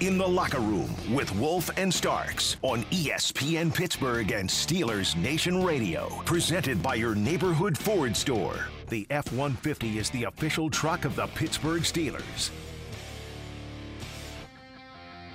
In 0.00 0.16
the 0.16 0.26
Locker 0.26 0.60
Room 0.60 0.88
with 1.12 1.30
Wolf 1.36 1.68
and 1.76 1.92
Starks 1.92 2.56
on 2.62 2.84
ESPN 2.84 3.74
Pittsburgh 3.74 4.32
and 4.32 4.48
Steelers 4.48 5.14
Nation 5.14 5.62
Radio. 5.62 6.08
Presented 6.24 6.82
by 6.82 6.94
your 6.94 7.14
neighborhood 7.14 7.76
Ford 7.76 8.16
store. 8.16 8.64
The 8.88 9.06
F 9.10 9.30
150 9.30 9.98
is 9.98 10.08
the 10.08 10.24
official 10.24 10.70
truck 10.70 11.04
of 11.04 11.16
the 11.16 11.26
Pittsburgh 11.26 11.82
Steelers. 11.82 12.48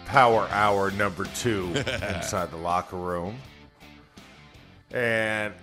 Power 0.07 0.47
Hour 0.49 0.89
number 0.89 1.25
two 1.35 1.67
inside 1.75 2.49
the 2.49 2.57
locker 2.57 2.97
room. 2.97 3.37
And, 4.89 5.53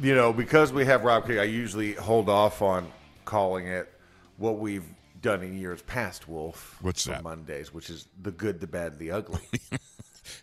you 0.00 0.14
know, 0.14 0.32
because 0.32 0.72
we 0.72 0.84
have 0.84 1.02
Rob 1.02 1.26
King, 1.26 1.40
I 1.40 1.44
usually 1.44 1.94
hold 1.94 2.28
off 2.28 2.62
on 2.62 2.86
calling 3.24 3.66
it 3.66 3.92
what 4.36 4.60
we've 4.60 4.84
done 5.22 5.42
in 5.42 5.56
years 5.58 5.80
past, 5.82 6.28
Wolf. 6.28 6.76
What's 6.82 7.04
that? 7.04 7.22
Mondays, 7.22 7.72
which 7.72 7.88
is 7.90 8.06
the 8.20 8.30
good, 8.32 8.60
the 8.60 8.66
bad, 8.66 8.98
the 8.98 9.12
ugly. 9.12 9.40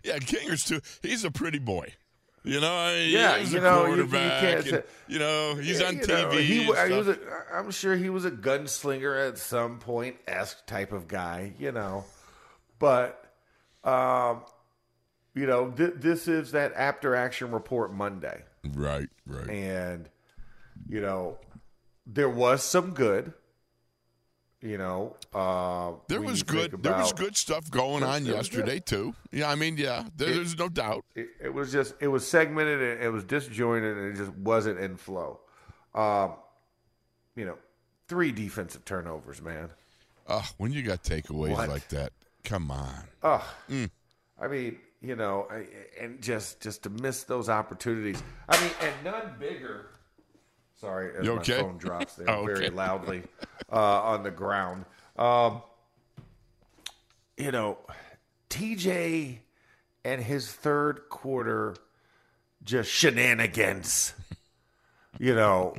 Yeah, 0.04 0.18
Kingers 0.20 0.66
too. 0.66 0.82
He's 1.02 1.24
a 1.24 1.32
pretty 1.32 1.58
boy. 1.60 1.94
You 2.44 2.60
know, 2.60 2.94
Yeah, 2.96 3.38
he's 3.38 3.54
you 3.54 3.60
a 3.60 3.62
know, 3.62 3.86
you- 3.88 4.04
you 4.04 4.08
can't 4.10 4.68
and, 4.68 4.84
you 5.08 5.20
know, 5.20 5.56
he's 5.56 5.80
Yeah, 5.80 5.88
on 5.88 5.96
TV. 5.96 6.08
know, 6.08 6.30
he, 6.32 6.64
he 6.64 6.68
was 6.68 7.08
a, 7.08 7.18
I'm 7.54 7.72
sure 7.72 7.96
he 7.96 8.10
was 8.10 8.26
a 8.26 8.32
gunslinger 8.32 9.28
at 9.30 9.38
some 9.38 9.80
point, 9.80 10.18
esque 10.28 10.66
type 10.68 10.92
of 10.92 11.08
guy, 11.08 11.54
you 11.60 11.72
know. 11.72 12.04
But, 12.78 13.24
um, 13.86 14.42
you 15.34 15.46
know, 15.46 15.72
th- 15.72 15.94
this 15.98 16.28
is 16.28 16.52
that 16.52 16.74
after 16.76 17.16
action 17.16 17.52
report 17.52 17.94
Monday. 17.94 18.44
right, 18.74 19.08
right. 19.26 19.50
And, 19.50 20.10
you 20.90 21.00
know, 21.02 21.38
there 22.06 22.30
was 22.30 22.64
some 22.64 22.92
good. 22.94 23.34
You 24.62 24.78
know, 24.78 25.16
uh, 25.34 25.94
There 26.10 26.22
was 26.22 26.44
good. 26.44 26.84
There 26.84 26.92
was 26.98 27.14
good 27.14 27.38
stuff 27.38 27.72
going 27.72 28.04
on 28.04 28.26
yesterday 28.26 28.80
too. 28.80 29.16
Yeah, 29.32 29.50
I 29.50 29.56
mean, 29.56 29.78
yeah, 29.78 30.04
there, 30.18 30.34
there's 30.34 30.58
no 30.58 30.68
doubt. 30.68 31.06
it, 31.16 31.30
it 31.42 31.54
was 31.54 31.72
just 31.72 31.94
it 32.02 32.10
was 32.10 32.28
segmented 32.28 32.82
and 32.82 33.02
it 33.02 33.10
was 33.10 33.24
disjointed 33.24 33.98
and 33.98 34.14
it 34.14 34.18
just 34.18 34.34
wasn't 34.38 34.80
in 34.80 34.98
flow. 34.98 35.40
Um, 35.96 36.34
you 37.38 37.46
know, 37.46 37.58
three 38.10 38.34
defensive 38.34 38.84
turnovers, 38.84 39.42
man. 39.42 39.70
Uh, 40.28 40.42
when 40.58 40.74
you 40.74 40.82
got 40.84 41.04
takeaways 41.04 41.52
What? 41.52 41.70
like 41.70 41.88
that, 41.90 42.12
come 42.44 42.70
on. 42.70 43.04
Ugh. 43.24 43.42
Mm. 43.70 43.90
I 44.42 44.48
mean, 44.50 44.78
you 45.02 45.16
know, 45.16 45.48
I- 45.50 45.68
and 46.04 46.22
just 46.22 46.60
just 46.60 46.84
to 46.84 46.90
miss 46.90 47.24
those 47.24 47.48
opportunities. 47.48 48.22
I 48.50 48.62
mean, 48.62 48.72
and 48.82 48.94
none 49.06 49.36
bigger. 49.40 49.92
Sorry, 50.80 51.12
as 51.18 51.26
You 51.26 51.36
my 51.36 51.42
okay? 51.42 51.60
phone 51.60 51.78
drops 51.78 52.16
there 52.16 52.30
Oh, 52.30 52.46
very 52.46 52.68
okay. 52.68 52.70
loudly 52.76 53.24
uh, 53.72 54.02
on 54.02 54.24
the 54.24 54.32
ground. 54.32 54.86
Um, 55.18 55.62
you 57.38 57.52
know, 57.52 57.78
TJ 58.50 59.40
and 60.06 60.22
his 60.22 60.52
third 60.52 61.10
quarter 61.10 61.76
just 62.64 62.90
shenanigans. 62.90 64.14
you 65.20 65.36
know, 65.36 65.76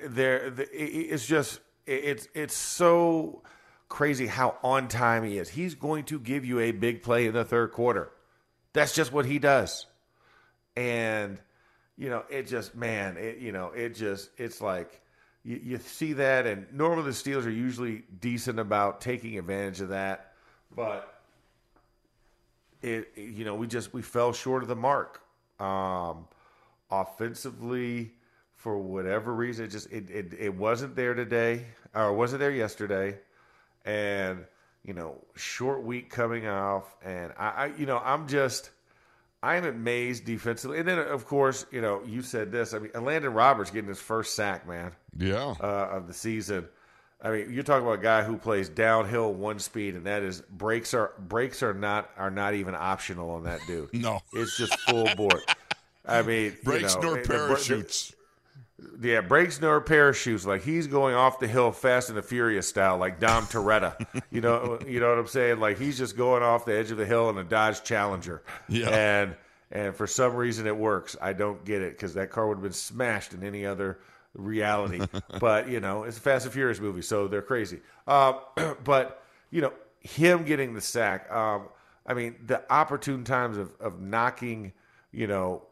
there 0.00 0.52
it's 0.72 1.26
just 1.26 1.60
it's 1.86 2.28
it's 2.34 2.54
so 2.56 3.42
crazy 3.88 4.26
how 4.26 4.56
on 4.62 4.88
time 4.88 5.24
he 5.24 5.38
is. 5.38 5.50
He's 5.50 5.74
going 5.74 6.04
to 6.04 6.18
give 6.18 6.44
you 6.44 6.60
a 6.60 6.72
big 6.72 7.02
play 7.02 7.26
in 7.26 7.34
the 7.34 7.44
third 7.44 7.72
quarter. 7.72 8.10
That's 8.72 8.94
just 8.94 9.12
what 9.12 9.24
he 9.26 9.38
does. 9.38 9.86
And 10.76 11.38
you 11.98 12.08
know, 12.08 12.22
it 12.30 12.46
just 12.46 12.74
man, 12.74 13.16
it 13.16 13.38
you 13.38 13.52
know, 13.52 13.70
it 13.70 13.94
just 13.94 14.30
it's 14.38 14.60
like 14.60 15.02
you, 15.44 15.60
you 15.62 15.78
see 15.78 16.14
that 16.14 16.46
and 16.46 16.66
normally 16.72 17.04
the 17.04 17.10
Steelers 17.10 17.44
are 17.44 17.50
usually 17.50 18.04
decent 18.20 18.58
about 18.58 19.00
taking 19.00 19.38
advantage 19.38 19.80
of 19.80 19.90
that, 19.90 20.32
but 20.74 21.20
it 22.80 23.12
you 23.16 23.44
know 23.44 23.54
we 23.56 23.66
just 23.66 23.92
we 23.92 24.00
fell 24.00 24.32
short 24.32 24.62
of 24.62 24.68
the 24.68 24.76
mark. 24.76 25.20
Um 25.60 26.26
offensively 26.90 28.12
for 28.54 28.78
whatever 28.78 29.34
reason 29.34 29.66
it 29.66 29.68
just 29.68 29.90
it, 29.92 30.10
it, 30.10 30.32
it 30.38 30.54
wasn't 30.54 30.94
there 30.96 31.14
today 31.14 31.64
or 31.94 32.12
wasn't 32.12 32.40
there 32.40 32.50
yesterday 32.50 33.18
and 33.84 34.44
you 34.84 34.94
know 34.94 35.16
short 35.36 35.82
week 35.82 36.10
coming 36.10 36.46
off 36.46 36.96
and 37.04 37.32
I, 37.38 37.48
I 37.48 37.66
you 37.78 37.86
know 37.86 37.98
i'm 37.98 38.26
just 38.26 38.70
i'm 39.42 39.64
amazed 39.64 40.24
defensively 40.24 40.78
and 40.78 40.88
then 40.88 40.98
of 40.98 41.26
course 41.26 41.64
you 41.70 41.80
know 41.80 42.02
you 42.04 42.22
said 42.22 42.50
this 42.50 42.74
i 42.74 42.78
mean 42.78 42.90
landon 43.00 43.32
roberts 43.32 43.70
getting 43.70 43.88
his 43.88 44.00
first 44.00 44.34
sack 44.34 44.66
man 44.66 44.92
Yeah, 45.16 45.54
uh, 45.60 45.88
of 45.92 46.06
the 46.06 46.14
season. 46.14 46.68
I 47.20 47.30
mean, 47.32 47.52
you're 47.52 47.64
talking 47.64 47.82
about 47.84 47.98
a 47.98 48.02
guy 48.02 48.22
who 48.22 48.36
plays 48.36 48.68
downhill 48.68 49.34
one 49.34 49.58
speed, 49.58 49.96
and 49.96 50.06
that 50.06 50.22
is 50.22 50.40
brakes 50.42 50.94
are 50.94 51.14
brakes 51.18 51.64
are 51.64 51.74
not 51.74 52.10
are 52.16 52.30
not 52.30 52.54
even 52.54 52.76
optional 52.76 53.30
on 53.30 53.42
that 53.42 53.58
dude. 53.66 53.90
No. 53.92 54.20
it's 54.32 54.56
just 54.56 54.78
full 54.80 55.12
board. 55.16 55.42
I 56.06 56.22
mean, 56.22 56.56
brakes 56.62 56.94
you 56.94 57.00
know, 57.02 57.14
nor 57.14 57.22
parachutes. 57.24 58.14
Yeah, 59.00 59.22
brakes 59.22 59.60
nor 59.60 59.80
parachutes. 59.80 60.46
Like 60.46 60.62
he's 60.62 60.86
going 60.86 61.14
off 61.14 61.40
the 61.40 61.48
hill 61.48 61.72
fast 61.72 62.10
and 62.10 62.18
the 62.18 62.22
furious 62.22 62.68
style, 62.68 62.96
like 62.96 63.18
Dom 63.18 63.44
Toretto. 63.46 63.94
you 64.30 64.40
know, 64.40 64.78
you 64.86 65.00
know 65.00 65.10
what 65.10 65.18
I'm 65.18 65.26
saying? 65.26 65.58
Like 65.58 65.78
he's 65.78 65.98
just 65.98 66.16
going 66.16 66.42
off 66.42 66.64
the 66.64 66.76
edge 66.76 66.90
of 66.90 66.96
the 66.96 67.06
hill 67.06 67.28
in 67.30 67.38
a 67.38 67.44
Dodge 67.44 67.82
Challenger. 67.82 68.42
Yeah. 68.68 68.88
and 68.88 69.36
and 69.72 69.94
for 69.94 70.06
some 70.06 70.34
reason 70.34 70.66
it 70.66 70.76
works. 70.76 71.16
I 71.20 71.32
don't 71.32 71.64
get 71.64 71.82
it 71.82 71.92
because 71.92 72.14
that 72.14 72.30
car 72.30 72.46
would 72.46 72.58
have 72.58 72.62
been 72.62 72.72
smashed 72.72 73.34
in 73.34 73.42
any 73.42 73.66
other 73.66 73.98
reality. 74.34 75.00
but 75.40 75.68
you 75.68 75.80
know, 75.80 76.04
it's 76.04 76.16
a 76.16 76.20
Fast 76.20 76.44
and 76.44 76.54
Furious 76.54 76.80
movie, 76.80 77.02
so 77.02 77.26
they're 77.26 77.42
crazy. 77.42 77.80
Uh, 78.06 78.34
but 78.84 79.24
you 79.50 79.60
know, 79.60 79.72
him 80.00 80.44
getting 80.44 80.74
the 80.74 80.80
sack. 80.80 81.30
Um, 81.32 81.68
I 82.06 82.14
mean, 82.14 82.36
the 82.46 82.62
opportune 82.72 83.24
times 83.24 83.58
of 83.58 83.72
of 83.80 84.00
knocking. 84.00 84.72
You 85.10 85.26
know, 85.26 85.62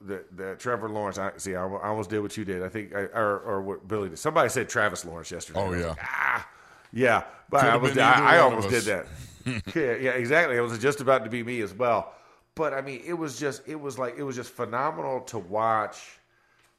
the 0.00 0.24
the 0.34 0.56
Trevor 0.56 0.88
Lawrence. 0.88 1.18
I 1.18 1.32
see. 1.36 1.54
I, 1.54 1.66
I 1.66 1.88
almost 1.88 2.10
did 2.10 2.20
what 2.20 2.36
you 2.36 2.44
did. 2.44 2.62
I 2.62 2.68
think, 2.68 2.94
I, 2.94 3.00
or 3.00 3.40
or 3.40 3.62
what 3.62 3.86
Billy 3.86 4.08
did. 4.08 4.18
Somebody 4.18 4.48
said 4.48 4.68
Travis 4.68 5.04
Lawrence 5.04 5.30
yesterday. 5.30 5.60
Oh, 5.60 5.72
yeah. 5.72 5.88
like, 5.88 5.98
ah, 6.02 6.48
yeah. 6.92 7.24
But 7.50 7.60
Could 7.60 7.68
I 7.68 7.72
have 7.72 7.82
was. 7.82 7.98
I, 7.98 8.36
I 8.36 8.38
almost 8.38 8.68
did 8.68 8.84
that. 8.84 9.06
yeah, 9.74 9.94
yeah, 9.96 10.10
exactly. 10.12 10.56
It 10.56 10.60
was 10.60 10.78
just 10.78 11.00
about 11.00 11.24
to 11.24 11.30
be 11.30 11.42
me 11.42 11.60
as 11.60 11.74
well. 11.74 12.14
But 12.54 12.72
I 12.72 12.80
mean, 12.80 13.02
it 13.04 13.14
was 13.14 13.38
just. 13.38 13.62
It 13.66 13.78
was 13.78 13.98
like 13.98 14.16
it 14.16 14.22
was 14.22 14.36
just 14.36 14.50
phenomenal 14.50 15.20
to 15.22 15.38
watch 15.38 16.18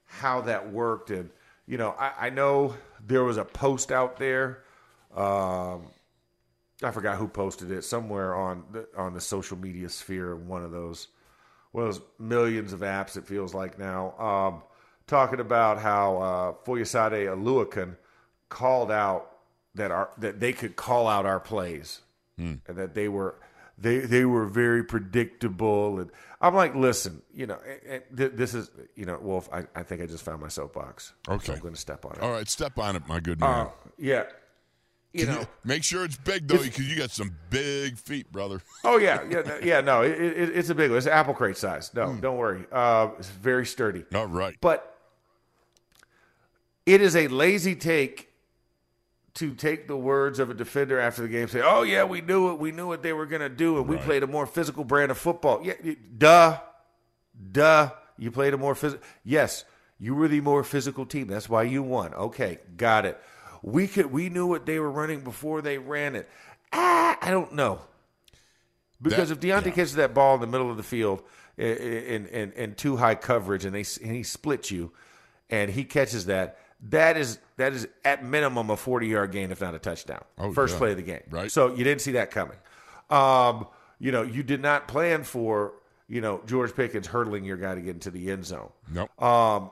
how 0.05 0.41
that 0.41 0.71
worked, 0.71 1.11
and 1.11 1.29
you 1.67 1.77
know, 1.77 1.95
I, 1.99 2.27
I 2.27 2.29
know 2.29 2.75
there 3.05 3.23
was 3.23 3.37
a 3.37 3.45
post 3.45 3.91
out 3.91 4.17
there. 4.17 4.63
Um, 5.15 5.87
I 6.83 6.91
forgot 6.91 7.17
who 7.17 7.27
posted 7.27 7.71
it 7.71 7.83
somewhere 7.83 8.35
on 8.35 8.63
the, 8.71 8.87
on 8.97 9.13
the 9.13 9.21
social 9.21 9.57
media 9.57 9.87
sphere 9.87 10.35
one 10.35 10.61
of 10.63 10.71
those 10.71 11.07
one 11.75 11.87
of 11.87 11.93
those 11.95 12.03
millions 12.19 12.73
of 12.73 12.79
apps 12.79 13.17
it 13.17 13.27
feels 13.27 13.53
like 13.53 13.77
now 13.77 14.17
um, 14.17 14.63
talking 15.07 15.39
about 15.39 15.79
how 15.79 16.17
uh, 16.17 16.53
Foyesade 16.65 17.27
Oluokun 17.27 17.95
called 18.49 18.91
out 18.91 19.31
that 19.75 19.91
our 19.91 20.09
that 20.17 20.39
they 20.39 20.53
could 20.53 20.75
call 20.75 21.07
out 21.07 21.25
our 21.25 21.39
plays 21.39 22.01
and 22.37 22.59
that 22.67 22.93
they 22.93 23.07
were 23.07 23.35
they 23.77 23.99
they 23.99 24.25
were 24.25 24.45
very 24.45 24.83
predictable 24.83 25.99
and 25.99 26.09
I'm 26.41 26.53
like 26.53 26.75
listen 26.75 27.21
you 27.33 27.45
know 27.47 27.57
and- 27.67 27.81
and 28.09 28.17
th- 28.17 28.31
this 28.35 28.53
is 28.53 28.69
you 28.95 29.05
know 29.05 29.17
Wolf 29.21 29.49
I, 29.51 29.65
I 29.75 29.83
think 29.83 30.01
I 30.01 30.05
just 30.05 30.23
found 30.23 30.41
my 30.41 30.47
soapbox 30.49 31.13
So 31.25 31.33
Okay. 31.33 31.53
I'm 31.53 31.59
going 31.59 31.73
to 31.73 31.79
step 31.79 32.05
on 32.05 32.13
it 32.13 32.21
All 32.21 32.31
right, 32.31 32.47
step 32.49 32.77
on 32.77 32.95
it, 32.95 33.07
my 33.07 33.19
good 33.19 33.39
man. 33.39 33.67
uh, 33.67 33.69
yeah 33.97 34.23
you 35.15 35.25
know 35.25 35.45
make 35.63 35.83
sure 35.83 36.03
it's 36.05 36.17
big 36.17 36.47
though, 36.47 36.57
because 36.61 36.89
you 36.89 36.97
got 36.97 37.11
some 37.11 37.35
big 37.49 37.97
feet, 37.97 38.31
brother. 38.31 38.61
Oh 38.83 38.97
yeah, 38.97 39.21
yeah, 39.29 39.41
no- 39.41 39.59
yeah. 39.63 39.81
No, 39.81 40.01
it, 40.01 40.11
it, 40.19 40.49
it's 40.57 40.69
a 40.69 40.75
big 40.75 40.89
one. 40.91 40.97
It's 40.97 41.07
apple 41.07 41.33
crate 41.33 41.57
size. 41.57 41.91
No, 41.93 42.07
Hmm. 42.11 42.19
don't 42.19 42.37
worry. 42.37 42.65
Uh, 42.71 43.09
it's 43.17 43.29
very 43.29 43.65
sturdy. 43.65 44.03
All 44.13 44.27
right. 44.27 44.55
But 44.61 44.91
it 46.85 47.01
is 47.01 47.15
a 47.15 47.27
lazy 47.27 47.75
take 47.75 48.29
to 49.35 49.53
take 49.53 49.87
the 49.87 49.97
words 49.97 50.39
of 50.39 50.49
a 50.49 50.53
defender 50.53 50.99
after 50.99 51.21
the 51.23 51.27
game, 51.27 51.47
say, 51.47 51.61
"Oh 51.63 51.83
yeah, 51.83 52.03
we 52.03 52.21
knew 52.21 52.51
it. 52.51 52.59
We 52.59 52.71
knew 52.71 52.87
what 52.87 53.03
they 53.03 53.11
were 53.13 53.25
going 53.25 53.41
to 53.41 53.49
do, 53.49 53.77
and 53.79 53.87
we 53.87 53.97
played 53.97 54.23
a 54.23 54.27
more 54.27 54.45
physical 54.45 54.83
brand 54.83 55.11
of 55.11 55.17
football." 55.17 55.61
Yeah, 55.63 55.73
duh. 56.17 56.59
Duh. 57.51 57.91
You 58.17 58.31
played 58.31 58.53
a 58.53 58.57
more 58.57 58.75
physical. 58.75 59.05
Yes, 59.25 59.65
you 59.99 60.15
were 60.15 60.27
the 60.29 60.39
more 60.41 60.63
physical 60.63 61.05
team. 61.05 61.27
That's 61.27 61.49
why 61.49 61.63
you 61.63 61.83
won. 61.83 62.13
Okay, 62.13 62.59
got 62.77 63.05
it. 63.05 63.21
We 63.65 63.87
could. 63.87 64.11
We 64.11 64.29
knew 64.29 64.45
what 64.45 64.67
they 64.67 64.79
were 64.79 64.91
running 64.91 65.21
before 65.21 65.61
they 65.63 65.79
ran 65.79 66.15
it. 66.15 66.29
Ah, 66.71 67.17
I 67.19 67.31
don't 67.31 67.53
know. 67.53 67.81
Because 69.01 69.29
That- 69.29 69.43
if 69.43 69.49
Deontay 69.63 69.65
yeah. 69.65 69.71
catches 69.71 69.95
that 69.95 70.13
ball 70.13 70.35
in 70.35 70.41
the 70.41 70.47
middle 70.47 70.69
of 70.69 70.77
the 70.77 70.83
field 70.83 71.23
in, 71.57 72.27
in, 72.27 72.51
in, 72.51 72.75
too 72.75 72.97
high 72.97 73.15
coverage 73.15 73.65
and 73.65 73.73
they 73.73 73.83
and 74.05 74.15
he 74.15 74.21
splits 74.23 74.69
you, 74.69 74.91
and 75.49 75.71
he 75.71 75.83
catches 75.83 76.27
that, 76.27 76.59
that 76.89 77.17
is 77.17 77.39
that 77.57 77.73
is 77.73 77.87
at 78.03 78.23
minimum 78.23 78.69
a 78.69 78.77
forty 78.77 79.07
yard 79.07 79.31
gain, 79.31 79.51
if 79.51 79.61
not 79.61 79.73
a 79.73 79.79
touchdown. 79.79 80.23
Oh, 80.37 80.53
First 80.53 80.75
yeah. 80.75 80.79
play 80.79 80.91
of 80.91 80.97
the 80.97 81.03
game. 81.03 81.23
Right. 81.29 81.51
So 81.51 81.73
you 81.73 81.83
didn't 81.83 82.01
see 82.01 82.11
that 82.13 82.29
coming. 82.29 82.57
Um, 83.09 83.67
you 83.99 84.11
know, 84.11 84.21
you 84.21 84.43
did 84.43 84.61
not 84.61 84.87
plan 84.87 85.23
for 85.23 85.73
you 86.07 86.21
know 86.21 86.41
George 86.45 86.75
Pickens 86.75 87.07
hurdling 87.07 87.45
your 87.45 87.57
guy 87.57 87.73
to 87.73 87.81
get 87.81 87.95
into 87.95 88.11
the 88.11 88.29
end 88.29 88.45
zone. 88.45 88.69
Nope. 88.93 89.21
Um, 89.21 89.71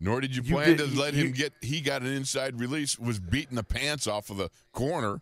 Nor 0.00 0.20
did 0.20 0.36
you 0.36 0.42
you 0.44 0.52
plan 0.54 0.76
did- 0.76 0.90
to 0.92 0.98
let 0.98 1.14
you- 1.14 1.26
him 1.26 1.32
get. 1.32 1.52
He 1.60 1.80
got 1.80 2.02
an 2.02 2.08
inside 2.12 2.58
release, 2.60 2.98
was 2.98 3.18
beating 3.18 3.56
the 3.56 3.64
pants 3.64 4.06
off 4.06 4.30
of 4.30 4.36
the 4.36 4.50
corner. 4.72 5.20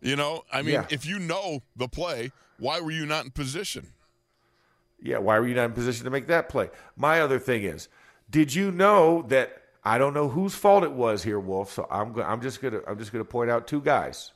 You 0.00 0.16
know, 0.16 0.44
I 0.52 0.62
mean, 0.62 0.74
Yeah. 0.74 0.86
if 0.90 1.06
you 1.06 1.18
know 1.18 1.62
the 1.76 1.88
play, 1.88 2.32
why 2.58 2.80
were 2.80 2.90
you 2.90 3.06
not 3.06 3.24
in 3.24 3.30
position? 3.30 3.92
Yeah, 5.00 5.18
why 5.18 5.38
were 5.38 5.46
you 5.46 5.54
not 5.54 5.66
in 5.66 5.72
position 5.72 6.04
to 6.04 6.10
make 6.10 6.26
that 6.26 6.48
play? 6.48 6.70
My 6.96 7.20
other 7.20 7.38
thing 7.38 7.62
is, 7.62 7.88
did 8.28 8.54
you 8.54 8.70
know 8.72 9.22
that 9.28 9.62
I 9.84 9.98
don't 9.98 10.14
know 10.14 10.28
whose 10.28 10.54
fault 10.56 10.82
it 10.84 10.92
was 10.92 11.22
here, 11.22 11.38
Wolf? 11.38 11.72
So 11.72 11.86
I'm 11.90 12.12
go- 12.12 12.22
I'm 12.22 12.40
just 12.42 12.60
gonna 12.60 12.80
I'm 12.86 12.98
just 12.98 13.12
gonna 13.12 13.24
point 13.24 13.50
out 13.50 13.66
two 13.68 13.80
guys. 13.80 14.32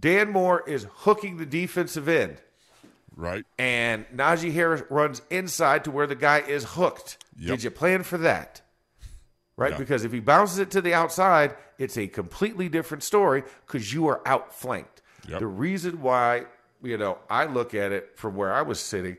Dan 0.00 0.30
Moore 0.30 0.62
is 0.68 0.86
hooking 0.90 1.36
the 1.36 1.46
defensive 1.46 2.08
end, 2.08 2.40
Right? 3.14 3.44
and 3.58 4.06
Najee 4.14 4.52
Harris 4.52 4.82
runs 4.90 5.22
inside 5.30 5.84
to 5.84 5.90
where 5.90 6.06
the 6.06 6.14
guy 6.16 6.38
is 6.40 6.64
hooked. 6.64 7.18
Yep. 7.38 7.50
Did 7.56 7.64
you 7.64 7.70
plan 7.70 8.02
for 8.02 8.18
that? 8.18 8.62
Right, 9.56 9.72
No. 9.72 9.78
because 9.78 10.04
if 10.04 10.12
he 10.12 10.20
bounces 10.20 10.58
it 10.58 10.70
to 10.72 10.82
the 10.82 10.92
outside, 10.92 11.54
it's 11.78 11.96
a 11.96 12.06
completely 12.08 12.68
different 12.68 13.02
story 13.02 13.42
because 13.66 13.92
you 13.92 14.06
are 14.08 14.20
outflanked. 14.26 15.00
Yep. 15.28 15.38
The 15.40 15.46
reason 15.46 16.02
why, 16.02 16.44
you 16.82 16.98
know, 16.98 17.18
I 17.30 17.46
look 17.46 17.74
at 17.74 17.90
it 17.90 18.12
from 18.16 18.34
where 18.36 18.52
I 18.52 18.60
was 18.62 18.78
sitting, 18.80 19.16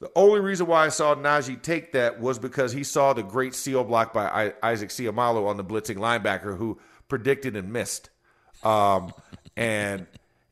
the 0.00 0.10
only 0.14 0.40
reason 0.40 0.66
why 0.66 0.86
I 0.86 0.88
saw 0.90 1.14
Najee 1.14 1.60
take 1.60 1.92
that 1.92 2.20
was 2.20 2.38
because 2.38 2.72
he 2.72 2.84
saw 2.84 3.12
the 3.12 3.22
great 3.24 3.54
seal 3.54 3.82
block 3.84 4.12
by 4.14 4.26
I- 4.28 4.54
Isaac 4.70 4.90
Seumalo 4.90 5.46
on 5.48 5.56
the 5.56 5.64
blitzing 5.64 5.96
linebacker 5.96 6.56
who 6.56 6.78
predicted 7.08 7.56
and 7.56 7.72
missed. 7.72 8.10
Um, 8.62 9.12
and 9.56 10.06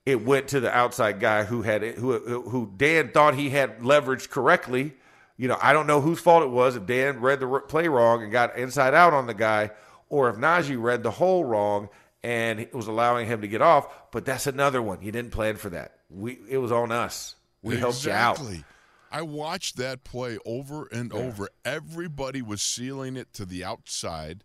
it 0.05 0.25
went 0.25 0.49
to 0.49 0.61
the 0.61 0.75
outside 0.77 1.21
guy 1.21 1.45
who 1.45 1.63
had 1.63 1.83
who 1.83 2.19
who 2.19 2.73
Dan 2.77 3.11
thought 3.13 3.35
he 3.37 3.51
had 3.51 3.79
leveraged 3.81 4.31
correctly. 4.31 4.95
You 5.39 5.49
know, 5.49 5.57
I 5.63 5.73
don't 5.73 5.87
know 5.87 6.01
whose 6.01 6.21
fault 6.21 6.43
it 6.43 6.51
was 6.51 6.77
if 6.77 6.85
Dan 6.85 7.21
read 7.21 7.41
the 7.41 7.47
play 7.61 7.89
wrong 7.89 8.23
and 8.23 8.33
got 8.33 8.59
inside 8.59 8.93
out 8.93 9.15
on 9.15 9.27
the 9.27 9.35
guy, 9.35 9.71
or 10.11 10.29
if 10.29 10.37
Najee 10.37 10.81
read 10.81 11.03
the 11.03 11.13
hole 11.13 11.45
wrong 11.45 11.89
and 12.23 12.61
it 12.61 12.75
was 12.75 12.89
allowing 12.89 13.27
him 13.27 13.41
to 13.41 13.49
get 13.49 13.63
off. 13.63 14.11
But 14.11 14.25
that's 14.25 14.47
another 14.49 14.83
one. 14.83 15.01
You 15.01 15.13
didn't 15.13 15.31
plan 15.31 15.57
for 15.57 15.71
that. 15.71 15.95
We 16.11 16.39
it 16.49 16.59
was 16.59 16.73
on 16.73 16.91
us. 16.91 17.37
We 17.63 17.77
helped 17.77 18.05
you 18.05 18.13
out. 18.13 18.37
Exactly. 18.37 18.65
I 19.11 19.23
watched 19.23 19.77
that 19.77 20.05
play 20.05 20.39
over 20.45 20.87
and 20.87 21.13
over. 21.13 21.49
Everybody 21.65 22.43
was 22.43 22.61
sealing 22.61 23.17
it 23.17 23.33
to 23.35 23.47
the 23.47 23.65
outside, 23.65 24.45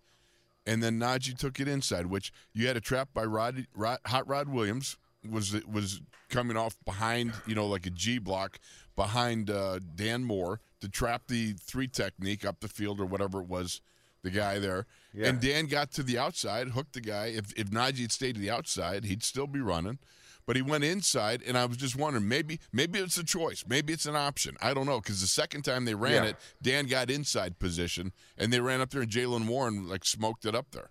and 0.65 0.81
then 0.81 0.99
Najee 0.99 1.37
took 1.37 1.59
it 1.59 1.67
inside, 1.67 2.05
which 2.05 2.31
you 2.53 2.67
had 2.67 2.77
a 2.77 2.81
trap 2.81 3.09
by 3.13 3.25
Rod, 3.25 3.67
Rod, 3.75 3.99
Hot 4.05 4.27
Rod 4.27 4.47
Williams 4.47 4.97
was 5.29 5.65
was 5.65 6.01
coming 6.29 6.57
off 6.57 6.75
behind, 6.85 7.33
you 7.45 7.55
know, 7.55 7.67
like 7.67 7.85
a 7.85 7.89
G 7.89 8.19
block 8.19 8.59
behind 8.95 9.49
uh, 9.49 9.79
Dan 9.95 10.23
Moore 10.23 10.59
to 10.81 10.89
trap 10.89 11.23
the 11.27 11.53
three 11.53 11.87
technique 11.87 12.45
up 12.45 12.59
the 12.59 12.67
field 12.67 12.99
or 12.99 13.05
whatever 13.05 13.41
it 13.41 13.47
was, 13.47 13.81
the 14.21 14.29
guy 14.31 14.59
there. 14.59 14.85
Yeah. 15.13 15.27
And 15.27 15.39
Dan 15.39 15.67
got 15.67 15.91
to 15.93 16.03
the 16.03 16.17
outside, 16.17 16.69
hooked 16.69 16.93
the 16.93 17.01
guy. 17.01 17.27
If 17.27 17.53
if 17.57 17.69
Najee 17.69 18.01
had 18.01 18.11
stayed 18.11 18.35
to 18.35 18.41
the 18.41 18.49
outside, 18.51 19.05
he'd 19.05 19.23
still 19.23 19.47
be 19.47 19.61
running. 19.61 19.99
But 20.45 20.57
he 20.57 20.61
went 20.61 20.83
inside, 20.83 21.41
and 21.47 21.57
I 21.57 21.63
was 21.65 21.77
just 21.77 21.95
wondering, 21.95 22.27
maybe 22.27 22.59
maybe 22.73 22.99
it's 22.99 23.17
a 23.17 23.23
choice, 23.23 23.63
maybe 23.67 23.93
it's 23.93 24.05
an 24.05 24.15
option. 24.17 24.57
I 24.61 24.73
don't 24.73 24.85
know 24.85 24.99
because 24.99 25.21
the 25.21 25.27
second 25.27 25.61
time 25.63 25.85
they 25.85 25.95
ran 25.95 26.23
Yeah. 26.23 26.29
it, 26.31 26.35
Dan 26.61 26.85
got 26.87 27.09
inside 27.09 27.59
position, 27.59 28.11
and 28.37 28.51
they 28.51 28.59
ran 28.59 28.81
up 28.81 28.89
there, 28.89 29.01
and 29.03 29.09
Jaylen 29.11 29.47
Warren 29.47 29.87
like 29.87 30.03
smoked 30.03 30.45
it 30.45 30.53
up 30.53 30.71
there. 30.71 30.89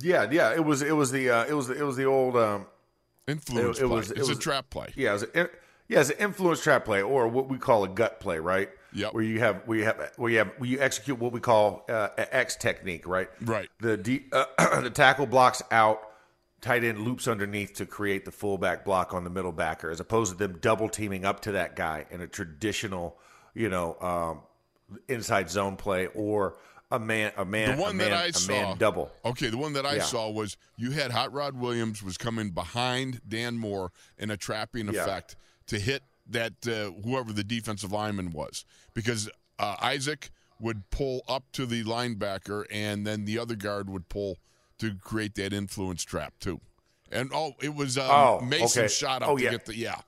Yeah, 0.00 0.28
yeah. 0.30 0.54
It 0.54 0.64
was 0.64 0.82
it 0.82 0.92
was 0.94 1.10
the 1.10 1.30
uh, 1.30 1.44
it 1.46 1.54
was 1.54 1.68
the, 1.68 1.78
it 1.78 1.82
was 1.82 1.96
the 1.96 2.04
old 2.04 2.36
um, 2.36 2.66
Influence 3.26 3.78
It- 3.78 3.84
it 3.84 3.86
play. 3.86 3.96
was- 3.96 4.10
it 4.10 4.18
it's 4.18 4.28
was- 4.28 4.38
a 4.38 4.40
trap 4.40 4.70
play. 4.70 4.92
Yeah, 4.96 5.14
it's 5.14 5.24
an, 5.34 5.48
yeah, 5.88 6.00
it's 6.00 6.10
an 6.10 6.16
influence 6.18 6.62
trap 6.62 6.84
play, 6.84 7.02
or 7.02 7.28
what 7.28 7.48
we 7.48 7.58
call 7.58 7.84
a 7.84 7.88
gut 7.88 8.20
play, 8.20 8.38
right? 8.38 8.68
Yep. 8.92 9.14
Where 9.14 9.22
you 9.22 9.40
have 9.40 9.62
where 9.66 9.78
you 9.78 9.84
have 9.84 10.12
where 10.16 10.30
you 10.30 10.38
have 10.38 10.50
where 10.58 10.68
you 10.68 10.80
execute 10.80 11.18
what 11.18 11.32
we 11.32 11.40
call 11.40 11.84
uh, 11.88 12.08
X 12.16 12.56
technique, 12.56 13.06
right? 13.06 13.28
Right. 13.42 13.68
The 13.80 13.96
D, 13.96 14.24
uh, 14.32 14.80
the 14.80 14.90
tackle 14.90 15.26
blocks 15.26 15.62
out, 15.70 16.00
tight 16.60 16.84
end 16.84 17.00
loops 17.00 17.28
underneath 17.28 17.74
to 17.74 17.86
create 17.86 18.24
the 18.24 18.30
fullback 18.32 18.84
block 18.84 19.12
on 19.12 19.24
the 19.24 19.30
middle 19.30 19.52
backer, 19.52 19.90
as 19.90 20.00
opposed 20.00 20.32
to 20.32 20.38
them 20.38 20.58
double 20.60 20.88
teaming 20.88 21.24
up 21.24 21.40
to 21.40 21.52
that 21.52 21.76
guy 21.76 22.06
in 22.10 22.20
a 22.22 22.26
traditional, 22.26 23.18
you 23.54 23.68
know, 23.68 23.96
um, 24.00 24.98
inside 25.06 25.50
zone 25.50 25.76
play 25.76 26.06
or 26.14 26.56
a 26.90 26.98
man 26.98 27.32
a 27.36 27.44
man 27.44 27.76
The 27.76 27.82
one 27.82 27.96
man, 27.98 28.10
that 28.10 28.18
I 28.18 28.26
a 28.28 28.32
saw, 28.32 28.52
man 28.52 28.78
double. 28.78 29.10
Okay, 29.22 29.48
the 29.50 29.58
one 29.58 29.74
that 29.74 29.84
I 29.84 29.96
Yeah. 29.96 30.02
saw 30.02 30.30
was 30.30 30.56
you 30.78 30.92
had 30.92 31.10
Hot 31.10 31.30
Rod 31.32 31.54
Williams 31.54 32.02
was 32.02 32.16
coming 32.16 32.50
behind 32.50 33.20
Dan 33.28 33.58
Moore 33.58 33.92
in 34.16 34.30
a 34.30 34.36
trapping 34.38 34.86
Yeah. 34.86 35.02
effect 35.02 35.36
to 35.68 35.78
hit 35.78 36.02
that 36.30 36.52
uh, 36.66 36.90
whoever 37.02 37.32
the 37.32 37.44
defensive 37.44 37.92
lineman 37.92 38.30
was, 38.32 38.64
because 38.94 39.30
uh, 39.58 39.76
Isaac 39.80 40.30
would 40.60 40.90
pull 40.90 41.22
up 41.28 41.44
to 41.52 41.64
the 41.66 41.84
linebacker, 41.84 42.64
and 42.70 43.06
then 43.06 43.24
the 43.24 43.38
other 43.38 43.54
guard 43.54 43.88
would 43.88 44.08
pull 44.08 44.36
to 44.78 44.94
create 44.96 45.34
that 45.36 45.52
influence 45.52 46.02
trap 46.04 46.34
too. 46.40 46.60
And 47.10 47.30
oh, 47.32 47.52
it 47.62 47.74
was 47.74 47.96
um, 47.96 48.06
Oh, 48.10 48.40
Mason 48.40 48.82
okay. 48.84 48.92
shot 48.92 49.22
up 49.22 49.28
Oh, 49.30 49.36
to 49.36 49.42
yeah. 49.42 49.50
get 49.50 49.64
the 49.66 49.74
yeah. 49.76 50.00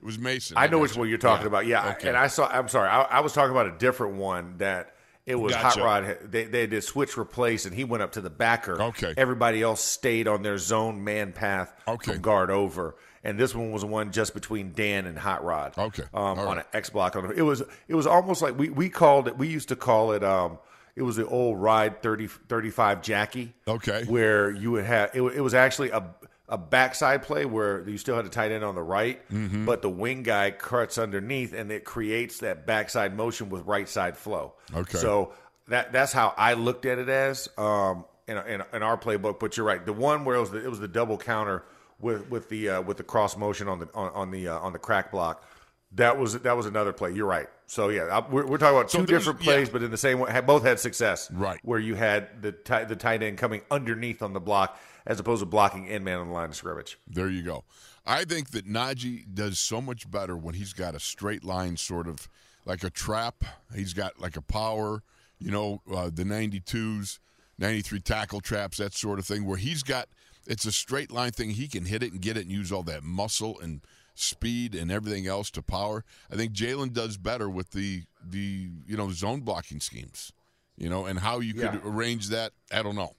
It 0.00 0.04
was 0.04 0.18
Mason. 0.18 0.56
I 0.56 0.66
know 0.68 0.78
which 0.78 0.96
one 0.96 1.08
you're 1.08 1.18
talking 1.18 1.42
Yeah. 1.44 1.48
about. 1.48 1.66
Yeah, 1.66 1.90
Okay. 1.92 2.08
and 2.08 2.16
I 2.16 2.26
saw. 2.28 2.48
I'm 2.48 2.68
sorry, 2.68 2.88
I, 2.88 3.02
I 3.02 3.20
was 3.20 3.32
talking 3.32 3.50
about 3.50 3.66
a 3.66 3.76
different 3.78 4.16
one 4.16 4.56
that 4.58 4.94
it 5.26 5.34
was 5.34 5.52
Gotcha. 5.52 5.80
Hot 5.80 5.84
Rod. 6.04 6.18
They 6.30 6.44
they 6.44 6.66
did 6.66 6.84
switch 6.84 7.18
replace, 7.18 7.66
and 7.66 7.74
he 7.74 7.84
went 7.84 8.02
up 8.02 8.12
to 8.12 8.20
the 8.20 8.30
backer. 8.30 8.80
Okay. 8.80 9.12
everybody 9.16 9.60
else 9.62 9.82
stayed 9.82 10.28
on 10.28 10.42
their 10.42 10.58
zone 10.58 11.02
man 11.02 11.32
path 11.32 11.74
Okay. 11.88 12.12
from 12.12 12.22
guard 12.22 12.50
over, 12.50 12.94
and 13.26 13.38
this 13.38 13.54
one 13.54 13.72
was 13.72 13.84
one 13.84 14.12
just 14.12 14.32
between 14.32 14.72
Dan 14.72 15.04
and 15.06 15.18
Hot 15.18 15.44
Rod. 15.44 15.76
Okay. 15.76 16.04
um, 16.14 16.38
All 16.38 16.48
on 16.48 16.58
an 16.58 16.64
X 16.72 16.88
block. 16.90 17.16
On 17.16 17.30
it 17.36 17.42
was 17.42 17.62
it 17.88 17.94
was 17.94 18.06
almost 18.06 18.40
like 18.40 18.58
we 18.58 18.70
we 18.70 18.88
called 18.88 19.28
it. 19.28 19.36
We 19.36 19.48
used 19.48 19.68
to 19.68 19.76
call 19.76 20.12
it. 20.12 20.24
Um, 20.24 20.58
it 20.94 21.02
was 21.02 21.16
the 21.16 21.26
old 21.26 21.60
ride 21.60 22.02
30, 22.02 22.26
35 22.26 23.02
Jackie. 23.02 23.52
Okay. 23.68 24.04
where 24.06 24.50
you 24.50 24.70
would 24.70 24.84
have 24.86 25.10
it, 25.12 25.20
it 25.20 25.40
was 25.42 25.52
actually 25.52 25.90
a 25.90 26.02
a 26.48 26.56
backside 26.56 27.22
play 27.24 27.44
where 27.44 27.86
you 27.88 27.98
still 27.98 28.14
had 28.14 28.24
a 28.24 28.28
tight 28.28 28.52
end 28.52 28.62
on 28.62 28.76
the 28.76 28.82
right, 28.82 29.20
Mm-hmm. 29.30 29.64
but 29.66 29.82
the 29.82 29.90
wing 29.90 30.22
guy 30.22 30.52
cuts 30.52 30.96
underneath 30.96 31.52
and 31.52 31.72
it 31.72 31.84
creates 31.84 32.38
that 32.38 32.66
backside 32.66 33.16
motion 33.16 33.50
with 33.50 33.66
right 33.66 33.88
side 33.88 34.16
flow. 34.16 34.54
Okay. 34.72 34.96
So 34.98 35.32
that 35.68 35.92
that's 35.92 36.12
how 36.12 36.32
I 36.36 36.52
looked 36.54 36.86
at 36.86 36.98
it 37.00 37.08
as 37.08 37.48
um, 37.58 38.04
in, 38.28 38.36
in, 38.38 38.62
in 38.72 38.82
our 38.84 38.96
playbook. 38.96 39.40
But 39.40 39.56
you're 39.56 39.66
right, 39.66 39.84
the 39.84 39.92
one 39.92 40.24
where 40.24 40.36
it 40.36 40.40
was 40.40 40.52
the, 40.52 40.64
it 40.64 40.70
was 40.70 40.78
the 40.78 40.86
double 40.86 41.18
counter 41.18 41.64
with 42.00 42.28
with 42.30 42.48
the 42.48 42.68
uh, 42.68 42.82
with 42.82 42.96
the 42.96 43.02
cross 43.02 43.36
motion 43.36 43.68
on 43.68 43.78
the 43.80 43.88
on, 43.94 44.12
on 44.12 44.30
the 44.30 44.48
uh, 44.48 44.58
on 44.58 44.72
the 44.72 44.78
crack 44.78 45.10
block. 45.10 45.44
That 45.92 46.18
was 46.18 46.38
that 46.40 46.56
was 46.56 46.66
another 46.66 46.92
play. 46.92 47.12
You're 47.12 47.26
right. 47.26 47.46
So 47.66 47.88
yeah, 47.88 48.04
I, 48.04 48.28
we're, 48.28 48.46
we're 48.46 48.58
talking 48.58 48.76
about 48.76 48.90
two 48.90 49.06
there's- 49.06 49.22
different 49.22 49.40
plays, 49.40 49.68
yeah. 49.68 49.72
but 49.72 49.82
in 49.82 49.90
the 49.90 49.96
same 49.96 50.18
way, 50.18 50.40
both 50.40 50.62
had 50.64 50.78
success. 50.78 51.30
Right. 51.30 51.58
Where 51.62 51.78
you 51.78 51.94
had 51.94 52.42
the 52.42 52.52
tight, 52.52 52.88
the 52.88 52.96
tight 52.96 53.22
end 53.22 53.38
coming 53.38 53.62
underneath 53.70 54.22
on 54.22 54.32
the 54.32 54.40
block 54.40 54.78
as 55.06 55.20
opposed 55.20 55.40
to 55.40 55.46
blocking 55.46 55.86
in 55.86 56.04
man 56.04 56.18
on 56.18 56.28
the 56.28 56.34
line 56.34 56.48
of 56.48 56.56
scrimmage. 56.56 56.98
There 57.06 57.30
you 57.30 57.42
go. 57.42 57.64
I 58.04 58.24
think 58.24 58.50
that 58.50 58.66
Najee 58.66 59.24
does 59.32 59.58
so 59.58 59.80
much 59.80 60.10
better 60.10 60.36
when 60.36 60.54
he's 60.54 60.72
got 60.72 60.94
a 60.94 61.00
straight 61.00 61.44
line, 61.44 61.76
sort 61.76 62.08
of 62.08 62.28
like 62.64 62.84
a 62.84 62.90
trap. 62.90 63.44
He's 63.74 63.94
got 63.94 64.20
like 64.20 64.36
a 64.36 64.42
power, 64.42 65.02
you 65.38 65.50
know, 65.50 65.82
uh, 65.92 66.10
the 66.12 66.24
92s, 66.24 67.18
93 67.58 68.00
tackle 68.00 68.40
traps, 68.40 68.78
that 68.78 68.94
sort 68.94 69.18
of 69.18 69.24
thing, 69.24 69.44
where 69.44 69.56
he's 69.56 69.82
got 69.82 70.08
it's 70.46 70.64
a 70.64 70.72
straight 70.72 71.10
line 71.10 71.32
thing. 71.32 71.50
He 71.50 71.68
can 71.68 71.84
hit 71.86 72.02
it 72.02 72.12
and 72.12 72.20
get 72.20 72.36
it 72.36 72.42
and 72.42 72.50
use 72.50 72.70
all 72.72 72.82
that 72.84 73.02
muscle 73.02 73.58
and 73.60 73.80
speed 74.14 74.74
and 74.74 74.90
everything 74.90 75.26
else 75.26 75.50
to 75.50 75.62
power. 75.62 76.04
I 76.32 76.36
think 76.36 76.52
Jaylen 76.52 76.92
does 76.92 77.16
better 77.16 77.48
with 77.50 77.70
the 77.72 78.02
the 78.24 78.70
you 78.86 78.96
know 78.96 79.10
zone 79.10 79.40
blocking 79.40 79.80
schemes, 79.80 80.32
you 80.76 80.88
know, 80.88 81.06
and 81.06 81.18
how 81.18 81.40
you 81.40 81.54
could 81.54 81.74
Yeah. 81.74 81.80
arrange 81.84 82.28
that. 82.28 82.52
I 82.72 82.82
don't 82.82 82.96
know 82.96 83.14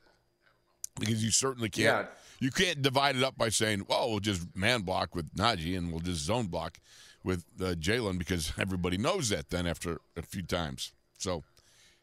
because 1.00 1.24
you 1.24 1.32
certainly 1.32 1.70
can't. 1.70 1.86
Yeah. 1.86 2.06
You 2.40 2.52
can't 2.52 2.82
divide 2.82 3.16
it 3.16 3.24
up 3.24 3.38
by 3.38 3.50
saying, 3.50 3.86
"Well, 3.88 4.10
we'll 4.12 4.20
just 4.20 4.56
man 4.56 4.82
block 4.82 5.16
with 5.16 5.34
Najee 5.36 5.78
and 5.78 5.92
we'll 5.92 6.02
just 6.02 6.24
zone 6.24 6.48
block 6.48 6.80
with 7.24 7.44
uh, 7.60 7.74
Jaylen," 7.76 8.18
because 8.18 8.54
everybody 8.60 8.98
knows 8.98 9.30
that 9.30 9.50
then 9.50 9.66
after 9.68 10.00
a 10.16 10.22
few 10.22 10.44
times. 10.44 10.92
So, 11.18 11.44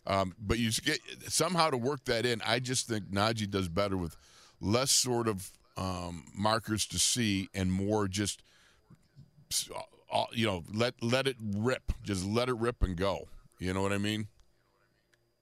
um, 0.07 0.35
but 0.41 0.59
you 0.59 0.71
get 0.73 0.99
somehow 1.29 1.71
to 1.71 1.77
work 1.77 2.05
that 2.07 2.27
in. 2.27 2.43
I 2.45 2.59
just 2.59 2.89
think 2.89 3.11
Najee 3.11 3.49
does 3.51 3.69
better 3.69 3.97
with 3.97 4.17
less 4.65 4.91
sort 4.91 5.29
of 5.29 5.51
um, 5.77 6.25
markers 6.35 6.87
to 6.87 6.99
see 6.99 7.49
and 7.55 7.71
more 7.73 8.09
just 8.09 8.43
you 10.33 10.47
know, 10.47 10.65
let 10.73 10.95
let 11.03 11.27
it 11.27 11.37
rip. 11.41 11.93
Just 12.03 12.25
let 12.25 12.49
it 12.49 12.55
rip 12.55 12.83
and 12.83 12.97
go. 12.97 13.29
You 13.59 13.73
know 13.73 13.83
what 13.83 13.93
I 13.93 13.99
mean? 13.99 14.29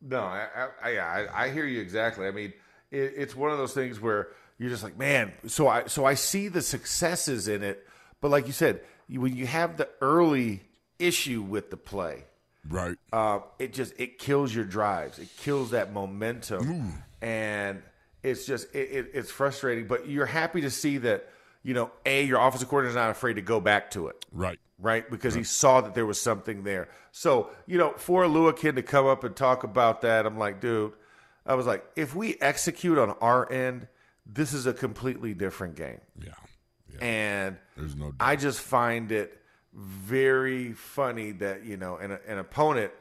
No, 0.00 0.21
I, 0.21 0.69
I, 0.83 0.99
I, 0.99 1.45
I 1.45 1.50
hear 1.50 1.64
you 1.64 1.81
exactly. 1.81 2.26
I 2.26 2.31
mean, 2.31 2.52
it, 2.91 3.14
it's 3.17 3.37
one 3.37 3.50
of 3.52 3.59
those 3.59 3.73
things 3.73 4.00
where 4.00 4.29
you're 4.59 4.71
just 4.71 4.83
like, 4.83 4.99
man. 4.99 5.33
So 5.47 5.69
I, 5.69 5.87
so 5.87 6.05
I 6.05 6.14
see 6.14 6.49
the 6.49 6.61
successes 6.62 7.49
in 7.49 7.62
it, 7.62 7.87
but 8.21 8.31
like 8.31 8.47
you 8.47 8.52
said, 8.52 8.81
you, 9.09 9.21
when 9.21 9.37
you 9.37 9.47
have 9.47 9.76
the 9.76 9.88
early 10.00 10.62
issue 10.99 11.43
with 11.43 11.71
the 11.71 11.76
play, 11.76 12.25
Right. 12.69 12.97
uh, 13.12 13.41
it 13.59 13.73
just 13.73 13.93
it 13.99 14.19
kills 14.19 14.55
your 14.55 14.64
drives. 14.64 15.19
It 15.19 15.29
kills 15.37 15.71
that 15.71 15.93
momentum, 15.93 16.93
and 17.21 17.83
it's 18.23 18.47
just 18.47 18.75
it, 18.75 18.91
it, 18.91 19.11
it's 19.14 19.31
frustrating. 19.31 19.87
But 19.87 20.09
you're 20.09 20.26
happy 20.26 20.61
to 20.62 20.71
see 20.71 20.99
that 20.99 21.29
you 21.62 21.75
know 21.75 21.91
a 22.07 22.25
your 22.25 22.41
offensive 22.41 22.69
coordinator 22.69 22.91
is 22.91 22.97
not 22.97 23.11
afraid 23.11 23.35
to 23.35 23.43
go 23.43 23.61
back 23.61 23.91
to 23.93 24.09
it 24.09 24.25
Right. 24.33 24.59
right? 24.79 25.09
Because 25.11 25.35
he 25.35 25.45
saw 25.45 25.81
that 25.81 25.95
there 25.95 26.07
was 26.07 26.21
something 26.21 26.64
there. 26.64 26.88
So, 27.12 27.50
you 27.67 27.79
know, 27.79 27.93
for 27.97 28.25
a 28.25 28.52
kid 28.55 28.76
to 28.76 28.83
come 28.83 29.07
up 29.07 29.23
and 29.25 29.37
talk 29.37 29.64
about 29.64 30.00
that, 30.00 30.25
I'm 30.26 30.38
like, 30.38 30.61
dude, 30.61 30.93
I 31.45 31.55
was 31.55 31.67
like, 31.67 31.85
if 31.97 32.14
we 32.14 32.37
execute 32.41 32.97
on 32.99 33.11
our 33.21 33.50
end, 33.52 33.87
this 34.26 34.52
is 34.55 34.67
a 34.67 34.73
completely 34.73 35.35
different 35.35 35.76
game. 35.76 36.00
Yeah. 36.19 36.31
Yeah. 36.93 37.05
And 37.05 37.57
There's 37.76 37.97
no 37.97 38.07
doubt. 38.07 38.14
I 38.21 38.37
just 38.37 38.61
find 38.61 39.12
it 39.12 39.38
very 39.73 40.73
funny 40.73 41.33
that, 41.33 41.64
you 41.64 41.76
know, 41.76 41.97
an, 41.97 42.19
an 42.26 42.38
opponent, 42.38 42.93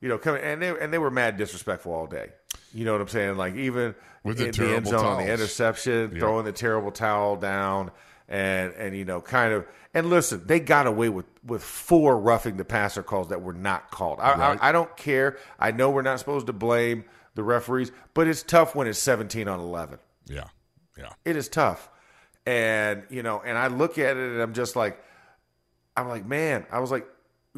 you 0.00 0.08
know, 0.08 0.18
coming 0.18 0.42
and 0.42 0.60
they 0.60 0.68
and 0.78 0.92
they 0.92 0.98
were 0.98 1.10
mad 1.10 1.36
disrespectful 1.36 1.92
all 1.92 2.06
day. 2.06 2.30
You 2.76 2.84
know 2.84 2.92
what 2.92 3.00
I'm 3.00 3.08
saying? 3.08 3.36
Like 3.36 3.54
even 3.56 3.94
With 4.22 4.38
the 4.38 4.46
in 4.46 4.52
the 4.52 4.76
end 4.76 4.86
zone 4.86 5.04
on 5.04 5.24
the 5.24 5.32
interception, 5.32 6.12
Yeah. 6.12 6.18
throwing 6.20 6.44
the 6.44 6.52
terrible 6.52 6.90
towel 6.90 7.36
down, 7.36 7.90
and 8.28 8.72
and 8.74 8.96
you 8.96 9.04
know, 9.04 9.20
kind 9.20 9.52
of. 9.52 9.66
And 9.94 10.10
listen, 10.10 10.42
they 10.46 10.60
got 10.60 10.86
away 10.86 11.08
with 11.08 11.24
with 11.44 11.62
four 11.62 12.18
roughing 12.18 12.58
the 12.58 12.64
passer 12.66 13.02
calls 13.02 13.28
that 13.28 13.40
were 13.40 13.54
not 13.54 13.90
called. 13.90 14.20
I, 14.20 14.34
Right. 14.36 14.58
I, 14.60 14.68
I 14.68 14.72
don't 14.72 14.94
care. 14.96 15.38
I 15.58 15.70
know 15.70 15.90
we're 15.90 16.02
not 16.02 16.18
supposed 16.18 16.46
to 16.48 16.52
blame 16.52 17.04
the 17.34 17.42
referees, 17.42 17.92
but 18.14 18.26
it's 18.26 18.42
tough 18.42 18.74
when 18.74 18.86
it's 18.86 18.98
17 18.98 19.46
on 19.48 19.60
11 19.60 19.98
yeah. 20.26 20.44
Yeah. 20.98 21.10
it 21.24 21.36
is 21.36 21.48
tough. 21.48 21.88
And, 22.46 23.02
you 23.10 23.22
know, 23.22 23.42
and 23.44 23.58
I 23.58 23.66
look 23.66 23.98
at 23.98 24.16
it 24.16 24.32
and 24.32 24.40
I'm 24.40 24.54
just 24.54 24.74
like, 24.76 25.02
I'm 25.96 26.08
like, 26.08 26.24
man, 26.26 26.64
I 26.70 26.78
was 26.80 26.90
like, 26.90 27.06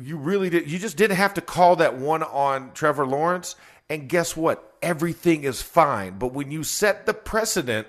you 0.00 0.16
really 0.16 0.50
did, 0.50 0.70
you 0.70 0.78
just 0.78 0.96
didn't 0.96 1.16
have 1.16 1.34
to 1.34 1.40
call 1.40 1.76
that 1.76 1.96
one 1.96 2.22
on 2.22 2.72
Trevor 2.72 3.06
Lawrence. 3.06 3.54
And 3.90 4.08
guess 4.08 4.36
what? 4.36 4.76
Everything 4.82 5.44
is 5.44 5.62
fine. 5.62 6.18
But 6.18 6.32
when 6.32 6.50
you 6.50 6.62
set 6.62 7.06
the 7.06 7.14
precedent 7.14 7.86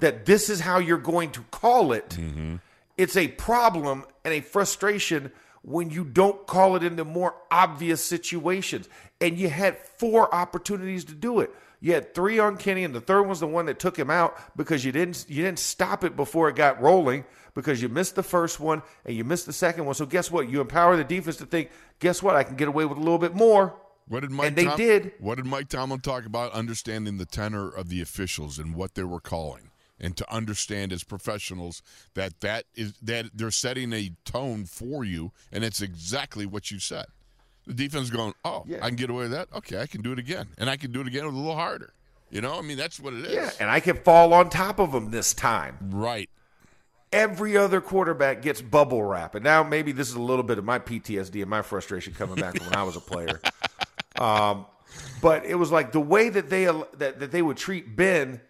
that 0.00 0.26
this 0.26 0.50
is 0.50 0.60
how 0.60 0.78
you're 0.78 0.98
going 0.98 1.30
to 1.32 1.42
call 1.50 1.92
it, 1.92 2.10
mm-hmm. 2.10 2.56
it's 2.96 3.16
a 3.16 3.28
problem 3.28 4.04
and 4.24 4.34
a 4.34 4.40
frustration 4.40 5.30
when 5.62 5.90
you 5.90 6.04
don't 6.04 6.46
call 6.46 6.76
it 6.76 6.82
in 6.82 6.96
the 6.96 7.04
more 7.04 7.34
obvious 7.50 8.02
situations. 8.02 8.88
And 9.20 9.38
you 9.38 9.48
had 9.48 9.78
four 9.78 10.32
opportunities 10.34 11.04
to 11.06 11.14
do 11.14 11.40
it. 11.40 11.50
You 11.80 11.92
had 11.92 12.14
three 12.14 12.38
on 12.38 12.56
Kenny, 12.56 12.84
and 12.84 12.94
the 12.94 13.00
third 13.00 13.22
one's 13.22 13.40
the 13.40 13.46
one 13.46 13.66
that 13.66 13.78
took 13.78 13.98
him 13.98 14.10
out 14.10 14.36
because 14.56 14.84
you 14.84 14.92
didn't 14.92 15.26
you 15.28 15.42
didn't 15.42 15.58
stop 15.58 16.04
it 16.04 16.16
before 16.16 16.48
it 16.48 16.56
got 16.56 16.80
rolling 16.80 17.24
because 17.54 17.82
you 17.82 17.88
missed 17.88 18.14
the 18.14 18.22
first 18.22 18.60
one 18.60 18.82
and 19.04 19.14
you 19.14 19.24
missed 19.24 19.46
the 19.46 19.52
second 19.52 19.84
one. 19.84 19.94
So 19.94 20.06
guess 20.06 20.30
what? 20.30 20.48
You 20.48 20.60
empower 20.60 20.96
the 20.96 21.04
defense 21.04 21.36
to 21.38 21.46
think, 21.46 21.70
guess 21.98 22.22
what? 22.22 22.34
I 22.34 22.44
can 22.44 22.56
get 22.56 22.68
away 22.68 22.86
with 22.86 22.96
a 22.98 23.00
little 23.00 23.18
bit 23.18 23.34
more. 23.34 23.74
What 24.08 24.20
did 24.20 24.30
Mike 24.30 24.48
And 24.48 24.56
they 24.56 24.64
Tom- 24.64 24.76
did. 24.76 25.12
What 25.18 25.34
did 25.36 25.46
Mike 25.46 25.68
Tomlin 25.68 26.00
talk 26.00 26.26
about? 26.26 26.52
Understanding 26.52 27.18
the 27.18 27.26
tenor 27.26 27.68
of 27.68 27.88
the 27.88 28.00
officials 28.00 28.58
and 28.58 28.74
what 28.74 28.94
they 28.94 29.02
were 29.04 29.20
calling, 29.20 29.70
and 29.98 30.16
to 30.16 30.32
understand 30.32 30.92
as 30.92 31.02
professionals 31.02 31.82
that 32.14 32.40
that 32.40 32.64
is 32.74 32.94
that 33.02 33.26
they're 33.34 33.50
setting 33.50 33.92
a 33.92 34.12
tone 34.24 34.64
for 34.64 35.04
you, 35.04 35.32
and 35.50 35.64
it's 35.64 35.80
exactly 35.82 36.46
what 36.46 36.70
you 36.70 36.78
said. 36.78 37.06
The 37.66 37.74
defense 37.74 38.04
is 38.04 38.10
going, 38.10 38.32
oh, 38.44 38.62
Yeah. 38.68 38.78
I 38.80 38.88
can 38.90 38.96
get 38.96 39.10
away 39.10 39.22
with 39.24 39.32
that. 39.32 39.48
Okay, 39.52 39.80
I 39.80 39.86
can 39.88 40.02
do 40.02 40.12
it 40.12 40.20
again, 40.20 40.48
and 40.56 40.70
I 40.70 40.76
can 40.76 40.92
do 40.92 41.00
it 41.00 41.08
again 41.08 41.26
with 41.26 41.34
a 41.34 41.38
little 41.38 41.56
harder. 41.56 41.92
You 42.30 42.40
know, 42.40 42.56
I 42.58 42.62
mean, 42.62 42.76
that's 42.76 43.00
what 43.00 43.12
it 43.12 43.24
is. 43.24 43.32
Yeah, 43.32 43.50
and 43.58 43.68
I 43.70 43.80
can 43.80 43.96
fall 43.96 44.32
on 44.34 44.50
top 44.50 44.78
of 44.78 44.92
them 44.92 45.10
this 45.10 45.34
time. 45.34 45.78
Right. 45.90 46.30
every 47.12 47.56
other 47.56 47.80
quarterback 47.80 48.42
gets 48.42 48.60
bubble 48.60 49.02
wrap. 49.02 49.34
And 49.34 49.42
now 49.44 49.62
maybe 49.62 49.90
this 49.92 50.08
is 50.08 50.14
a 50.14 50.20
little 50.20 50.42
bit 50.42 50.58
of 50.58 50.64
my 50.64 50.78
PTSD 50.78 51.40
and 51.40 51.48
my 51.50 51.62
frustration 51.62 52.12
coming 52.14 52.34
back 52.36 52.56
from 52.56 52.66
when 52.66 52.74
I 52.76 52.82
was 52.82 52.94
a 52.96 53.00
player. 53.00 53.40
Um, 54.20 54.66
but 55.20 55.44
it 55.44 55.54
was 55.56 55.70
like 55.72 55.92
the 55.92 56.00
way 56.00 56.28
that 56.28 56.48
they 56.50 56.64
that, 56.64 57.18
that 57.20 57.30
they 57.30 57.42
would 57.42 57.56
treat 57.56 57.96
Ben, 57.96 58.40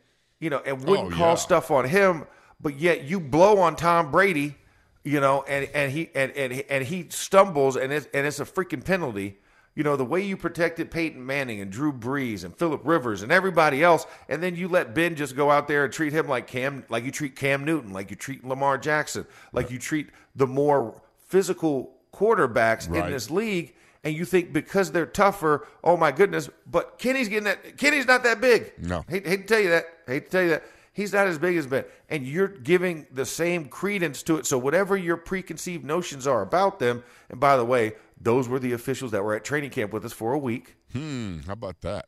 you 0.40 0.50
know, 0.50 0.61
and 0.64 0.85
wouldn't 0.85 1.12
Oh, 1.12 1.16
call 1.16 1.28
yeah. 1.30 1.35
stuff 1.37 1.70
on 1.70 1.87
him, 1.88 2.26
but 2.61 2.78
yet 2.78 3.04
you 3.04 3.20
blow 3.20 3.58
on 3.58 3.76
Tom 3.76 4.11
Brady, 4.11 4.56
you 5.04 5.20
know, 5.20 5.42
and 5.49 5.68
and 5.75 5.92
he 5.92 6.11
and 6.14 6.32
and, 6.32 6.52
and 6.68 6.85
he 6.85 7.06
stumbles 7.11 7.76
and 7.76 7.92
it's 7.92 8.06
and 8.14 8.26
it's 8.26 8.40
a 8.40 8.44
freaking 8.44 8.85
penalty. 8.85 9.38
You 9.75 9.82
know, 9.82 9.94
the 9.96 10.06
way 10.06 10.23
you 10.23 10.38
protected 10.38 10.90
Peyton 10.90 11.25
Manning 11.26 11.61
and 11.61 11.70
Drew 11.70 11.92
Brees 11.92 12.44
and 12.44 12.56
Philip 12.56 12.80
Rivers 12.85 13.20
and 13.23 13.30
everybody 13.30 13.82
else, 13.85 14.06
and 14.26 14.42
then 14.42 14.56
you 14.56 14.68
let 14.68 14.94
Ben 14.94 15.14
just 15.16 15.37
go 15.37 15.50
out 15.50 15.68
there 15.68 15.85
and 15.85 15.92
treat 15.92 16.14
him 16.14 16.26
like 16.26 16.46
Cam, 16.46 16.85
like 16.88 17.04
you 17.04 17.11
treat 17.11 17.37
Cam 17.37 17.62
Newton, 17.62 17.92
like 17.92 18.08
you 18.11 18.16
treat 18.16 18.42
Lamar 18.42 18.78
Jackson, 18.78 19.26
like 19.52 19.70
you 19.70 19.78
treat 19.78 20.08
the 20.35 20.46
more 20.46 20.99
physical 21.26 21.92
quarterbacks 22.14 22.88
Right. 22.88 23.04
in 23.04 23.12
this 23.12 23.30
league, 23.30 23.75
and 24.06 24.14
you 24.14 24.25
think 24.25 24.52
because 24.52 24.92
they're 24.92 25.04
tougher, 25.04 25.66
oh 25.82 25.96
my 25.96 26.12
goodness, 26.12 26.48
but 26.70 26.96
Kenny's 26.96 27.28
getting 27.28 27.42
that. 27.44 27.76
Kenny's 27.76 28.06
not 28.06 28.22
that 28.22 28.40
big. 28.40 28.72
No. 28.78 29.04
hate, 29.08 29.26
hate 29.26 29.48
to 29.48 29.54
tell 29.54 29.60
you 29.60 29.70
that. 29.70 29.84
Hate 30.06 30.26
to 30.26 30.30
tell 30.30 30.42
you 30.42 30.50
that. 30.50 30.62
He's 30.92 31.12
not 31.12 31.26
as 31.26 31.38
big 31.38 31.56
as 31.56 31.66
Ben, 31.66 31.84
and 32.08 32.25
you're 32.25 32.46
giving 32.46 33.08
the 33.10 33.26
same 33.26 33.64
credence 33.64 34.22
to 34.22 34.36
it. 34.36 34.46
So 34.46 34.58
whatever 34.58 34.96
your 34.96 35.16
preconceived 35.16 35.84
notions 35.84 36.25
are 36.25 36.40
about 36.40 36.78
them, 36.78 37.02
and 37.30 37.40
by 37.40 37.56
the 37.56 37.64
way, 37.64 37.94
those 38.20 38.48
were 38.48 38.60
the 38.60 38.75
officials 38.75 39.10
that 39.10 39.25
were 39.25 39.34
at 39.34 39.42
training 39.42 39.70
camp 39.70 39.92
with 39.92 40.04
us 40.04 40.12
for 40.12 40.32
a 40.32 40.38
week. 40.38 40.76
Hmm. 40.92 41.40
How 41.40 41.54
about 41.54 41.80
that? 41.80 42.06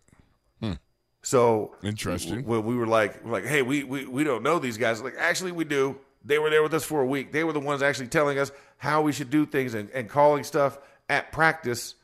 Hmm. 0.61 0.75
So 1.23 1.75
Interesting. 1.83 2.45
When 2.45 2.65
we 2.65 2.77
were 2.77 2.87
like, 2.87 3.25
we're 3.25 3.33
like, 3.33 3.45
hey, 3.45 3.63
we, 3.63 3.83
we 3.83 4.07
we 4.07 4.23
don't 4.23 4.45
know 4.45 4.61
these 4.61 4.79
guys. 4.79 5.03
Like, 5.03 5.15
actually, 5.19 5.51
we 5.51 5.65
do. 5.65 5.99
They 6.25 6.39
were 6.39 6.49
there 6.49 6.63
with 6.63 6.75
us 6.75 6.85
for 6.85 7.01
a 7.01 7.07
week. 7.07 7.33
They 7.33 7.43
were 7.43 7.53
the 7.53 7.61
ones 7.61 7.83
actually 7.83 8.09
telling 8.09 8.39
us 8.39 8.53
how 8.77 9.03
we 9.03 9.13
should 9.13 9.31
do 9.31 9.47
things 9.47 9.75
and, 9.75 9.91
and 9.91 10.09
calling 10.09 10.45
stuff 10.45 10.79
at 11.09 11.33
practice 11.33 11.95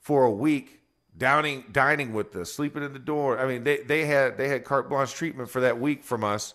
for 0.00 0.24
a 0.24 0.30
week. 0.30 0.80
Downing, 1.16 1.64
dining 1.70 2.14
with 2.14 2.34
us, 2.36 2.50
sleeping 2.50 2.82
in 2.82 2.94
the 2.94 2.98
door. 2.98 3.38
I 3.38 3.46
mean, 3.46 3.64
they 3.64 3.78
they 3.82 4.06
had 4.06 4.38
they 4.38 4.48
had 4.48 4.64
carte 4.64 4.88
blanche 4.88 5.12
treatment 5.12 5.50
for 5.50 5.60
that 5.60 5.78
week 5.78 6.04
from 6.04 6.24
us, 6.24 6.54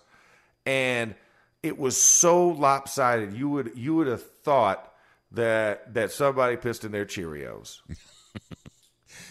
and 0.66 1.14
it 1.62 1.78
was 1.78 1.96
so 1.96 2.48
lopsided. 2.50 3.34
You 3.34 3.50
would 3.50 3.74
you 3.76 3.96
would 3.96 4.08
have 4.08 4.24
thought 4.42 4.92
that 5.34 5.94
that 5.94 6.12
somebody 6.12 6.56
pissed 6.58 6.84
in 6.86 6.92
their 6.92 7.06
Cheerios. 7.06 7.82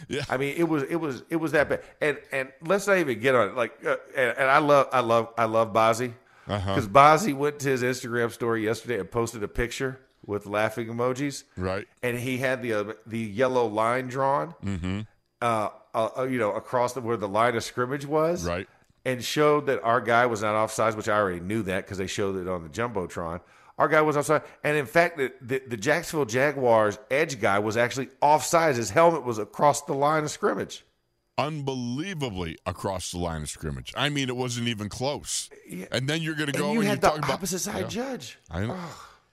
Yeah. 0.09 0.23
I 0.29 0.37
mean, 0.37 0.55
it 0.57 0.69
was 0.69 0.83
it 0.85 0.97
was 0.97 1.23
it 1.31 1.37
was 1.37 1.53
that 1.53 1.69
bad. 1.69 1.83
And 2.01 2.19
and 2.33 2.53
let's 2.65 2.87
not 2.87 2.99
even 2.99 3.19
get 3.21 3.35
on 3.35 3.49
it. 3.49 3.55
Like, 3.55 3.73
uh, 3.85 3.97
and, 4.17 4.37
and 4.39 4.51
I 4.51 4.59
love 4.59 4.89
I 4.93 5.01
love 5.01 5.29
I 5.39 5.45
love 5.47 5.73
Bozzy 5.73 6.13
Uh-huh. 6.47 6.75
because 6.75 6.89
Bozzy 6.89 7.35
went 7.35 7.59
to 7.61 7.69
his 7.71 7.83
Instagram 7.83 8.31
story 8.31 8.65
yesterday 8.65 8.99
and 9.01 9.11
posted 9.11 9.43
a 9.43 9.49
picture 9.49 9.99
with 10.27 10.47
laughing 10.47 10.89
emojis. 10.89 11.45
Right. 11.57 11.87
And 12.03 12.19
he 12.19 12.39
had 12.39 12.63
the 12.63 12.73
uh, 12.73 12.93
the 13.07 13.19
yellow 13.19 13.67
line 13.67 14.09
drawn, 14.09 14.55
mm-hmm. 14.65 15.01
uh, 15.41 15.69
uh, 15.95 16.23
you 16.29 16.39
know, 16.39 16.53
across 16.53 16.93
the, 16.93 17.01
where 17.01 17.17
the 17.17 17.29
line 17.29 17.57
of 17.57 17.65
scrimmage 17.65 18.05
was, 18.07 18.47
Right. 18.47 18.69
and 19.05 19.23
showed 19.25 19.67
that 19.67 19.83
our 19.83 20.01
guy 20.01 20.27
was 20.27 20.43
not 20.43 20.55
offsides, 20.55 20.97
which 20.97 21.09
I 21.09 21.17
already 21.17 21.41
knew 21.41 21.63
that 21.63 21.85
because 21.85 21.99
they 21.99 22.07
showed 22.07 22.37
it 22.37 22.49
on 22.49 22.63
the 22.63 22.69
jumbotron. 22.69 23.41
Our 23.79 23.89
guy 23.89 24.01
was 24.01 24.17
offside, 24.17 24.43
and 24.65 24.77
in 24.77 24.87
fact, 24.87 25.19
the, 25.19 25.33
the, 25.43 25.63
the 25.67 25.77
Jacksonville 25.77 26.25
Jaguars 26.25 26.99
edge 27.11 27.39
guy 27.41 27.59
was 27.59 27.77
actually 27.77 28.09
offsides. 28.23 28.77
His 28.77 28.89
helmet 28.89 29.23
was 29.23 29.39
across 29.39 29.83
the 29.83 29.93
line 29.93 30.25
of 30.25 30.31
scrimmage. 30.31 30.85
Unbelievably 31.39 32.57
across 32.65 33.11
the 33.11 33.19
line 33.19 33.43
of 33.43 33.51
scrimmage. 33.51 33.93
I 33.95 34.09
mean, 34.09 34.31
it 34.31 34.37
wasn't 34.37 34.69
even 34.69 34.89
close. 34.89 35.51
And 35.91 36.09
then 36.09 36.23
you're 36.23 36.35
going 36.35 36.51
to 36.51 36.59
go 36.59 36.67
and 36.67 36.75
you 36.75 36.81
and 36.81 36.89
had 36.89 37.03
you're 37.03 37.19
the 37.19 37.33
opposite 37.33 37.67
about, 37.67 37.75
side 37.75 37.93
Yeah. 37.95 38.05
judge. 38.05 38.39
I 38.51 38.65
know. 38.65 38.79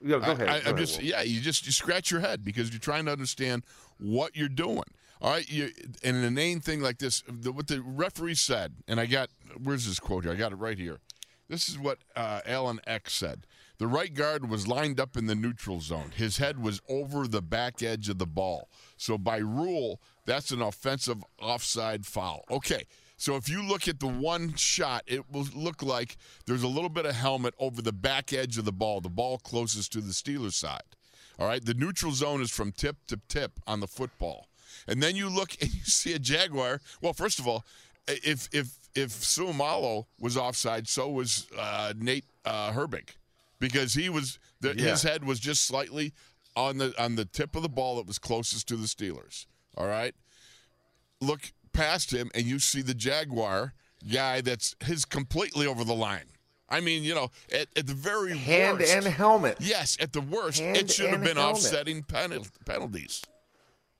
Yo, 0.04 0.20
go 0.20 0.32
ahead. 0.32 0.50
I, 0.50 0.58
ahead, 0.58 0.78
just 0.78 1.02
yeah. 1.02 1.22
You 1.22 1.40
just 1.40 1.66
you 1.66 1.72
scratch 1.72 2.12
your 2.12 2.20
head 2.20 2.44
because 2.44 2.70
you're 2.72 2.80
trying 2.80 3.06
to 3.06 3.12
understand 3.12 3.64
what 3.98 4.36
you're 4.36 4.50
doing. 4.50 4.84
All 5.22 5.32
right, 5.32 5.50
you 5.50 5.70
and 6.04 6.18
an 6.18 6.24
inane 6.24 6.60
thing 6.60 6.82
like 6.82 6.98
this. 6.98 7.24
The, 7.28 7.54
what 7.54 7.68
the 7.68 7.82
referee 7.82 8.36
said, 8.36 8.74
and 8.88 9.00
I 9.00 9.06
got 9.06 9.30
where's 9.62 9.88
this 9.88 10.00
quote 10.00 10.26
here? 10.26 10.34
I 10.34 10.36
got 10.36 10.52
it 10.52 10.58
right 10.58 10.78
here. 10.78 11.00
This 11.48 11.70
is 11.70 11.80
what 11.80 12.00
uh, 12.16 12.42
Alan 12.46 12.80
X 12.86 13.14
said. 13.14 13.46
The 13.78 13.88
right 13.88 14.14
guard 14.14 14.50
was 14.50 14.68
lined 14.68 15.00
up 15.00 15.18
in 15.18 15.28
the 15.28 15.36
neutral 15.36 15.80
zone. 15.80 16.12
His 16.16 16.38
head 16.38 16.62
was 16.62 16.82
over 16.90 17.28
the 17.28 17.42
back 17.42 17.82
edge 17.82 18.10
of 18.10 18.18
the 18.18 18.26
ball. 18.26 18.70
So 18.98 19.18
by 19.18 19.38
rule, 19.38 20.00
that's 20.26 20.52
an 20.52 20.62
offensive 20.62 21.24
offside 21.42 22.06
foul. 22.06 22.46
Okay. 22.50 22.86
So 23.24 23.38
if 23.38 23.48
you 23.48 23.64
look 23.64 23.88
at 23.88 24.02
the 24.02 24.08
one 24.08 24.54
shot, 24.56 25.04
it 25.08 25.32
will 25.32 25.48
look 25.56 25.82
like 25.82 26.18
there's 26.46 26.62
a 26.62 26.68
little 26.68 26.90
bit 26.90 27.06
of 27.06 27.16
helmet 27.16 27.54
over 27.58 27.82
the 27.82 27.94
back 27.94 28.34
edge 28.34 28.58
of 28.58 28.66
the 28.66 28.74
ball, 28.74 29.00
the 29.00 29.08
ball 29.08 29.38
closest 29.38 29.94
to 29.94 30.02
the 30.02 30.12
Steelers 30.12 30.56
side. 30.56 30.82
All 31.40 31.48
right, 31.48 31.64
the 31.64 31.74
neutral 31.74 32.12
zone 32.12 32.42
is 32.42 32.52
from 32.52 32.74
tip 32.74 32.98
to 33.08 33.18
tip 33.30 33.62
on 33.66 33.80
the 33.80 33.88
football. 33.88 34.50
And 34.90 35.02
then 35.02 35.16
you 35.16 35.30
look 35.30 35.56
and 35.62 35.74
you 35.74 35.86
see 35.86 36.12
a 36.12 36.20
Jaguar. 36.20 36.82
Well, 37.02 37.14
first 37.14 37.40
of 37.40 37.48
all, 37.48 37.64
if 38.10 38.50
if 38.52 38.78
if 38.94 39.12
Seumalo 39.12 40.08
was 40.20 40.36
offside, 40.36 40.90
so 40.90 41.10
was 41.10 41.48
uh, 41.58 41.94
Nate 41.98 42.26
uh, 42.44 42.74
Herbig, 42.74 43.12
because 43.58 43.94
he 43.94 44.10
was 44.10 44.38
the, 44.60 44.76
Yeah. 44.76 44.90
his 44.90 45.04
head 45.04 45.24
was 45.24 45.40
just 45.40 45.64
slightly 45.64 46.12
on 46.58 46.78
the 46.78 46.94
on 47.02 47.16
the 47.16 47.24
tip 47.24 47.56
of 47.56 47.62
the 47.62 47.70
ball 47.70 47.96
that 47.96 48.06
was 48.06 48.20
closest 48.20 48.68
to 48.68 48.76
the 48.76 48.88
Steelers. 48.88 49.46
All 49.78 49.88
right, 49.88 50.14
look 51.22 51.54
past 51.74 52.12
him 52.14 52.30
and 52.34 52.46
you 52.46 52.60
see 52.60 52.82
the 52.82 52.94
Jaguar 52.94 53.74
guy 54.12 54.42
that's 54.42 54.76
his 54.84 55.06
completely 55.06 55.66
over 55.68 55.84
the 55.84 55.94
line. 55.94 56.26
I 56.70 56.80
mean, 56.80 57.04
you 57.04 57.14
know, 57.14 57.30
at, 57.52 57.68
at 57.76 57.88
the 57.88 57.94
very 57.94 58.36
Hand 58.38 58.80
worst, 58.80 58.94
and 58.94 59.06
helmet. 59.06 59.58
Yes, 59.60 59.98
at 60.00 60.14
the 60.14 60.22
worst, 60.22 60.60
Hand 60.60 60.78
it 60.78 60.92
should 60.92 61.10
have 61.12 61.24
been 61.24 61.38
helmet. 61.38 61.58
offsetting 61.58 62.04
penal- 62.04 62.48
penalties. 62.66 63.22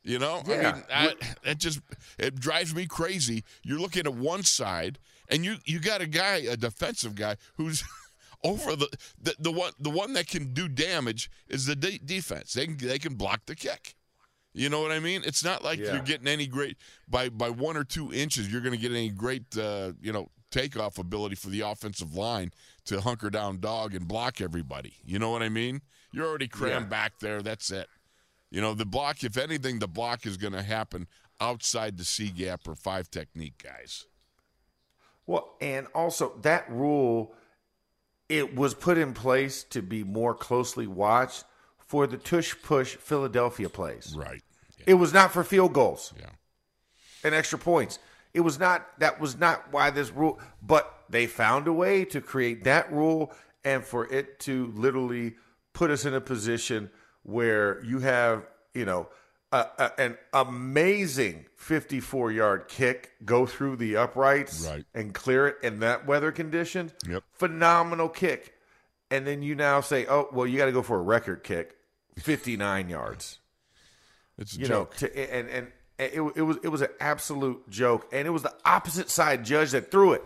You 0.06 0.20
know, 0.20 0.42
I 0.46 0.50
mean, 0.50 0.84
I, 0.94 1.14
it 1.44 1.60
just 1.60 1.80
it 2.20 2.36
drives 2.40 2.76
me 2.76 2.88
crazy. 2.88 3.44
You're 3.64 3.80
looking 3.80 4.06
at 4.06 4.14
one 4.14 4.44
side, 4.44 5.00
and 5.30 5.46
you 5.46 5.58
you 5.66 5.80
got 5.80 6.02
a 6.02 6.08
guy, 6.08 6.38
a 6.50 6.58
defensive 6.58 7.16
guy, 7.16 7.38
who's 7.56 7.84
over 8.44 8.76
the 8.76 8.90
the, 9.22 9.34
the 9.40 9.52
one 9.52 9.72
the 9.80 9.90
one 9.90 10.12
that 10.14 10.28
can 10.28 10.54
do 10.54 10.68
damage 10.68 11.30
is 11.48 11.68
the 11.68 11.76
de- 11.76 12.00
defense. 12.00 12.52
They 12.54 12.66
can 12.66 12.76
they 12.78 13.00
can 13.00 13.14
block 13.16 13.46
the 13.46 13.56
kick. 13.56 13.96
You 14.54 14.70
know 14.70 14.82
what 14.82 14.92
I 14.92 15.00
mean? 15.00 15.24
It's 15.26 15.44
not 15.44 15.64
like 15.64 15.80
Yeah. 15.80 15.94
you're 15.94 16.04
getting 16.04 16.28
any 16.28 16.46
great 16.48 16.78
by 17.08 17.30
by 17.30 17.50
one 17.50 17.76
or 17.76 17.84
two 17.84 18.14
inches. 18.14 18.52
You're 18.52 18.62
going 18.62 18.76
to 18.76 18.82
get 18.82 18.92
any 18.92 19.10
great 19.10 19.58
uh, 19.58 19.94
you 20.02 20.14
know 20.14 20.30
takeoff 20.52 21.00
ability 21.00 21.36
for 21.36 21.50
the 21.50 21.62
offensive 21.62 22.14
line 22.14 22.52
to 22.86 23.02
hunker 23.02 23.30
down 23.32 23.60
dog 23.60 23.96
and 23.96 24.08
block 24.08 24.40
everybody. 24.42 24.94
You 25.04 25.18
know 25.18 25.32
what 25.32 25.42
I 25.42 25.50
mean? 25.50 25.82
You're 26.12 26.28
already 26.28 26.48
crammed 26.48 26.86
Yeah. 26.86 26.90
back 26.90 27.20
there. 27.20 27.42
That's 27.42 27.72
it. 27.72 27.88
You 28.52 28.62
know 28.62 28.76
the 28.76 28.86
block. 28.86 29.24
If 29.24 29.38
anything, 29.38 29.80
the 29.80 29.88
block 29.88 30.26
is 30.28 30.38
going 30.38 30.54
to 30.54 30.62
happen 30.62 31.08
outside 31.42 31.98
the 31.98 32.06
C 32.06 32.30
gap 32.30 32.68
or 32.68 32.76
five 32.76 33.10
technique 33.10 33.62
guys. 33.64 34.06
Well, 35.26 35.56
and 35.62 35.88
also 35.96 36.38
that 36.44 36.70
rule, 36.70 37.34
it 38.30 38.56
was 38.56 38.74
put 38.76 38.98
in 39.00 39.14
place 39.14 39.64
to 39.66 39.82
be 39.82 40.04
more 40.04 40.36
closely 40.36 40.86
watched 40.86 41.46
for 41.94 42.08
the 42.08 42.18
tush 42.18 42.56
push 42.64 42.96
Philadelphia 42.96 43.70
plays. 43.70 44.16
Right. 44.18 44.42
Yeah. 44.80 44.86
It 44.88 44.94
was 44.96 45.14
not 45.14 45.32
for 45.32 45.44
field 45.44 45.74
goals 45.74 46.12
yeah. 46.20 46.26
and 47.24 47.36
extra 47.36 47.60
points. 47.60 48.00
It 48.34 48.40
was 48.40 48.58
not. 48.58 48.88
That 48.98 49.20
was 49.20 49.38
not 49.38 49.72
why 49.72 49.92
this 49.92 50.10
rule. 50.10 50.40
But 50.60 50.92
they 51.08 51.28
found 51.28 51.68
a 51.68 51.72
way 51.72 52.04
to 52.06 52.20
create 52.20 52.64
that 52.64 52.92
rule 52.92 53.32
and 53.64 53.86
for 53.86 54.12
it 54.12 54.40
to 54.40 54.74
literally 54.76 55.36
put 55.74 55.92
us 55.92 56.04
in 56.04 56.16
a 56.16 56.20
position 56.20 56.90
where 57.22 57.84
you 57.86 58.00
have, 58.00 58.48
you 58.74 58.86
know, 58.86 59.08
a, 59.52 59.68
a, 59.78 59.92
an 60.00 60.18
amazing 60.34 61.46
54 61.58 62.32
yard 62.32 62.68
kick 62.68 63.12
go 63.24 63.46
through 63.46 63.76
the 63.76 63.98
uprights 63.98 64.66
Right. 64.68 64.84
and 64.96 65.14
clear 65.14 65.46
it 65.46 65.58
in 65.62 65.82
that 65.82 66.08
weather 66.08 66.32
condition. 66.32 66.92
Yep. 67.08 67.24
Phenomenal 67.34 68.10
kick. 68.10 68.56
And 69.12 69.28
then 69.28 69.44
you 69.44 69.54
now 69.54 69.82
say, 69.82 70.08
oh, 70.08 70.30
well, 70.34 70.48
you 70.48 70.58
got 70.58 70.66
to 70.66 70.72
go 70.72 70.82
for 70.82 70.98
a 70.98 71.02
record 71.04 71.44
kick, 71.44 71.76
59 72.18 72.90
yards 72.90 73.40
It's 74.38 74.56
a 74.56 74.60
you 74.60 74.68
joke. 74.68 75.02
know, 75.02 75.08
to, 75.08 75.34
and 75.36 75.50
and 75.50 75.68
it, 76.00 76.20
it 76.36 76.42
was 76.42 76.58
it 76.64 76.70
was 76.70 76.82
an 76.82 76.90
absolute 77.00 77.70
joke, 77.70 78.08
and 78.12 78.28
it 78.28 78.32
was 78.32 78.44
the 78.44 78.54
opposite 78.66 79.10
side 79.10 79.46
judge 79.46 79.72
that 79.72 79.92
threw 79.92 80.14
it. 80.14 80.24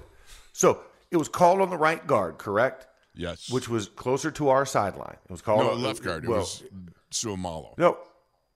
So 0.54 0.82
it 1.12 1.18
was 1.18 1.30
called 1.30 1.62
on 1.62 1.70
the 1.70 1.78
right 1.78 2.06
guard, 2.06 2.38
correct? 2.38 2.88
yes. 3.18 3.50
Which 3.50 3.68
was 3.68 3.88
closer 3.90 4.32
to 4.32 4.50
our 4.50 4.66
sideline. 4.66 5.18
It 5.26 5.32
was 5.32 5.42
called 5.42 5.62
no 5.62 5.72
on 5.72 5.82
left 5.82 6.04
guard. 6.04 6.24
It 6.24 6.30
well, 6.30 6.40
was 6.40 6.64
Seumalo. 7.12 7.78
no, 7.78 7.98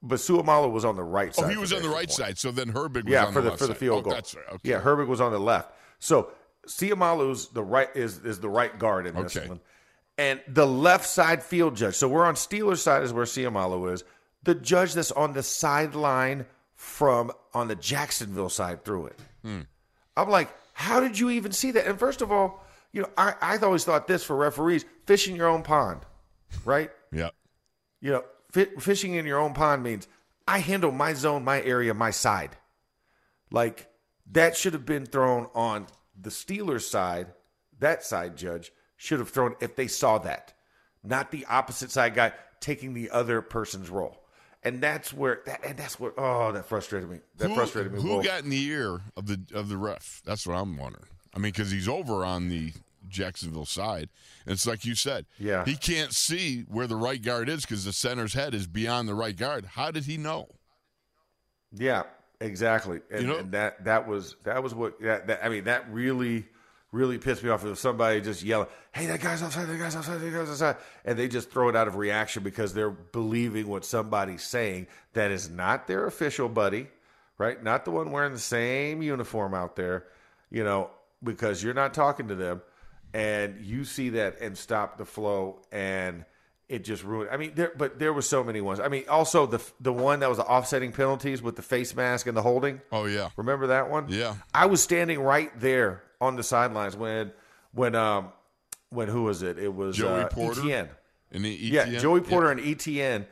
but 0.01 0.15
Seumalo 0.19 0.71
was 0.71 0.85
on 0.85 0.95
the 0.95 1.03
right 1.03 1.29
oh, 1.29 1.41
side. 1.41 1.45
Oh, 1.45 1.50
he 1.50 1.57
was 1.57 1.73
on 1.73 1.81
the 1.81 1.89
right 1.89 2.07
point. 2.07 2.11
side. 2.11 2.38
So 2.38 2.51
then 2.51 2.71
Herbig 2.71 3.05
was 3.05 3.11
Yeah, 3.11 3.25
on 3.25 3.33
for 3.33 3.41
the, 3.41 3.51
for 3.57 3.67
the 3.67 3.75
field 3.75 4.00
oh, 4.00 4.01
goal. 4.01 4.13
That's 4.13 4.35
right. 4.35 4.45
Okay. 4.53 4.69
Yeah, 4.69 4.81
Herbig 4.81 5.07
was 5.07 5.21
on 5.21 5.31
the 5.31 5.39
left. 5.39 5.73
So 6.00 6.31
Seumalo's 6.67 7.50
the 7.50 7.63
right 7.63 7.89
is 7.95 8.19
is 8.19 8.39
the 8.39 8.50
right 8.50 8.77
guard 8.77 9.07
in 9.07 9.15
this 9.15 9.35
one, 9.35 9.59
and 10.22 10.40
the 10.48 10.68
left 10.68 11.08
side 11.08 11.42
field 11.42 11.75
judge. 11.75 11.96
So 11.96 12.08
we're 12.08 12.25
on 12.25 12.36
Steelers 12.36 12.78
side 12.78 13.01
is 13.01 13.12
where 13.12 13.25
Seumalo 13.25 13.92
is. 13.92 14.04
The 14.44 14.54
judge 14.54 14.94
that's 14.94 15.12
on 15.12 15.34
the 15.34 15.42
sideline 15.42 16.46
from 16.75 17.32
on 17.56 17.68
the 17.68 17.75
Jacksonville 17.75 18.50
side 18.50 18.86
threw 18.86 19.08
it. 19.08 19.20
Hmm. 19.42 19.62
I'm 20.16 20.30
like, 20.30 20.50
how 20.74 21.00
did 21.00 21.18
you 21.18 21.31
even 21.31 21.51
see 21.51 21.72
that? 21.72 21.88
And 21.88 21.98
first 21.98 22.22
of 22.22 22.31
all, 22.31 22.64
you 22.92 23.01
know, 23.01 23.10
I 23.18 23.34
I 23.42 23.57
always 23.57 23.84
thought 23.84 24.07
this 24.07 24.24
for 24.24 24.36
referees: 24.36 24.86
fishing 25.07 25.36
your 25.36 25.48
own 25.48 25.64
pond, 25.64 26.01
right? 26.66 26.92
Yeah. 27.14 27.31
You 28.00 28.12
know, 28.12 28.24
fi- 28.53 28.74
fishing 28.79 29.16
in 29.16 29.25
your 29.25 29.38
own 29.38 29.53
pond 29.53 29.84
means 29.84 30.07
I 30.48 30.60
handle 30.60 30.94
my 30.94 31.12
zone, 31.12 31.44
my 31.44 31.62
area, 31.62 31.94
my 31.94 32.12
side. 32.12 32.55
Like 33.51 33.90
that 34.31 34.55
should 34.55 34.72
have 34.72 34.86
been 34.86 35.05
thrown 35.05 35.48
on 35.53 35.88
the 36.20 36.29
Steelers 36.29 36.84
side. 36.84 37.34
That 37.79 38.05
side 38.05 38.38
judge 38.38 38.72
should 39.01 39.18
have 39.18 39.29
thrown 39.31 39.55
if 39.59 39.75
they 39.75 39.87
saw 39.87 40.20
that, 40.20 40.53
not 41.03 41.31
the 41.31 41.44
opposite 41.50 41.90
side 41.90 42.14
guy 42.14 42.31
taking 42.59 42.94
the 42.94 43.09
other 43.09 43.42
person's 43.42 43.90
role. 43.90 44.16
And 44.61 44.79
that's 44.79 45.11
where 45.11 45.42
that 45.48 45.66
and 45.66 45.75
that's 45.75 46.00
where 46.00 46.11
oh 46.20 46.51
that 46.51 46.68
frustrated 46.68 47.09
me. 47.09 47.18
That 47.37 47.48
who, 47.48 47.55
frustrated 47.55 47.94
me. 47.94 48.00
Who 48.00 48.09
Wolf. 48.09 48.25
got 48.25 48.44
in 48.44 48.51
the 48.51 48.64
ear 48.64 49.01
of 49.18 49.25
the 49.25 49.42
of 49.55 49.70
the 49.70 49.77
ref? 49.77 50.22
That's 50.24 50.46
what 50.46 50.53
I'm 50.53 50.77
wondering. 50.77 51.07
I 51.33 51.40
mean, 51.40 51.51
because 51.51 51.72
he's 51.72 51.90
over 51.90 52.24
on 52.24 52.50
the 52.50 52.74
Jacksonville 53.07 53.66
side, 53.66 54.09
and 54.46 54.53
it's 54.53 54.68
like 54.68 54.85
you 54.85 54.94
said. 54.94 55.25
Yeah. 55.40 55.66
He 55.66 55.75
can't 55.75 56.14
see 56.14 56.66
where 56.68 56.85
the 56.85 56.96
right 56.96 57.20
guard 57.24 57.50
is 57.50 57.61
because 57.61 57.85
the 57.85 57.94
center's 57.94 58.33
head 58.35 58.53
is 58.53 58.68
beyond 58.68 59.07
the 59.09 59.16
right 59.16 59.35
guard. 59.35 59.66
How 59.66 59.90
did 59.90 60.05
he 60.05 60.18
know? 60.18 60.48
Yeah, 61.74 62.03
exactly. 62.40 63.01
And, 63.09 63.22
You 63.22 63.27
know- 63.29 63.37
and 63.40 63.51
that 63.53 63.83
that 63.85 64.07
was 64.07 64.35
that 64.44 64.61
was 64.61 64.75
what 64.75 65.01
that, 65.01 65.25
that 65.25 65.44
I 65.44 65.50
mean 65.50 65.64
that 65.64 65.92
really 65.92 66.46
really 66.92 67.18
pissed 67.18 67.44
me 67.44 67.50
off. 67.50 67.66
If 67.66 67.77
somebody 67.80 68.22
just 68.22 68.44
yelling, 68.44 68.68
"Hey, 68.92 69.06
that 69.08 69.22
guy's 69.22 69.42
outside! 69.42 69.68
That 69.68 69.80
guy's 69.80 69.96
outside! 69.96 70.20
That 70.20 70.32
guy's 70.32 70.50
outside!" 70.50 70.77
and 71.06 71.18
they 71.18 71.27
just 71.27 71.50
throw 71.50 71.70
it 71.70 71.75
out 71.75 71.88
of 71.88 71.96
reaction 71.96 72.44
because 72.44 72.74
they're 72.74 72.90
believing 72.90 73.68
what 73.68 73.86
somebody's 73.86 74.44
saying 74.44 74.88
that 75.14 75.32
is 75.32 75.50
not 75.50 75.88
their 75.88 76.06
official 76.06 76.50
buddy, 76.50 76.88
right? 77.38 77.62
Not 77.64 77.86
the 77.86 77.92
one 77.92 78.12
wearing 78.12 78.34
the 78.34 78.40
same 78.40 79.01
uniform 79.01 79.54
out 79.54 79.75
there, 79.75 80.06
you 80.50 80.64
know, 80.64 80.90
because 81.24 81.64
you're 81.64 81.74
not 81.74 81.94
talking 81.94 82.27
to 82.27 82.36
them, 82.36 82.62
and 83.14 83.62
you 83.62 83.86
see 83.86 84.10
that 84.10 84.42
and 84.42 84.58
stop 84.58 84.98
the 84.98 85.06
flow 85.06 85.62
and. 85.72 86.25
It 86.70 86.86
just 86.86 87.04
ruined. 87.04 87.32
I 87.34 87.36
mean, 87.36 87.51
there, 87.54 87.74
but 87.77 88.00
there 88.00 88.14
were 88.14 88.22
so 88.22 88.46
many 88.46 88.62
ones. 88.62 88.80
I 88.80 88.88
mean, 88.88 89.04
also 89.10 89.46
the 89.46 89.62
the 89.82 89.92
one 89.92 90.22
that 90.22 90.30
was 90.30 90.38
the 90.38 90.46
offsetting 90.46 90.94
penalties 90.94 91.42
with 91.42 91.58
the 91.58 91.62
face 91.62 91.94
mask 91.94 92.27
and 92.27 92.38
the 92.38 92.42
holding. 92.42 92.80
Oh 92.94 93.04
yeah. 93.08 93.27
Remember 93.36 93.68
that 93.68 93.90
one? 93.90 94.06
Yeah. 94.08 94.36
I 94.54 94.68
was 94.68 94.82
standing 94.82 95.20
right 95.20 95.51
there 95.60 96.01
on 96.22 96.36
the 96.38 96.44
sidelines 96.44 96.96
when 96.96 97.34
when 97.74 97.96
um 97.96 98.31
when 98.90 99.10
who 99.10 99.24
was 99.24 99.42
it? 99.42 99.57
It 99.57 99.74
was 99.74 99.98
Joey 99.98 100.22
uh, 100.22 100.27
Porter? 100.27 100.62
ETN. 100.62 100.90
And 101.31 101.44
the 101.44 101.57
ETN? 101.57 101.72
Yeah, 101.72 102.00
Joey 102.00 102.22
Porter 102.22 102.51
and 102.51 102.62
ETN 102.62 103.25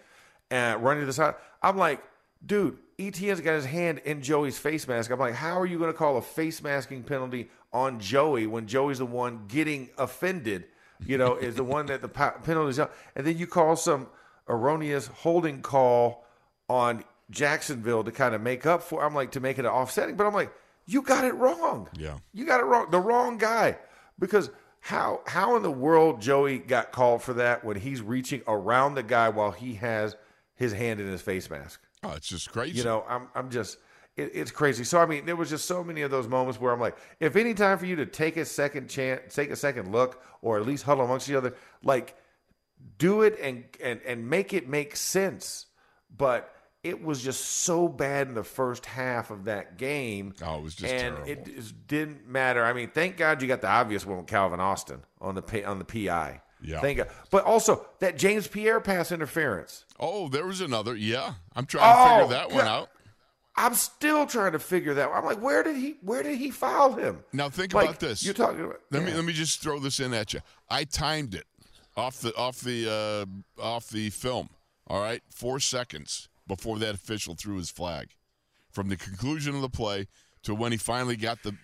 uh, 0.52 0.78
running 0.80 1.02
to 1.02 1.06
the 1.06 1.14
side. 1.14 1.36
I'm 1.62 1.78
like, 1.78 2.02
dude, 2.46 2.78
ETN's 2.98 3.42
got 3.42 3.54
his 3.54 3.66
hand 3.66 4.02
in 4.06 4.22
Joey's 4.22 4.58
face 4.58 4.88
mask. 4.88 5.12
I'm 5.12 5.20
like, 5.20 5.36
how 5.36 5.60
are 5.60 5.66
you 5.66 5.78
going 5.78 5.92
to 5.92 5.98
call 5.98 6.18
a 6.18 6.22
face 6.22 6.64
masking 6.64 7.04
penalty 7.04 7.50
on 7.72 8.00
Joey 8.00 8.48
when 8.48 8.68
Joey's 8.68 9.00
the 9.00 9.06
one 9.06 9.46
getting 9.48 9.90
offended? 9.98 10.66
You 11.06 11.18
know, 11.18 11.36
is 11.36 11.56
the 11.56 11.64
one 11.64 11.86
that 11.86 12.02
the 12.02 12.10
penalty's 12.10 12.78
on, 12.78 12.90
and 13.16 13.26
then 13.26 13.38
you 13.38 13.48
call 13.48 13.78
some 13.78 14.08
erroneous 14.50 15.08
holding 15.08 15.62
call 15.62 16.26
on 16.70 17.06
Jacksonville 17.30 18.04
to 18.04 18.12
kind 18.12 18.36
of 18.36 18.42
make 18.42 18.66
up 18.66 18.84
for. 18.84 19.06
I'm 19.06 19.16
like 19.16 19.32
to 19.32 19.40
make 19.40 19.58
it 19.58 19.66
an 19.66 19.72
offsetting, 19.72 20.16
but 20.18 20.28
I'm 20.28 20.34
like, 20.34 20.52
you 20.90 21.04
got 21.04 21.24
it 21.24 21.36
wrong. 21.36 21.88
Yeah. 21.98 22.18
You 22.34 22.46
got 22.46 22.60
it 22.60 22.64
wrong. 22.64 22.90
The 22.90 23.00
wrong 23.00 23.38
guy. 23.38 23.78
Because 24.18 24.50
how 24.82 25.22
how 25.28 25.56
in 25.56 25.64
the 25.64 25.72
world 25.72 26.22
Joey 26.22 26.58
got 26.58 26.92
called 26.92 27.22
for 27.22 27.34
that 27.34 27.64
when 27.64 27.78
he's 27.78 28.02
reaching 28.02 28.42
around 28.48 28.96
the 28.96 29.04
guy 29.04 29.30
while 29.30 29.52
he 29.52 29.76
has 29.76 30.16
his 30.56 30.74
hand 30.74 31.00
in 31.00 31.08
his 31.08 31.22
face 31.22 31.50
mask? 31.50 31.82
Oh, 32.04 32.14
it's 32.14 32.28
just 32.28 32.52
crazy. 32.52 32.78
You 32.78 32.84
know, 32.84 33.06
I'm 33.08 33.28
I'm 33.36 33.52
just 33.52 33.78
it, 34.18 34.32
it's 34.34 34.52
crazy. 34.52 34.84
So 34.84 35.00
I 35.00 35.06
mean, 35.06 35.26
there 35.26 35.36
was 35.36 35.50
just 35.50 35.66
so 35.66 35.84
many 35.84 36.02
of 36.02 36.12
those 36.12 36.28
moments 36.28 36.60
where 36.60 36.74
I'm 36.74 36.80
like, 36.80 36.98
if 37.20 37.36
any 37.36 37.54
time 37.54 37.78
for 37.78 37.86
you 37.86 37.96
to 37.98 38.06
take 38.06 38.38
a 38.38 38.46
second 38.46 38.90
chance, 38.90 39.36
take 39.36 39.52
a 39.52 39.56
second 39.56 39.92
look, 39.92 40.24
or 40.42 40.58
at 40.58 40.66
least 40.66 40.84
huddle 40.84 41.06
amongst 41.06 41.30
each 41.30 41.36
other, 41.36 41.54
like 41.84 42.16
do 42.98 43.22
it 43.22 43.38
and 43.40 43.66
and 43.84 44.02
and 44.06 44.28
make 44.28 44.54
it 44.54 44.68
make 44.68 44.96
sense. 44.96 45.68
But 46.18 46.54
it 46.84 47.04
was 47.04 47.22
just 47.22 47.44
so 47.46 47.88
bad 47.88 48.28
in 48.28 48.34
the 48.36 48.44
first 48.44 48.86
half 48.86 49.32
of 49.32 49.46
that 49.46 49.78
game. 49.78 50.34
Oh, 50.42 50.58
it 50.60 50.64
was 50.64 50.76
just 50.76 50.94
and 50.94 51.16
terrible. 51.18 51.32
it 51.32 51.56
just 51.58 51.88
didn't 51.88 52.28
matter. 52.28 52.64
I 52.64 52.74
mean, 52.74 52.90
thank 52.90 53.18
God 53.18 53.42
you 53.42 53.48
got 53.48 53.62
the 53.62 53.68
obvious 53.70 54.06
one 54.06 54.18
with 54.18 54.28
Calvin 54.28 54.60
Austin 54.60 55.02
on 55.20 55.36
the 55.36 55.66
on 55.66 55.80
the 55.80 55.86
PI. 55.86 56.42
Yeah. 56.62 56.82
Thank 56.82 56.98
God. 56.98 57.08
But 57.32 57.46
also 57.46 57.86
that 58.00 58.18
James 58.18 58.48
Pierre 58.48 58.80
pass 58.82 59.12
interference. 59.12 59.86
oh, 60.00 60.28
there 60.30 60.46
was 60.46 60.62
another. 60.62 60.96
Yeah. 60.96 61.34
I'm 61.56 61.66
trying 61.66 61.94
to 61.94 62.02
Oh, 62.02 62.20
figure 62.28 62.38
that 62.38 62.52
one 62.52 62.66
out. 62.68 62.90
I'm 63.56 63.74
still 63.74 64.26
trying 64.26 64.54
to 64.54 64.60
figure 64.60 64.94
that. 64.94 65.10
I'm 65.10 65.26
like, 65.26 65.42
where 65.42 65.64
did 65.64 65.76
he? 65.76 65.98
Where 66.02 66.24
did 66.24 66.38
he 66.38 66.50
foul 66.50 66.94
him? 66.94 67.24
Now 67.34 67.50
think 67.50 67.74
Like, 67.74 67.90
about 67.90 68.00
this. 68.00 68.24
You're 68.24 68.34
talking 68.34 68.62
about. 68.64 68.80
Let 68.92 69.04
me 69.04 69.14
let 69.14 69.26
me 69.26 69.34
just 69.34 69.62
throw 69.62 69.80
this 69.80 70.00
in 70.00 70.14
at 70.14 70.34
you. 70.34 70.40
I 70.70 70.86
timed 70.86 71.34
it 71.36 71.44
off 71.98 72.22
the 72.22 72.34
off 72.38 72.62
the 72.62 73.26
uh, 73.60 73.62
off 73.62 73.90
the 73.90 74.10
film. 74.12 74.50
All 74.88 75.02
right, 75.02 75.22
four 75.30 75.60
seconds 75.60 76.30
before 76.50 76.78
that 76.80 76.96
official 76.96 77.36
threw 77.36 77.56
his 77.56 77.70
flag, 77.70 78.10
from 78.70 78.90
the 78.90 78.98
conclusion 78.98 79.56
of 79.56 79.62
the 79.62 79.70
play 79.70 80.08
to 80.44 80.54
when 80.54 80.74
he 80.74 80.78
finally 80.78 81.16
got 81.16 81.44
the. 81.44 81.56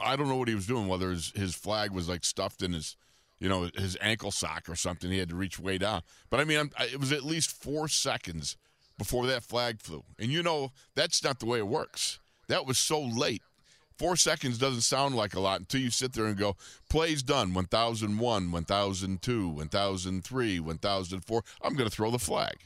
I 0.00 0.16
don't 0.16 0.28
know 0.28 0.36
what 0.36 0.48
he 0.48 0.54
was 0.54 0.66
doing. 0.66 0.88
Whether 0.88 1.10
his, 1.10 1.30
his 1.36 1.54
flag 1.54 1.92
was 1.92 2.08
like 2.08 2.24
stuffed 2.24 2.62
in 2.62 2.72
his 2.72 2.96
you 3.40 3.48
know, 3.48 3.70
his 3.74 3.96
ankle 4.00 4.30
sock 4.30 4.68
or 4.68 4.76
something. 4.76 5.10
He 5.10 5.18
had 5.18 5.30
to 5.30 5.34
reach 5.34 5.58
way 5.58 5.78
down. 5.78 6.02
But 6.28 6.40
I 6.40 6.44
mean, 6.44 6.58
I'm, 6.58 6.70
it 6.80 7.00
was 7.00 7.10
at 7.10 7.24
least 7.24 7.50
four 7.50 7.88
seconds 7.88 8.56
before 8.98 9.26
that 9.26 9.42
flag 9.42 9.80
flew. 9.80 10.04
And 10.18 10.30
you 10.30 10.42
know, 10.42 10.72
that's 10.94 11.24
not 11.24 11.40
the 11.40 11.46
way 11.46 11.58
it 11.58 11.66
works. 11.66 12.20
That 12.48 12.66
was 12.66 12.78
so 12.78 13.00
late. 13.00 13.42
Four 13.96 14.16
seconds 14.16 14.58
doesn't 14.58 14.82
sound 14.82 15.14
like 15.14 15.34
a 15.34 15.40
lot 15.40 15.60
until 15.60 15.80
you 15.80 15.90
sit 15.90 16.12
there 16.12 16.26
and 16.26 16.36
go, 16.36 16.56
plays 16.88 17.22
done 17.22 17.52
1001, 17.52 18.52
1002, 18.52 19.48
1003, 19.48 20.60
1004. 20.60 21.44
I'm 21.62 21.74
going 21.74 21.88
to 21.88 21.94
throw 21.94 22.10
the 22.10 22.18
flag. 22.18 22.56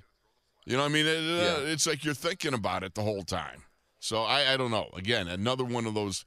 You 0.66 0.76
know 0.76 0.82
what 0.82 0.90
I 0.90 0.94
mean? 0.94 1.06
It, 1.06 1.18
uh, 1.18 1.66
It's 1.66 1.86
like 1.86 2.04
you're 2.04 2.14
thinking 2.14 2.54
about 2.54 2.82
it 2.82 2.94
the 2.94 3.02
whole 3.02 3.22
time. 3.22 3.64
So 4.00 4.22
I, 4.22 4.52
I 4.54 4.56
don't 4.56 4.70
know. 4.70 4.90
Again, 4.94 5.28
another 5.28 5.64
one 5.64 5.86
of 5.86 5.94
those 5.94 6.24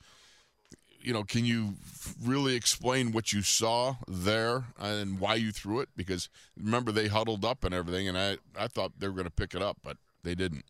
you 0.99 1.13
know, 1.13 1.23
can 1.23 1.45
you 1.45 1.75
really 2.21 2.55
explain 2.55 3.11
what 3.11 3.31
you 3.31 3.41
saw 3.41 3.95
there 4.07 4.65
and 4.77 5.19
why 5.19 5.35
you 5.35 5.51
threw 5.51 5.79
it? 5.79 5.89
Because 5.95 6.27
remember 6.57 6.91
they 6.91 7.07
huddled 7.07 7.45
up 7.45 7.63
and 7.63 7.73
everything, 7.73 8.07
and 8.07 8.17
I 8.17 8.37
I 8.57 8.67
thought 8.67 8.99
they 8.99 9.07
were 9.07 9.13
going 9.13 9.25
to 9.25 9.31
pick 9.31 9.53
it 9.55 9.61
up, 9.61 9.77
but 9.83 9.97
they 10.23 10.35
didn't. 10.35 10.65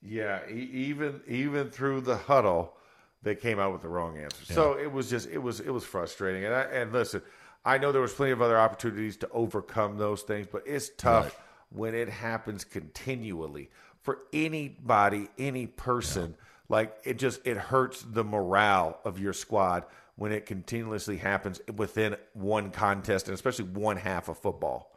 Yeah, 0.00 0.40
e- 0.48 0.54
even 0.72 1.20
even 1.26 1.70
through 1.70 2.02
the 2.02 2.16
huddle, 2.16 2.74
they 3.22 3.34
came 3.34 3.58
out 3.58 3.72
with 3.72 3.82
the 3.82 3.88
wrong 3.88 4.16
answer. 4.18 4.44
So 4.44 4.74
it 4.78 4.90
was 4.92 5.10
just 5.10 5.28
it 5.28 5.38
was 5.38 5.60
it 5.60 5.70
was 5.70 5.84
frustrating. 5.84 6.44
And 6.44 6.54
I, 6.54 6.62
and 6.62 6.92
listen, 6.92 7.22
I 7.64 7.78
know 7.78 7.90
there 7.90 8.02
was 8.02 8.14
plenty 8.14 8.32
of 8.32 8.40
other 8.40 8.58
opportunities 8.58 9.16
to 9.18 9.28
overcome 9.30 9.98
those 9.98 10.22
things, 10.22 10.46
but 10.50 10.62
it's 10.66 10.90
tough 10.96 11.26
Right. 11.26 11.32
When 11.70 11.94
it 11.94 12.08
happens 12.08 12.64
continually 12.64 13.70
for 14.00 14.20
anybody, 14.32 15.28
any 15.38 15.66
person. 15.66 16.34
Like 16.68 16.96
it 17.04 17.18
just 17.18 17.46
it 17.46 17.56
hurts 17.56 18.02
the 18.02 18.24
morale 18.24 19.00
of 19.04 19.18
your 19.18 19.32
squad 19.32 19.84
when 20.16 20.32
it 20.32 20.46
continuously 20.46 21.16
happens 21.16 21.60
within 21.76 22.16
one 22.32 22.70
contest 22.70 23.28
and 23.28 23.34
especially 23.34 23.66
one 23.66 23.96
half 23.96 24.28
of 24.28 24.38
football. 24.38 24.96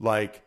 Like 0.00 0.42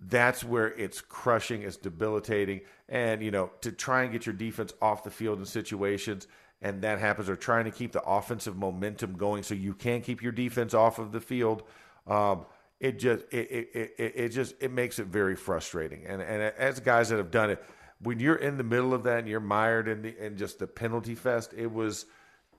that's 0.00 0.42
where 0.42 0.68
it's 0.74 1.00
crushing, 1.00 1.62
it's 1.62 1.76
debilitating. 1.76 2.62
And, 2.88 3.22
you 3.22 3.30
know, 3.30 3.52
to 3.60 3.72
try 3.72 4.02
and 4.02 4.12
get 4.12 4.26
your 4.26 4.34
defense 4.34 4.72
off 4.82 5.04
the 5.04 5.10
field 5.10 5.38
in 5.38 5.46
situations 5.46 6.26
and 6.60 6.82
that 6.82 7.00
happens, 7.00 7.28
or 7.28 7.34
trying 7.36 7.64
to 7.64 7.72
keep 7.72 7.92
the 7.92 8.02
offensive 8.02 8.56
momentum 8.56 9.14
going 9.14 9.42
so 9.42 9.52
you 9.52 9.74
can 9.74 10.00
keep 10.00 10.22
your 10.22 10.32
defense 10.32 10.74
off 10.74 10.98
of 11.00 11.10
the 11.10 11.20
field. 11.20 11.64
Um, 12.06 12.46
it 12.82 12.98
just 12.98 13.24
it, 13.30 13.48
it, 13.50 13.94
it, 13.96 14.12
it 14.16 14.28
just 14.30 14.56
it 14.60 14.72
makes 14.72 14.98
it 14.98 15.06
very 15.06 15.36
frustrating. 15.36 16.04
And 16.04 16.20
and 16.20 16.42
as 16.42 16.80
guys 16.80 17.08
that 17.10 17.16
have 17.16 17.30
done 17.30 17.50
it, 17.50 17.64
when 18.00 18.18
you're 18.18 18.34
in 18.34 18.56
the 18.56 18.64
middle 18.64 18.92
of 18.92 19.04
that 19.04 19.20
and 19.20 19.28
you're 19.28 19.38
mired 19.38 19.86
in 19.86 20.02
the 20.02 20.26
in 20.26 20.36
just 20.36 20.58
the 20.58 20.66
penalty 20.66 21.14
fest, 21.14 21.54
it 21.56 21.72
was 21.72 22.06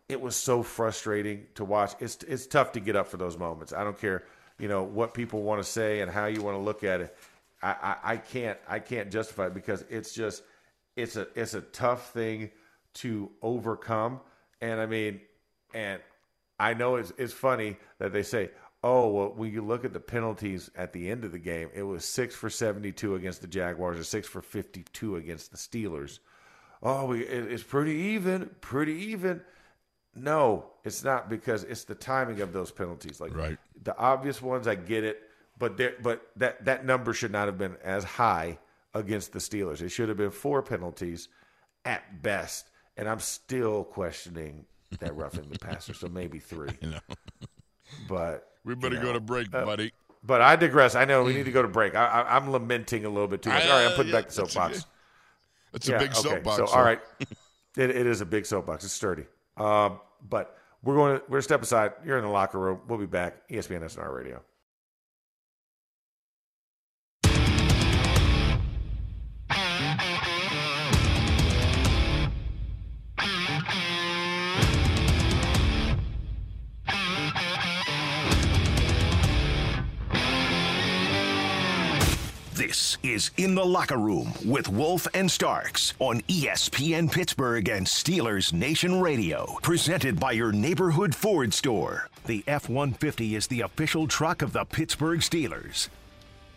it 0.08 0.22
was 0.22 0.38
so 0.38 0.64
frustrating 0.64 1.46
to 1.56 1.66
watch. 1.66 1.92
It's 2.00 2.24
it's 2.24 2.48
tough 2.48 2.72
to 2.72 2.80
get 2.80 2.96
up 2.96 3.08
for 3.08 3.18
those 3.18 3.38
moments. 3.38 3.74
I 3.74 3.84
don't 3.84 4.00
care, 4.00 4.24
you 4.58 4.70
know, 4.70 4.84
what 4.84 5.14
people 5.14 5.44
want 5.44 5.62
to 5.62 5.70
say 5.70 6.00
and 6.00 6.10
how 6.10 6.28
you 6.28 6.42
want 6.42 6.58
to 6.58 6.62
look 6.62 6.86
at 6.86 7.02
it. 7.02 7.18
I, 7.62 7.76
I, 7.82 7.96
I 8.14 8.18
can't 8.18 8.58
I 8.66 8.80
can't 8.80 9.12
justify 9.12 9.48
it 9.48 9.54
because 9.54 9.84
it's 9.90 10.14
just 10.14 10.42
it's 10.96 11.18
a 11.18 11.28
it's 11.36 11.54
a 11.54 11.62
tough 11.62 12.14
thing 12.14 12.50
to 12.96 13.30
overcome. 13.42 14.22
And 14.62 14.80
I 14.80 14.86
mean, 14.86 15.20
and 15.74 16.00
I 16.58 16.76
know 16.76 16.96
it's 16.96 17.12
it's 17.18 17.34
funny 17.34 17.76
that 18.00 18.14
they 18.14 18.24
say, 18.24 18.52
oh 18.84 19.08
well, 19.10 19.34
when 19.36 19.52
you 19.54 19.62
look 19.62 19.86
at 19.86 19.94
the 19.94 20.00
penalties 20.00 20.70
at 20.76 20.94
the 20.94 21.10
end 21.10 21.24
of 21.24 21.32
the 21.32 21.40
game, 21.40 21.70
it 21.74 21.84
was 21.84 22.06
six 22.06 22.36
for 22.36 22.50
seventy 22.50 22.92
two 22.92 23.16
against 23.16 23.42
the 23.42 23.48
Jaguars 23.48 23.98
or 24.00 24.04
six 24.04 24.28
for 24.28 24.42
fifty 24.42 24.86
two 24.94 25.16
against 25.16 25.52
the 25.52 25.58
Steelers. 25.58 26.20
Oh, 26.82 27.06
we, 27.08 27.22
it, 27.26 27.52
it's 27.52 27.64
pretty 27.64 27.94
even, 27.94 28.50
pretty 28.62 28.94
even. 29.12 29.42
No, 30.16 30.66
it's 30.84 31.04
not 31.04 31.30
because 31.30 31.64
it's 31.64 31.86
the 31.86 31.96
timing 31.96 32.42
of 32.42 32.52
those 32.54 32.72
penalties. 32.72 33.20
Like 33.22 33.36
Right. 33.36 33.58
the 33.82 33.98
obvious 33.98 34.42
ones, 34.42 34.68
I 34.68 34.76
get 34.76 35.04
it, 35.04 35.22
but 35.58 35.78
there, 35.78 35.94
but 36.04 36.22
that 36.36 36.66
that 36.66 36.86
number 36.86 37.14
should 37.14 37.32
not 37.32 37.48
have 37.48 37.58
been 37.58 37.78
as 37.84 38.04
high 38.04 38.60
against 38.94 39.32
the 39.34 39.40
Steelers. 39.40 39.82
It 39.82 39.90
should 39.90 40.10
have 40.10 40.18
been 40.18 40.30
four 40.32 40.62
penalties 40.62 41.30
at 41.86 42.22
best, 42.22 42.70
and 42.98 43.08
I'm 43.10 43.20
still 43.20 43.84
questioning 43.86 44.66
that 45.00 45.16
roughing 45.16 45.50
the 45.50 45.58
passer. 45.58 45.94
So 45.94 46.08
maybe 46.08 46.40
three. 46.40 46.70
But 48.08 48.48
we 48.66 48.76
better 48.76 48.96
you 48.96 49.02
go 49.02 49.14
to 49.14 49.20
break, 49.20 49.52
buddy. 49.52 49.92
But 50.24 50.42
I 50.42 50.56
digress. 50.56 50.96
I 50.96 51.04
know 51.06 51.24
we 51.24 51.34
need 51.34 51.46
to 51.46 51.52
go 51.52 51.62
to 51.62 51.68
break. 51.68 51.96
I, 51.96 52.06
I, 52.06 52.36
I'm 52.38 52.50
lamenting 52.50 53.04
a 53.06 53.10
little 53.10 53.28
bit 53.28 53.42
too 53.42 53.50
much. 53.50 53.64
I- 53.66 53.70
all 53.70 53.78
right, 53.78 53.88
I'm 53.90 53.96
putting 53.96 54.14
yeah, 54.14 54.20
back 54.20 54.28
the 54.28 54.34
soapbox. 54.34 54.86
It's 55.74 55.88
a 55.90 55.92
Yeah, 55.92 55.98
big 55.98 56.12
okay. 56.12 56.22
soapbox. 56.22 56.58
So, 56.58 56.66
so- 56.66 56.74
all 56.74 56.84
right, 56.84 57.02
it, 57.20 57.90
it 57.90 58.06
is 58.08 58.22
a 58.22 58.26
big 58.26 58.46
soapbox. 58.46 58.84
It's 58.86 58.94
sturdy. 58.94 59.26
Um, 59.58 60.00
but 60.30 60.58
we're 60.82 60.96
going 60.96 61.18
to 61.18 61.24
we're 61.28 61.38
gonna 61.38 61.42
step 61.42 61.62
aside. 61.62 61.94
You're 62.06 62.18
in 62.18 62.24
the 62.24 62.30
locker 62.30 62.58
room. 62.60 62.82
We'll 62.88 63.00
be 63.00 63.06
back. 63.06 63.48
ESPN 63.50 63.82
SNR 63.84 64.16
Radio. 64.16 64.42
This 82.66 82.98
is 83.04 83.32
In 83.36 83.56
the 83.56 83.66
Locker 83.66 83.98
Room 83.98 84.32
with 84.46 84.70
Wolf 84.70 85.06
and 85.14 85.30
Starks 85.30 85.94
on 86.00 86.22
ESPN 86.30 87.12
Pittsburgh 87.12 87.68
and 87.68 87.86
Steelers 87.86 88.54
Nation 88.54 89.02
Radio. 89.02 89.58
Presented 89.62 90.18
by 90.18 90.32
your 90.32 90.54
neighborhood 90.54 91.14
Ford 91.14 91.54
store. 91.54 92.08
The 92.26 92.42
F 92.48 92.70
150 92.70 93.36
is 93.36 93.48
the 93.48 93.60
official 93.60 94.08
truck 94.08 94.42
of 94.42 94.54
the 94.54 94.64
Pittsburgh 94.64 95.20
Steelers. 95.20 95.90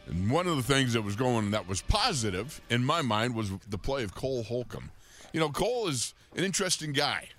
And 0.07 0.31
one 0.31 0.47
of 0.47 0.55
the 0.55 0.63
things 0.63 0.93
that 0.93 1.03
was 1.03 1.17
going 1.17 1.51
that 1.51 1.67
was 1.67 1.83
positive 1.83 2.61
in 2.71 2.85
my 2.85 3.03
mind 3.03 3.35
was 3.35 3.51
the 3.69 3.77
play 3.77 4.05
of 4.05 4.15
Cole 4.15 4.45
Holcomb. 4.45 4.93
You 5.33 5.41
know, 5.41 5.49
Cole 5.49 5.89
is 5.89 6.15
an 6.37 6.45
interesting 6.45 6.93
guy. 6.93 7.31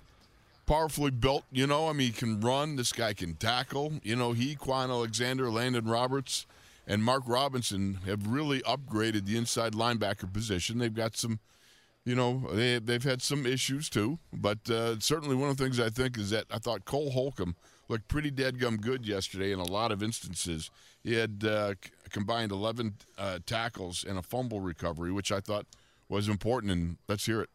Powerfully 0.66 1.10
built, 1.10 1.44
you 1.50 1.66
know, 1.66 1.88
I 1.88 1.94
mean, 1.94 2.08
he 2.08 2.12
can 2.12 2.38
run. 2.42 2.76
This 2.76 2.92
guy 2.92 3.14
can 3.14 3.32
tackle. 3.36 3.94
You 4.02 4.16
know, 4.16 4.32
he, 4.32 4.56
Kwon 4.56 4.90
Alexander, 4.90 5.50
Landon 5.50 5.86
Roberts, 5.86 6.44
and 6.88 7.04
Mark 7.04 7.22
Robinson 7.26 8.00
have 8.06 8.26
really 8.26 8.60
upgraded 8.62 9.26
the 9.26 9.36
inside 9.36 9.74
linebacker 9.74 10.32
position. 10.32 10.78
They've 10.78 10.92
got 10.92 11.16
some, 11.16 11.38
you 12.06 12.14
know, 12.14 12.48
they, 12.50 12.78
they've 12.78 13.04
had 13.04 13.20
some 13.20 13.44
issues 13.44 13.90
too. 13.90 14.18
But 14.32 14.68
uh, 14.70 14.98
certainly 14.98 15.36
one 15.36 15.50
of 15.50 15.58
the 15.58 15.62
things 15.62 15.78
I 15.78 15.90
think 15.90 16.16
is 16.16 16.30
that 16.30 16.46
I 16.50 16.58
thought 16.58 16.86
Cole 16.86 17.10
Holcomb 17.10 17.56
looked 17.88 18.08
pretty 18.08 18.30
dead 18.30 18.58
gum 18.58 18.78
good 18.78 19.06
yesterday 19.06 19.52
in 19.52 19.58
a 19.58 19.64
lot 19.64 19.92
of 19.92 20.02
instances. 20.02 20.70
He 21.04 21.14
had 21.14 21.44
uh, 21.44 21.74
c- 21.84 21.90
combined 22.10 22.52
11 22.52 22.94
uh, 23.18 23.38
tackles 23.44 24.02
and 24.08 24.18
a 24.18 24.22
fumble 24.22 24.60
recovery, 24.60 25.12
which 25.12 25.30
I 25.30 25.40
thought 25.40 25.66
was 26.08 26.26
important. 26.26 26.72
And 26.72 26.96
let's 27.06 27.26
hear 27.26 27.42
it. 27.42 27.50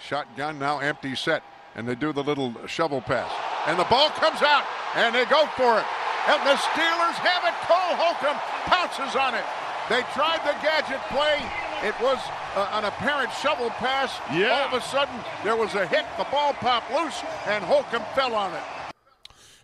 Shotgun 0.00 0.58
now 0.58 0.78
empty 0.78 1.14
set, 1.14 1.42
and 1.74 1.86
they 1.86 1.94
do 1.94 2.14
the 2.14 2.22
little 2.22 2.54
shovel 2.66 3.02
pass. 3.02 3.30
And 3.66 3.78
the 3.78 3.84
ball 3.84 4.08
comes 4.10 4.40
out, 4.40 4.64
and 4.94 5.14
they 5.14 5.26
go 5.26 5.44
for 5.56 5.78
it. 5.78 5.84
And 6.28 6.40
the 6.44 6.60
Steelers 6.60 7.16
have 7.24 7.44
it. 7.48 7.56
Cole 7.64 7.96
Holcomb 7.96 8.36
pounces 8.68 9.16
on 9.16 9.34
it. 9.34 9.44
They 9.88 10.02
tried 10.12 10.44
the 10.44 10.52
gadget 10.60 11.00
play. 11.08 11.40
It 11.82 11.98
was 12.02 12.18
uh, 12.54 12.68
an 12.72 12.84
apparent 12.84 13.32
shovel 13.32 13.70
pass. 13.70 14.12
Yeah. 14.30 14.68
All 14.70 14.76
of 14.76 14.82
a 14.82 14.84
sudden, 14.84 15.14
there 15.42 15.56
was 15.56 15.74
a 15.74 15.86
hit. 15.86 16.04
The 16.18 16.24
ball 16.24 16.52
popped 16.52 16.92
loose, 16.92 17.22
and 17.46 17.64
Holcomb 17.64 18.04
fell 18.14 18.34
on 18.34 18.52
it. 18.52 18.62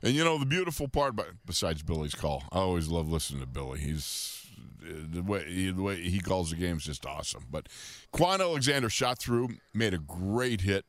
And 0.03 0.15
you 0.15 0.25
know 0.25 0.39
the 0.39 0.47
beautiful 0.47 0.89
part, 0.89 1.11
about, 1.11 1.27
besides 1.45 1.83
Billy's 1.83 2.15
call, 2.15 2.45
I 2.51 2.59
always 2.61 2.89
love 2.89 3.11
listening 3.11 3.41
to 3.41 3.47
Billy. 3.47 3.81
He's 3.81 4.47
the 4.81 5.23
way 5.23 5.45
he, 5.47 5.71
the 5.71 5.83
way 5.83 5.97
he 5.97 6.21
calls 6.21 6.51
the 6.51 6.57
game 6.57 6.79
is 6.79 6.85
just 6.85 7.05
awesome. 7.05 7.45
But 7.51 7.69
Kwon 8.15 8.41
Alexander 8.41 8.89
shot 8.89 9.19
through, 9.19 9.49
made 9.75 9.93
a 9.93 9.99
great 9.99 10.63
hit 10.63 10.85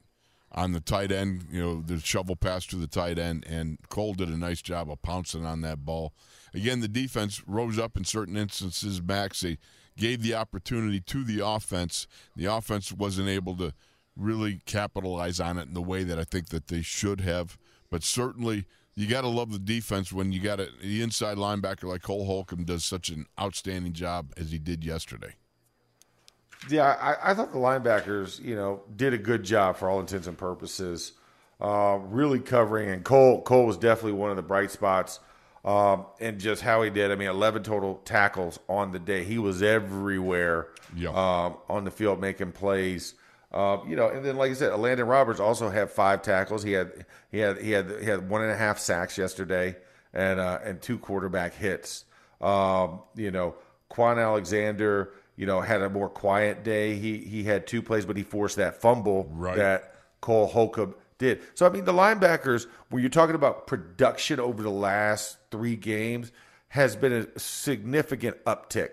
on 0.55 0.71
the 0.71 0.79
tight 0.79 1.11
end. 1.11 1.45
You 1.51 1.61
know 1.61 1.81
the 1.81 1.99
shovel 1.99 2.35
pass 2.35 2.65
to 2.67 2.77
the 2.77 2.87
tight 2.87 3.19
end, 3.19 3.45
and 3.47 3.77
Cole 3.89 4.13
did 4.13 4.29
a 4.29 4.37
nice 4.37 4.61
job 4.61 4.89
of 4.89 5.01
pouncing 5.03 5.45
on 5.45 5.61
that 5.61 5.85
ball. 5.85 6.13
Again, 6.53 6.79
the 6.79 6.87
defense 6.87 7.43
rose 7.45 7.77
up 7.77 7.97
in 7.97 8.05
certain 8.05 8.37
instances. 8.37 9.01
Max 9.01 9.41
they 9.41 9.57
gave 9.97 10.21
the 10.21 10.33
opportunity 10.33 10.99
to 11.01 11.23
the 11.23 11.45
offense. 11.45 12.07
The 12.35 12.45
offense 12.45 12.91
wasn't 12.91 13.29
able 13.29 13.55
to 13.57 13.73
really 14.15 14.61
capitalize 14.65 15.39
on 15.39 15.57
it 15.57 15.67
in 15.67 15.73
the 15.73 15.81
way 15.81 16.03
that 16.03 16.17
I 16.17 16.23
think 16.23 16.49
that 16.49 16.67
they 16.67 16.81
should 16.81 17.21
have. 17.21 17.57
But 17.91 18.03
certainly, 18.03 18.65
you 18.95 19.07
got 19.07 19.21
to 19.21 19.27
love 19.27 19.51
the 19.51 19.59
defense 19.59 20.13
when 20.13 20.31
you 20.31 20.39
got 20.39 20.59
a, 20.59 20.69
the 20.81 21.01
inside 21.01 21.37
linebacker 21.37 21.83
like 21.83 22.01
Cole 22.01 22.25
Holcomb 22.25 22.63
does 22.63 22.85
such 22.85 23.09
an 23.09 23.25
outstanding 23.39 23.93
job 23.93 24.31
as 24.37 24.51
he 24.51 24.57
did 24.57 24.83
yesterday. 24.83 25.35
Yeah, 26.69 26.85
I, 26.85 27.31
I 27.31 27.33
thought 27.33 27.51
the 27.51 27.59
linebackers, 27.59 28.43
you 28.43 28.55
know, 28.55 28.81
did 28.95 29.13
a 29.13 29.17
good 29.17 29.43
job 29.43 29.77
for 29.77 29.89
all 29.89 29.99
intents 29.99 30.27
and 30.27 30.37
purposes. 30.37 31.11
Uh, 31.61 31.99
really 32.01 32.39
covering, 32.39 32.89
and 32.89 33.03
Cole 33.03 33.41
Cole 33.41 33.65
was 33.65 33.77
definitely 33.77 34.11
one 34.13 34.29
of 34.29 34.35
the 34.35 34.41
bright 34.43 34.71
spots. 34.71 35.19
Um, 35.63 36.05
and 36.19 36.39
just 36.39 36.61
how 36.61 36.83
he 36.83 36.91
did. 36.91 37.11
I 37.11 37.15
mean, 37.15 37.27
11 37.29 37.63
total 37.63 37.95
tackles 38.05 38.59
on 38.69 38.91
the 38.91 38.99
day. 38.99 39.23
He 39.23 39.39
was 39.39 39.63
everywhere 39.63 40.67
Yeah. 40.95 41.09
um, 41.09 41.55
on 41.67 41.85
the 41.85 41.91
field 41.91 42.21
making 42.21 42.51
plays. 42.51 43.15
Uh, 43.51 43.77
you 43.87 43.95
know, 43.95 44.09
and 44.09 44.23
then 44.23 44.35
like 44.35 44.51
I 44.51 44.53
said, 44.53 44.77
Landon 44.77 45.07
Roberts 45.07 45.39
also 45.39 45.69
had 45.69 45.89
five 45.89 46.21
tackles. 46.21 46.61
He 46.61 46.73
had 46.73 47.05
he 47.31 47.39
had 47.39 47.57
he 47.61 47.71
had 47.71 47.89
he 47.99 48.05
had 48.05 48.29
one 48.29 48.41
and 48.43 48.51
a 48.51 48.55
half 48.57 48.77
sacks 48.77 49.17
yesterday 49.17 49.75
and 50.13 50.39
uh, 50.39 50.59
and 50.63 50.81
two 50.81 50.99
quarterback 50.99 51.55
hits. 51.55 52.05
Um, 52.41 52.99
you 53.15 53.31
know, 53.31 53.55
Kwon 53.89 54.21
Alexander, 54.21 55.13
you 55.35 55.45
know, 55.45 55.61
had 55.61 55.81
a 55.81 55.89
more 55.89 56.09
quiet 56.09 56.63
day. 56.63 56.95
He 56.95 57.17
he 57.17 57.43
had 57.43 57.67
two 57.67 57.81
plays, 57.81 58.05
but 58.05 58.17
he 58.17 58.23
forced 58.23 58.57
that 58.57 58.81
fumble 58.81 59.29
Right. 59.31 59.57
that 59.57 59.95
Cole 60.21 60.47
Holcomb 60.47 60.95
did. 61.17 61.41
So 61.53 61.65
I 61.65 61.69
mean, 61.69 61.85
the 61.85 61.93
linebackers, 61.93 62.67
when 62.89 63.01
you're 63.01 63.09
talking 63.09 63.35
about 63.35 63.67
production 63.67 64.39
over 64.39 64.61
the 64.63 64.69
last 64.71 65.37
three 65.51 65.75
games, 65.75 66.31
has 66.69 66.95
been 66.95 67.13
a 67.13 67.39
significant 67.39 68.43
uptick 68.45 68.89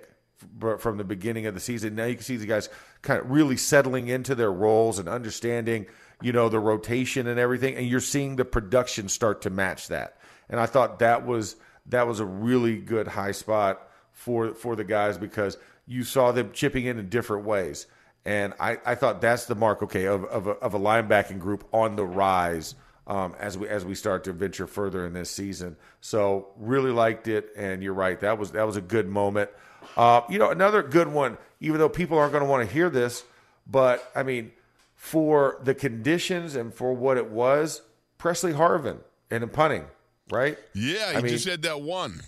from 0.79 0.97
the 0.99 1.05
beginning 1.05 1.47
of 1.47 1.55
the 1.55 1.61
season. 1.61 1.95
Now 1.95 2.05
you 2.07 2.15
can 2.17 2.25
see 2.25 2.37
the 2.37 2.47
guys 2.47 2.69
kind 3.03 3.21
of 3.21 3.31
really 3.31 3.57
settling 3.57 4.09
into 4.09 4.35
their 4.35 4.53
roles 4.53 4.99
and 4.99 5.09
understanding, 5.09 5.87
you 6.21 6.33
know, 6.33 6.49
the 6.49 6.59
rotation 6.59 7.27
and 7.27 7.39
everything, 7.39 7.75
and 7.77 7.87
you're 7.87 8.01
seeing 8.01 8.37
the 8.37 8.45
production 8.45 9.09
start 9.09 9.43
to 9.43 9.51
match 9.51 9.89
that. 9.89 10.19
And 10.49 10.59
I 10.61 10.67
thought 10.67 10.99
that 10.99 11.25
was 11.27 11.57
that 11.87 12.07
was 12.07 12.21
a 12.21 12.25
really 12.27 12.77
good 12.77 13.09
high 13.09 13.33
spot 13.33 13.89
for 14.13 14.55
for 14.55 14.77
the 14.77 14.85
guys 14.85 15.17
because 15.19 15.57
you 15.87 16.05
saw 16.05 16.33
them 16.33 16.51
chipping 16.53 16.87
in 16.87 16.99
in 16.99 17.09
different 17.09 17.45
ways. 17.45 17.87
And 18.25 18.55
I, 18.61 18.79
I 18.87 18.95
thought 18.95 19.21
that's 19.21 19.47
the 19.47 19.55
mark, 19.57 19.83
okay, 19.83 20.05
of, 20.07 20.25
of, 20.27 20.47
a, 20.47 20.51
of 20.53 20.75
a 20.75 20.79
linebacking 20.79 21.41
group 21.41 21.67
on 21.73 21.97
the 21.97 22.05
rise 22.05 22.77
um, 23.09 23.35
as 23.41 23.59
we 23.59 23.69
as 23.69 23.85
we 23.85 23.97
start 23.97 24.23
to 24.25 24.33
venture 24.33 24.69
further 24.69 25.05
in 25.05 25.13
this 25.13 25.29
season. 25.29 25.77
So 26.01 26.49
really 26.57 26.93
liked 26.93 27.27
it, 27.27 27.51
and 27.57 27.83
you're 27.83 27.95
right, 27.95 28.19
that 28.21 28.39
was 28.39 28.53
that 28.53 28.65
was 28.65 28.77
a 28.77 28.81
good 28.81 29.09
moment. 29.09 29.51
Uh, 29.97 30.21
you 30.29 30.39
know, 30.39 30.51
another 30.51 30.83
good 30.85 31.09
one, 31.09 31.37
even 31.61 31.79
though 31.79 31.89
people 31.89 32.17
aren't 32.17 32.33
going 32.33 32.45
to 32.45 32.49
want 32.49 32.67
to 32.67 32.73
hear 32.73 32.89
this, 32.89 33.25
but 33.67 34.09
I 34.15 34.23
mean, 34.23 34.53
for 34.95 35.59
the 35.65 35.75
conditions 35.75 36.55
and 36.55 36.73
for 36.73 36.95
what 36.95 37.17
it 37.17 37.29
was, 37.29 37.83
Pressley 38.19 38.53
Harvin 38.53 38.99
and 39.33 39.53
punting, 39.53 39.85
right? 40.31 40.57
Yeah, 40.73 41.11
he 41.11 41.17
I 41.17 41.21
mean- 41.23 41.33
just 41.33 41.47
had 41.49 41.63
that 41.63 41.81
one. 41.83 42.23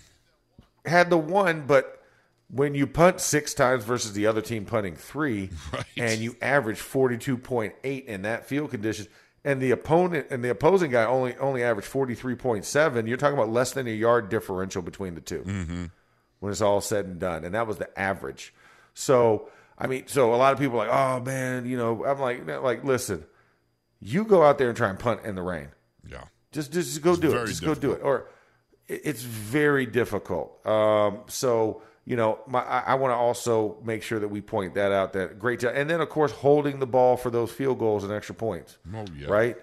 had 0.85 1.09
the 1.09 1.17
one, 1.17 1.65
but 1.65 2.03
when 2.49 2.75
you 2.75 2.87
punt 2.87 3.19
six 3.21 3.53
times 3.53 3.83
versus 3.83 4.13
the 4.13 4.27
other 4.27 4.41
team 4.41 4.65
punting 4.65 4.95
three, 4.95 5.49
Right. 5.73 5.85
and 5.97 6.19
you 6.21 6.35
average 6.41 6.79
forty 6.79 7.17
two 7.17 7.37
point 7.37 7.73
eight 7.83 8.05
in 8.05 8.23
that 8.23 8.45
field 8.45 8.71
condition, 8.71 9.07
and 9.43 9.61
the 9.61 9.71
opponent 9.71 10.27
and 10.29 10.43
the 10.43 10.49
opposing 10.49 10.91
guy 10.91 11.05
only 11.05 11.35
only 11.37 11.63
averaged 11.63 11.87
forty 11.87 12.15
three 12.15 12.35
point 12.35 12.65
seven, 12.65 13.07
you're 13.07 13.17
talking 13.17 13.37
about 13.37 13.49
less 13.49 13.71
than 13.71 13.87
a 13.87 13.91
yard 13.91 14.29
differential 14.29 14.81
between 14.81 15.15
the 15.15 15.21
2 15.21 15.39
mm-hmm. 15.41 15.85
when 16.39 16.51
it's 16.51 16.61
all 16.61 16.81
said 16.81 17.05
and 17.05 17.19
done, 17.19 17.43
and 17.43 17.55
that 17.55 17.67
was 17.67 17.77
the 17.77 17.99
average. 17.99 18.53
So 18.93 19.49
I 19.77 19.87
mean, 19.87 20.07
so 20.07 20.33
a 20.33 20.37
lot 20.37 20.53
of 20.53 20.59
people 20.59 20.79
are 20.79 20.87
like, 20.87 20.95
oh 20.95 21.19
man, 21.23 21.65
you 21.65 21.77
know, 21.77 22.05
I'm 22.05 22.19
like, 22.19 22.47
like 22.61 22.83
listen, 22.83 23.25
you 23.99 24.23
go 24.23 24.43
out 24.43 24.57
there 24.57 24.69
and 24.69 24.77
try 24.77 24.89
and 24.89 24.99
punt 24.99 25.21
in 25.25 25.35
the 25.35 25.41
rain. 25.41 25.69
Yeah. 26.07 26.25
Just 26.51 26.71
just 26.71 27.01
go 27.01 27.15
do 27.15 27.35
it. 27.35 27.47
Just 27.47 27.63
go 27.63 27.75
do 27.75 27.91
it. 27.91 28.01
Or 28.03 28.29
it's 28.87 29.23
very 29.23 29.85
difficult. 29.85 30.65
Um, 30.65 31.21
so 31.27 31.81
you 32.05 32.15
know, 32.15 32.39
my, 32.47 32.59
I, 32.59 32.79
I 32.79 32.95
want 32.95 33.11
to 33.11 33.15
also 33.15 33.77
make 33.83 34.03
sure 34.03 34.19
that 34.19 34.27
we 34.27 34.39
point 34.41 34.75
that 34.75 34.91
out. 34.91 35.13
That 35.13 35.39
great 35.39 35.59
job, 35.59 35.73
and 35.75 35.89
then 35.89 36.01
of 36.01 36.09
course 36.09 36.31
holding 36.31 36.79
the 36.79 36.85
ball 36.85 37.17
for 37.17 37.29
those 37.29 37.51
field 37.51 37.79
goals 37.79 38.03
and 38.03 38.13
extra 38.13 38.35
points. 38.35 38.77
Oh, 38.93 39.05
yeah. 39.17 39.27
Right. 39.27 39.57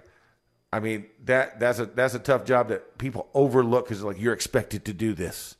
I 0.72 0.81
mean 0.81 1.07
that 1.24 1.61
that's 1.61 1.78
a 1.78 1.87
that's 1.87 2.14
a 2.14 2.18
tough 2.18 2.44
job 2.44 2.68
that 2.68 2.98
people 2.98 3.28
overlook 3.35 3.87
because 3.87 4.02
like 4.02 4.18
you're 4.18 4.33
expected 4.33 4.87
to 4.87 4.92
do 4.92 5.14
this. 5.14 5.57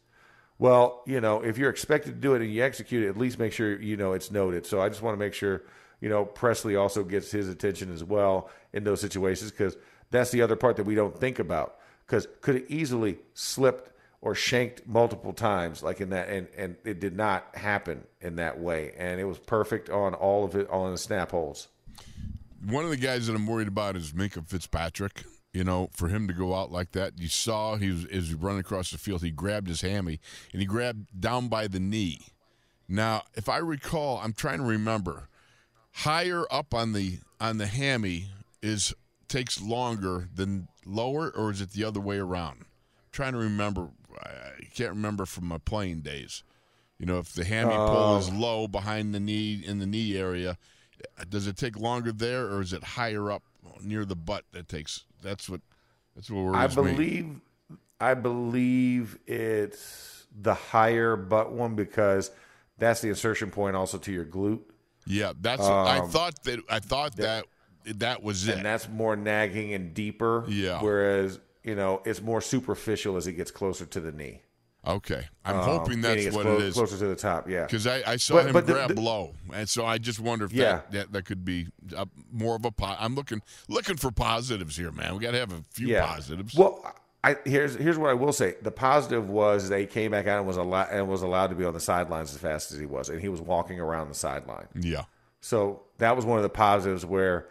Well, 0.59 1.03
you 1.07 1.21
know, 1.21 1.43
if 1.43 1.59
you're 1.59 1.71
expected 1.71 2.15
to 2.15 2.21
do 2.21 2.35
it 2.35 2.43
and 2.43 2.53
you 2.53 2.63
execute 2.63 3.05
it, 3.05 3.09
at 3.09 3.17
least 3.19 3.39
make 3.39 3.53
sure 3.53 3.81
you 3.81 3.97
know 3.97 4.13
it's 4.13 4.31
noted. 4.31 4.65
So 4.67 4.81
I 4.81 4.89
just 4.89 5.03
want 5.03 5.15
to 5.15 5.19
make 5.19 5.35
sure 5.35 5.63
you 6.01 6.09
know 6.09 6.25
Pressley 6.25 6.77
also 6.77 7.05
gets 7.05 7.31
his 7.31 7.49
attention 7.49 7.93
as 7.93 8.03
well 8.03 8.51
in 8.73 8.85
those 8.85 9.01
situations 9.01 9.51
because 9.51 9.77
that's 10.11 10.31
the 10.31 10.43
other 10.43 10.57
part 10.57 10.77
that 10.77 10.85
we 10.85 10.95
don't 10.95 11.17
think 11.17 11.39
about. 11.39 11.77
Because 12.07 12.27
could 12.41 12.55
have 12.57 12.71
easily 12.71 13.19
slipped 13.35 13.92
or 14.23 14.37
shanked 14.37 14.87
multiple 14.87 15.33
times, 15.33 15.83
like 15.83 16.01
in 16.01 16.11
that, 16.11 16.29
and 16.29 16.47
and 16.57 16.77
it 16.85 17.01
did 17.01 17.17
not 17.17 17.55
happen 17.55 18.05
in 18.21 18.37
that 18.37 18.59
way, 18.59 18.95
and 18.97 19.21
it 19.21 19.25
was 19.25 19.39
perfect 19.39 19.91
on 19.91 20.15
all 20.15 20.45
of 20.45 20.55
it, 20.55 20.71
in 20.71 20.91
the 20.93 20.97
snap 20.99 21.33
holes. 21.33 21.69
One 22.65 22.85
of 22.85 22.91
the 22.91 22.97
guys 22.97 23.27
that 23.27 23.35
I'm 23.35 23.47
worried 23.47 23.69
about 23.69 23.97
is 23.97 24.13
Minkah 24.13 24.47
Fitzpatrick. 24.47 25.25
You 25.53 25.65
know, 25.65 25.91
for 25.93 26.09
him 26.09 26.29
to 26.29 26.33
go 26.33 26.55
out 26.55 26.73
like 26.73 26.93
that, 26.93 27.19
you 27.19 27.29
saw 27.29 27.77
he 27.77 27.91
was 27.91 28.07
as 28.07 28.29
he 28.29 28.35
run 28.35 28.59
across 28.59 28.91
the 28.91 28.97
field, 28.97 29.23
he 29.23 29.31
grabbed 29.31 29.69
his 29.69 29.83
hammy 29.83 30.19
and 30.51 30.63
he 30.63 30.67
grabbed 30.67 31.21
down 31.21 31.49
by 31.49 31.69
the 31.69 31.79
knee. 31.79 32.23
Now, 32.89 33.25
if 33.35 33.51
I 33.51 33.59
recall, 33.59 34.19
I'm 34.23 34.33
trying 34.33 34.59
to 34.59 34.65
remember, 34.65 35.29
higher 35.91 36.47
up 36.51 36.73
on 36.73 36.93
the 36.93 37.19
on 37.39 37.59
the 37.59 37.67
hammy 37.67 38.29
is 38.63 38.95
takes 39.29 39.61
longer 39.61 40.29
than 40.35 40.69
lower, 40.87 41.29
or 41.29 41.51
is 41.51 41.61
it 41.61 41.73
the 41.73 41.85
other 41.85 42.01
way 42.01 42.19
around? 42.19 42.65
Trying 43.13 43.33
to 43.33 43.39
remember. 43.39 43.89
I 44.21 44.65
can't 44.75 44.91
remember 44.91 45.27
from 45.27 45.47
my 45.47 45.59
playing 45.59 46.01
days. 46.01 46.43
You 46.99 47.07
know, 47.07 47.19
if 47.19 47.33
the 47.33 47.45
hammy 47.45 47.75
pull 47.75 48.19
is 48.19 48.33
low 48.33 48.69
behind 48.69 49.15
the 49.15 49.21
knee 49.21 49.63
in 49.67 49.79
the 49.79 49.87
knee 49.87 50.17
area, 50.17 50.57
does 51.29 51.47
it 51.47 51.57
take 51.57 51.79
longer 51.79 52.13
there, 52.13 52.47
or 52.47 52.61
is 52.61 52.73
it 52.73 52.85
higher 52.85 53.31
up 53.31 53.43
near 53.83 54.05
the 54.05 54.17
butt 54.17 54.45
that 54.53 54.69
takes? 54.69 55.05
That's 55.23 55.49
what. 55.49 55.61
That's 56.15 56.31
what 56.31 56.45
worries 56.45 56.77
I 56.77 56.83
me. 56.83 56.93
believe, 56.93 57.41
I 58.01 58.15
believe 58.15 59.19
it's 59.27 60.27
the 60.41 60.55
higher 60.55 61.17
butt 61.17 61.53
one 61.53 61.75
because 61.75 62.31
that's 62.79 63.01
the 63.01 63.09
insertion 63.09 63.51
point 63.51 63.77
also 63.77 63.99
to 63.99 64.13
your 64.13 64.25
glute, 64.25 64.61
Yeah, 65.07 65.33
that's. 65.41 65.63
I 65.63 66.01
thought 66.07 66.43
that. 66.45 66.61
I 66.69 66.81
thought 66.81 67.17
that 67.17 67.47
that 67.85 68.23
was 68.23 68.47
it. 68.47 68.53
Um, 68.53 68.57
and 68.59 68.67
that's 68.67 68.89
more 68.89 69.17
nagging 69.17 69.75
and 69.75 69.95
deeper. 69.95 70.45
Yeah. 70.49 70.81
Whereas 70.81 71.41
you 71.65 71.75
know 71.75 72.03
it's 72.05 72.21
more 72.23 72.41
superficial 72.41 73.17
as 73.17 73.27
it 73.27 73.33
gets 73.35 73.51
closer 73.51 73.87
to 73.87 74.01
the 74.01 74.13
knee. 74.13 74.43
okay, 74.87 75.29
I'm 75.45 75.57
Um, 75.59 75.65
hoping 75.65 76.01
that's 76.01 76.35
what 76.35 76.43
clo- 76.43 76.57
it 76.57 76.63
is. 76.63 76.75
Closer 76.75 76.99
to 76.99 77.07
the 77.07 77.15
top. 77.17 77.49
Yeah. 77.49 77.67
Because 77.67 77.87
I, 77.87 78.03
I 78.05 78.17
saw 78.17 78.35
But- 78.35 78.47
him 78.47 78.53
but 78.53 78.67
the- 78.67 78.73
grab 78.73 78.95
the- 78.95 79.01
low, 79.01 79.35
and 79.55 79.69
so 79.69 79.87
I 79.87 79.99
just 79.99 80.19
wonder 80.19 80.45
if 80.45 80.53
Yeah. 80.53 80.73
that, 80.73 80.93
that 80.93 81.13
that 81.13 81.25
could 81.25 81.45
be 81.45 81.69
uh 81.97 82.07
more 82.33 82.57
of 82.57 82.65
a. 82.65 82.73
Po- 82.73 82.97
I'm 82.99 83.15
looking 83.15 83.43
looking 83.69 83.97
for 83.97 84.11
positives 84.11 84.77
here, 84.77 84.91
man. 84.91 85.15
We 85.15 85.21
got 85.21 85.33
to 85.33 85.39
have 85.39 85.53
a 85.53 85.63
few 85.71 85.87
yeah. 85.89 86.05
positives. 86.07 86.55
Well, 86.55 86.85
I, 87.25 87.37
here's 87.45 87.77
here's 87.77 87.97
what 87.97 88.11
I 88.11 88.15
will 88.15 88.33
say. 88.33 88.57
The 88.63 88.73
positive 88.73 89.29
was 89.29 89.69
they 89.69 89.87
came 89.87 90.11
back 90.11 90.27
out 90.27 90.39
and 90.39 90.47
was 90.49 90.57
allowed 90.57 90.89
and 90.91 91.07
was 91.09 91.23
allowed 91.23 91.51
to 91.51 91.55
be 91.55 91.65
on 91.65 91.73
the 91.75 91.79
sidelines 91.81 92.33
as 92.35 92.39
fast 92.41 92.73
as 92.73 92.81
he 92.81 92.87
was, 92.87 93.09
and 93.09 93.21
he 93.21 93.29
was 93.29 93.41
walking 93.41 93.79
around 93.79 94.09
the 94.09 94.15
sideline. 94.17 94.67
yeah, 94.75 95.05
So 95.41 95.83
that 95.99 96.17
was 96.17 96.25
one 96.25 96.39
of 96.39 96.43
the 96.43 96.49
positives 96.49 97.07
where 97.07 97.47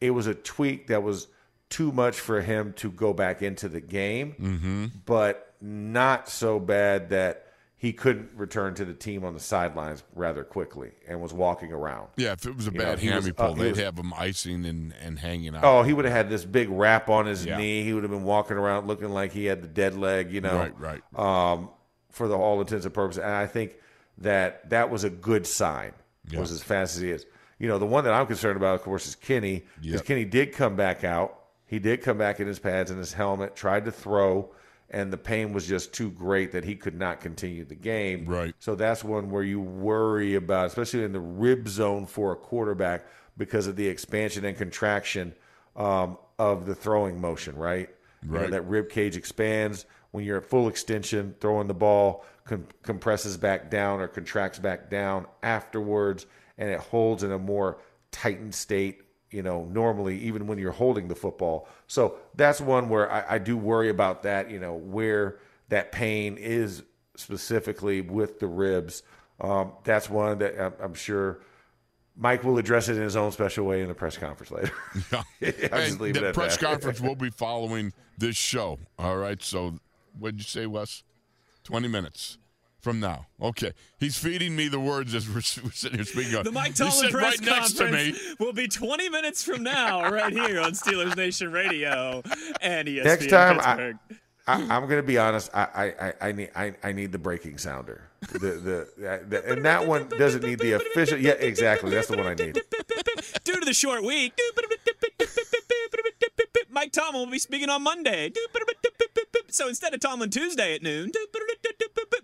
it 0.00 0.10
was 0.12 0.28
a 0.28 0.34
tweak 0.34 0.86
that 0.86 1.02
was 1.02 1.26
too 1.68 1.90
much 1.92 2.18
for 2.20 2.40
him 2.40 2.72
to 2.74 2.90
go 2.90 3.12
back 3.12 3.42
into 3.42 3.68
the 3.68 3.80
game, 3.80 4.34
Mm-hmm. 4.40 4.84
but 5.04 5.54
not 5.60 6.28
so 6.28 6.58
bad 6.60 7.10
that 7.10 7.42
he 7.78 7.92
couldn't 7.92 8.30
return 8.34 8.74
to 8.74 8.84
the 8.84 8.94
team 8.94 9.24
on 9.24 9.34
the 9.34 9.40
sidelines 9.40 10.02
rather 10.14 10.44
quickly 10.44 10.92
and 11.08 11.20
was 11.20 11.32
walking 11.32 11.72
around. 11.72 12.08
yeah. 12.16 12.32
If 12.32 12.46
it 12.46 12.56
was 12.56 12.68
a 12.68 12.72
You 12.72 12.78
bad 12.78 12.98
he 12.98 13.08
hammy 13.08 13.32
pull, 13.32 13.54
he 13.54 13.62
they'd 13.64 13.70
was- 13.70 13.78
have 13.80 13.98
him 13.98 14.12
icing 14.14 14.64
and, 14.64 14.94
and 15.02 15.18
hanging 15.18 15.54
out. 15.54 15.64
Oh, 15.64 15.82
he 15.82 15.92
would 15.92 16.04
have 16.04 16.14
had 16.14 16.30
this 16.30 16.44
big 16.44 16.68
wrap 16.70 17.08
on 17.10 17.26
his 17.26 17.44
Yeah. 17.44 17.58
knee. 17.58 17.82
He 17.82 17.92
would 17.92 18.02
have 18.02 18.10
been 18.10 18.24
walking 18.24 18.56
around 18.56 18.86
looking 18.86 19.10
like 19.10 19.32
he 19.32 19.44
had 19.46 19.62
the 19.62 19.68
dead 19.68 19.94
leg, 19.96 20.32
you 20.32 20.40
know. 20.40 20.56
Right, 20.78 21.02
right. 21.16 21.52
Um, 21.52 21.70
for 22.10 22.28
the 22.28 22.36
all 22.36 22.60
intents 22.60 22.86
and 22.86 22.94
purposes, 22.94 23.22
and 23.22 23.32
I 23.32 23.46
think 23.46 23.74
that 24.18 24.70
that 24.70 24.88
was 24.90 25.04
a 25.04 25.10
good 25.10 25.46
sign. 25.46 25.92
Yeah. 26.30 26.40
Was 26.40 26.50
as 26.52 26.62
fast 26.62 26.96
as 26.96 27.02
he 27.02 27.10
is. 27.10 27.26
You 27.58 27.68
know, 27.68 27.78
the 27.78 27.86
one 27.86 28.04
that 28.04 28.12
I'm 28.14 28.26
concerned 28.26 28.56
about, 28.56 28.74
of 28.74 28.82
course, 28.82 29.06
is 29.06 29.14
Kenny. 29.14 29.64
Because 29.80 30.00
Yep. 30.00 30.04
Kenny 30.06 30.24
did 30.24 30.52
come 30.54 30.76
back 30.76 31.04
out. 31.04 31.38
He 31.66 31.78
did 31.78 32.02
come 32.02 32.18
back 32.18 32.38
in 32.40 32.46
his 32.46 32.58
pads 32.58 32.90
and 32.90 32.98
his 32.98 33.12
helmet, 33.12 33.56
tried 33.56 33.84
to 33.86 33.92
throw, 33.92 34.52
and 34.88 35.12
the 35.12 35.16
pain 35.18 35.52
was 35.52 35.66
just 35.66 35.92
too 35.92 36.10
great 36.10 36.52
that 36.52 36.64
he 36.64 36.76
could 36.76 36.94
not 36.94 37.20
continue 37.20 37.64
the 37.64 37.74
game. 37.74 38.26
Right. 38.26 38.54
So 38.60 38.76
that's 38.76 39.02
one 39.02 39.30
where 39.30 39.42
you 39.42 39.60
worry 39.60 40.36
about, 40.36 40.66
especially 40.66 41.02
in 41.02 41.12
the 41.12 41.20
rib 41.20 41.66
zone 41.68 42.06
for 42.06 42.32
a 42.32 42.36
quarterback, 42.36 43.04
because 43.36 43.66
of 43.66 43.76
the 43.76 43.86
expansion 43.88 44.44
and 44.44 44.56
contraction 44.56 45.34
um, 45.74 46.16
of 46.38 46.66
the 46.66 46.74
throwing 46.74 47.20
motion, 47.20 47.56
right? 47.56 47.90
You 48.22 48.30
know, 48.30 48.40
Right. 48.40 48.50
that 48.50 48.62
rib 48.62 48.88
cage 48.88 49.16
expands 49.16 49.86
when 50.12 50.24
you're 50.24 50.38
at 50.38 50.44
full 50.46 50.68
extension, 50.68 51.34
throwing 51.40 51.66
the 51.66 51.74
ball 51.74 52.24
com- 52.44 52.66
compresses 52.82 53.36
back 53.36 53.70
down 53.70 54.00
or 54.00 54.08
contracts 54.08 54.58
back 54.58 54.88
down 54.88 55.26
afterwards, 55.42 56.26
and 56.56 56.70
it 56.70 56.78
holds 56.80 57.22
in 57.24 57.32
a 57.32 57.38
more 57.38 57.78
tightened 58.12 58.54
state. 58.54 59.02
You 59.30 59.42
know, 59.42 59.64
normally 59.64 60.18
even 60.20 60.46
when 60.46 60.58
you're 60.58 60.72
holding 60.72 61.08
the 61.08 61.14
football. 61.16 61.68
So 61.88 62.16
that's 62.34 62.60
one 62.60 62.88
where 62.88 63.10
I, 63.10 63.34
I 63.34 63.38
do 63.38 63.56
worry 63.56 63.88
about 63.88 64.22
that. 64.22 64.50
You 64.50 64.60
know, 64.60 64.74
where 64.74 65.38
that 65.68 65.90
pain 65.92 66.36
is 66.38 66.82
specifically 67.16 68.00
with 68.00 68.38
the 68.40 68.46
ribs. 68.46 69.02
Um, 69.40 69.72
that's 69.84 70.08
one 70.08 70.38
that 70.38 70.58
I'm, 70.58 70.72
I'm 70.80 70.94
sure 70.94 71.40
Mike 72.16 72.44
will 72.44 72.56
address 72.58 72.88
it 72.88 72.96
in 72.96 73.02
his 73.02 73.16
own 73.16 73.32
special 73.32 73.66
way 73.66 73.82
in 73.82 73.88
the 73.88 73.94
press 73.94 74.16
conference 74.16 74.50
later. 74.50 74.72
Yeah. 75.12 75.22
I'll 75.72 75.80
just 75.80 75.92
And 75.92 76.00
leave 76.00 76.16
it 76.16 76.20
the 76.20 76.32
press 76.32 76.56
that. 76.56 76.64
conference 76.66 77.00
will 77.02 77.16
be 77.16 77.30
following 77.30 77.92
this 78.16 78.36
show. 78.36 78.78
All 78.98 79.16
right. 79.18 79.42
So, 79.42 79.78
what 80.18 80.30
did 80.32 80.38
you 80.40 80.44
say, 80.44 80.66
Wes? 80.66 81.02
20 81.64 81.88
minutes 81.88 82.38
from 82.86 83.00
now. 83.00 83.26
Okay. 83.42 83.72
He's 83.98 84.16
feeding 84.16 84.54
me 84.54 84.68
the 84.68 84.78
words 84.78 85.12
as 85.12 85.28
we're, 85.28 85.34
we're 85.64 85.72
sitting 85.72 85.98
here 85.98 86.04
speaking. 86.04 86.40
The 86.44 86.52
Mike 86.52 86.76
Tomlin 86.76 87.10
press 87.10 87.40
right 87.40 87.40
next 87.40 87.72
to 87.72 87.90
me. 87.90 88.12
conference 88.12 88.36
will 88.38 88.52
be 88.52 88.68
20 88.68 89.08
minutes 89.08 89.42
from 89.42 89.64
now, 89.64 90.08
right 90.08 90.32
here 90.32 90.60
on 90.60 90.70
Steelers 90.70 91.16
Nation 91.16 91.50
Radio 91.50 92.22
and 92.60 92.86
ESPN 92.86 93.04
Next 93.04 93.28
time, 93.28 93.58
I- 93.58 93.64
Pittsburgh. 93.64 93.98
I, 94.46 94.76
am 94.76 94.82
going 94.82 95.02
to 95.02 95.02
be 95.02 95.18
honest. 95.18 95.50
I, 95.52 95.92
I, 96.00 96.12
I 96.28 96.30
need 96.30 96.50
I, 96.54 96.72
I 96.84 96.92
need 96.92 97.10
the 97.10 97.18
breaking 97.18 97.58
sounder. 97.58 98.08
The, 98.30 98.38
the, 98.38 99.22
the 99.28 99.44
and 99.44 99.64
that 99.64 99.88
one 99.88 100.08
doesn't 100.08 100.44
need 100.44 100.60
the 100.60 100.74
official. 100.74 101.18
Yeah, 101.18 101.32
exactly. 101.32 101.90
That's 101.90 102.06
the 102.06 102.16
one 102.16 102.26
I 102.26 102.34
need. 102.34 102.54
Due 103.42 103.58
to 103.58 103.64
the 103.64 103.74
short 103.74 104.04
week, 104.04 104.38
Mike 106.70 106.92
Tomlin 106.92 107.24
will 107.24 107.32
be 107.32 107.40
speaking 107.40 107.70
on 107.70 107.82
Monday. 107.82 108.30
So 109.48 109.68
instead 109.68 109.94
of 109.94 110.00
Tomlin 110.00 110.28
Tuesday 110.28 110.74
at 110.74 110.82
noon, 110.82 111.10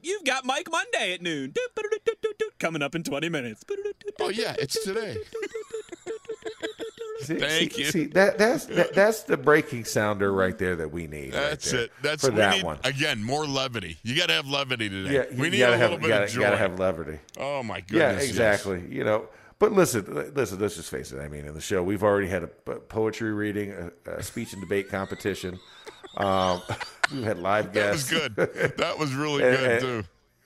you've 0.02 0.24
got 0.24 0.44
Mike 0.44 0.68
Monday 0.70 1.14
at 1.14 1.22
noon. 1.22 1.54
Coming 2.58 2.82
up 2.82 2.94
in 2.94 3.02
20 3.02 3.28
minutes. 3.28 3.64
Oh 4.20 4.28
yeah, 4.28 4.54
it's 4.58 4.82
today. 4.84 5.16
See, 7.20 7.36
Thank 7.36 7.72
see, 7.74 7.82
you. 7.82 7.90
See 7.90 8.04
that 8.06 8.36
that's 8.36 8.66
that, 8.66 8.94
that's 8.94 9.22
the 9.22 9.36
breaking 9.36 9.84
sounder 9.84 10.32
right 10.32 10.58
there 10.58 10.74
that 10.76 10.90
we 10.90 11.06
need. 11.06 11.32
That's 11.32 11.70
there 11.70 11.82
it. 11.82 11.92
That's 12.02 12.24
for 12.24 12.32
that 12.32 12.56
need, 12.56 12.64
one. 12.64 12.78
Again, 12.82 13.22
more 13.22 13.46
levity. 13.46 13.98
You 14.02 14.16
got 14.16 14.26
to 14.26 14.34
have 14.34 14.48
levity 14.48 14.88
today. 14.88 15.14
Yeah, 15.14 15.40
we 15.40 15.48
need 15.50 15.58
gotta 15.58 15.74
a 15.74 15.78
have 15.78 15.90
little 15.92 15.98
you 15.98 16.02
bit 16.02 16.08
gotta, 16.08 16.24
of 16.24 16.34
you 16.34 16.40
gotta 16.40 16.56
have 16.56 16.78
levity. 16.80 17.18
oh 17.38 17.62
my 17.62 17.76
Yeah, 17.76 17.82
goodness. 17.86 18.22
yes. 18.22 18.28
exactly. 18.28 18.84
You 18.88 19.04
know, 19.04 19.28
but 19.60 19.70
listen, 19.72 20.32
listen. 20.34 20.58
Let's 20.58 20.74
just 20.74 20.90
face 20.90 21.12
it. 21.12 21.20
I 21.20 21.28
mean, 21.28 21.46
in 21.46 21.54
the 21.54 21.60
show, 21.60 21.80
we've 21.84 22.02
already 22.02 22.26
had 22.26 22.42
a 22.42 22.48
poetry 22.48 23.32
reading, 23.32 23.72
a, 24.06 24.10
a 24.10 24.22
speech 24.22 24.52
and 24.52 24.60
debate 24.60 24.88
competition. 24.88 25.60
Um, 26.16 26.62
we've 27.12 27.24
had 27.24 27.38
live 27.38 27.72
guests. 27.72 28.10
That 28.10 28.36
was 28.36 28.46
good. 28.46 28.76
That 28.78 28.98
was 28.98 29.14
really 29.14 29.42
And- 29.44 29.56
good 29.56 29.70
and- 29.70 29.80
too. 29.80 30.04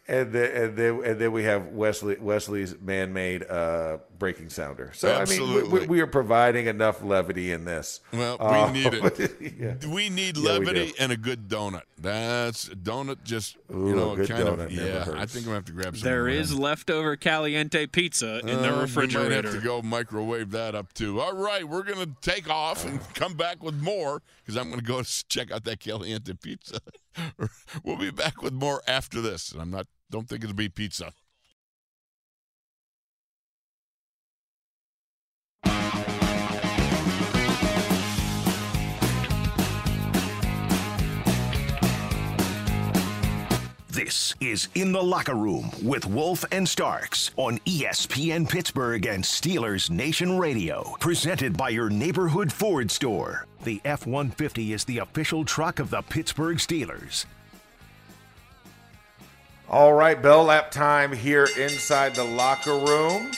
And 0.08 0.32
then, 0.32 0.50
and 0.62 0.76
then 0.76 1.02
and 1.04 1.20
then 1.20 1.32
we 1.32 1.42
have 1.42 1.66
Wesley 1.72 2.16
Wesley's 2.20 2.76
man-made 2.80 3.42
uh, 3.42 3.98
breaking 4.18 4.50
sounder. 4.50 4.90
So 4.94 5.08
I 5.08 5.24
mean, 5.24 5.40
we, 5.40 5.46
Absolutely. 5.46 5.80
we, 5.80 5.86
we 5.86 6.00
are 6.00 6.06
providing 6.06 6.66
enough 6.66 7.02
levity 7.02 7.52
in 7.52 7.64
this. 7.64 8.00
Well, 8.12 8.36
we 8.38 8.46
Uh, 8.46 8.72
need 8.72 8.94
it. 8.94 9.56
yeah. 9.58 9.88
We 9.88 10.08
need 10.10 10.36
Yeah, 10.36 10.58
we 10.58 10.66
levity 10.66 10.94
and 10.98 11.12
a 11.12 11.16
good 11.16 11.48
donut. 11.48 11.82
That's 11.98 12.68
donut. 12.68 13.22
Just 13.24 13.56
Ooh, 13.74 13.88
you 13.88 13.96
know, 13.96 14.12
a 14.12 14.16
good 14.16 14.28
kind 14.28 14.44
donut 14.44 14.64
of. 14.66 14.72
never 14.72 15.12
Yeah, 15.12 15.20
I 15.22 15.26
think 15.26 15.44
I'm 15.44 15.44
gonna 15.44 15.54
have 15.56 15.64
to 15.66 15.72
grab 15.72 15.96
some. 15.96 16.04
There 16.08 16.28
of 16.28 16.34
is 16.34 16.58
leftover 16.58 17.16
caliente 17.16 17.86
pizza 17.86 18.40
in 18.40 18.46
the 18.62 18.76
Uh, 18.76 18.80
refrigerator. 18.80 19.28
We 19.28 19.34
might 19.36 19.44
have 19.44 19.54
to 19.54 19.60
go 19.60 19.82
microwave 19.82 20.50
that 20.52 20.74
up 20.74 20.92
too. 20.92 21.20
All 21.20 21.34
right, 21.34 21.66
we're 21.66 21.82
gonna 21.82 22.08
take 22.20 22.48
off 22.50 22.84
and 22.84 23.00
come 23.14 23.34
back 23.34 23.62
with 23.62 23.74
more 23.80 24.22
because 24.44 24.56
I'm 24.56 24.70
gonna 24.70 24.82
go 24.82 25.02
check 25.02 25.50
out 25.50 25.64
that 25.64 25.80
Caliente 25.80 26.32
pizza. 26.34 26.80
we'll 27.84 27.96
be 27.96 28.10
back 28.10 28.42
with 28.42 28.52
more 28.52 28.82
after 28.86 29.20
this. 29.20 29.52
And 29.52 29.60
I'm 29.62 29.70
not. 29.70 29.86
Don't 30.10 30.28
think 30.28 30.44
it'll 30.44 30.54
be 30.54 30.68
pizza. 30.68 31.12
This 43.96 44.34
is 44.40 44.68
In 44.74 44.92
the 44.92 45.02
Locker 45.02 45.34
Room 45.34 45.70
with 45.82 46.04
Wolf 46.04 46.44
and 46.52 46.68
Starks 46.68 47.30
on 47.38 47.56
ESPN 47.60 48.46
Pittsburgh 48.46 49.06
and 49.06 49.24
Steelers 49.24 49.88
Nation 49.88 50.36
Radio. 50.36 50.94
Presented 51.00 51.56
by 51.56 51.70
your 51.70 51.88
neighborhood 51.88 52.52
Ford 52.52 52.90
store. 52.90 53.46
The 53.64 53.80
F 53.86 54.06
150 54.06 54.74
is 54.74 54.84
the 54.84 54.98
official 54.98 55.46
truck 55.46 55.78
of 55.78 55.88
the 55.88 56.02
Pittsburgh 56.02 56.58
Steelers. 56.58 57.24
All 59.70 59.94
right, 59.94 60.20
bell 60.20 60.44
lap 60.44 60.70
time 60.70 61.10
here 61.10 61.48
inside 61.58 62.14
the 62.14 62.24
locker 62.24 62.76
room. 62.76 63.30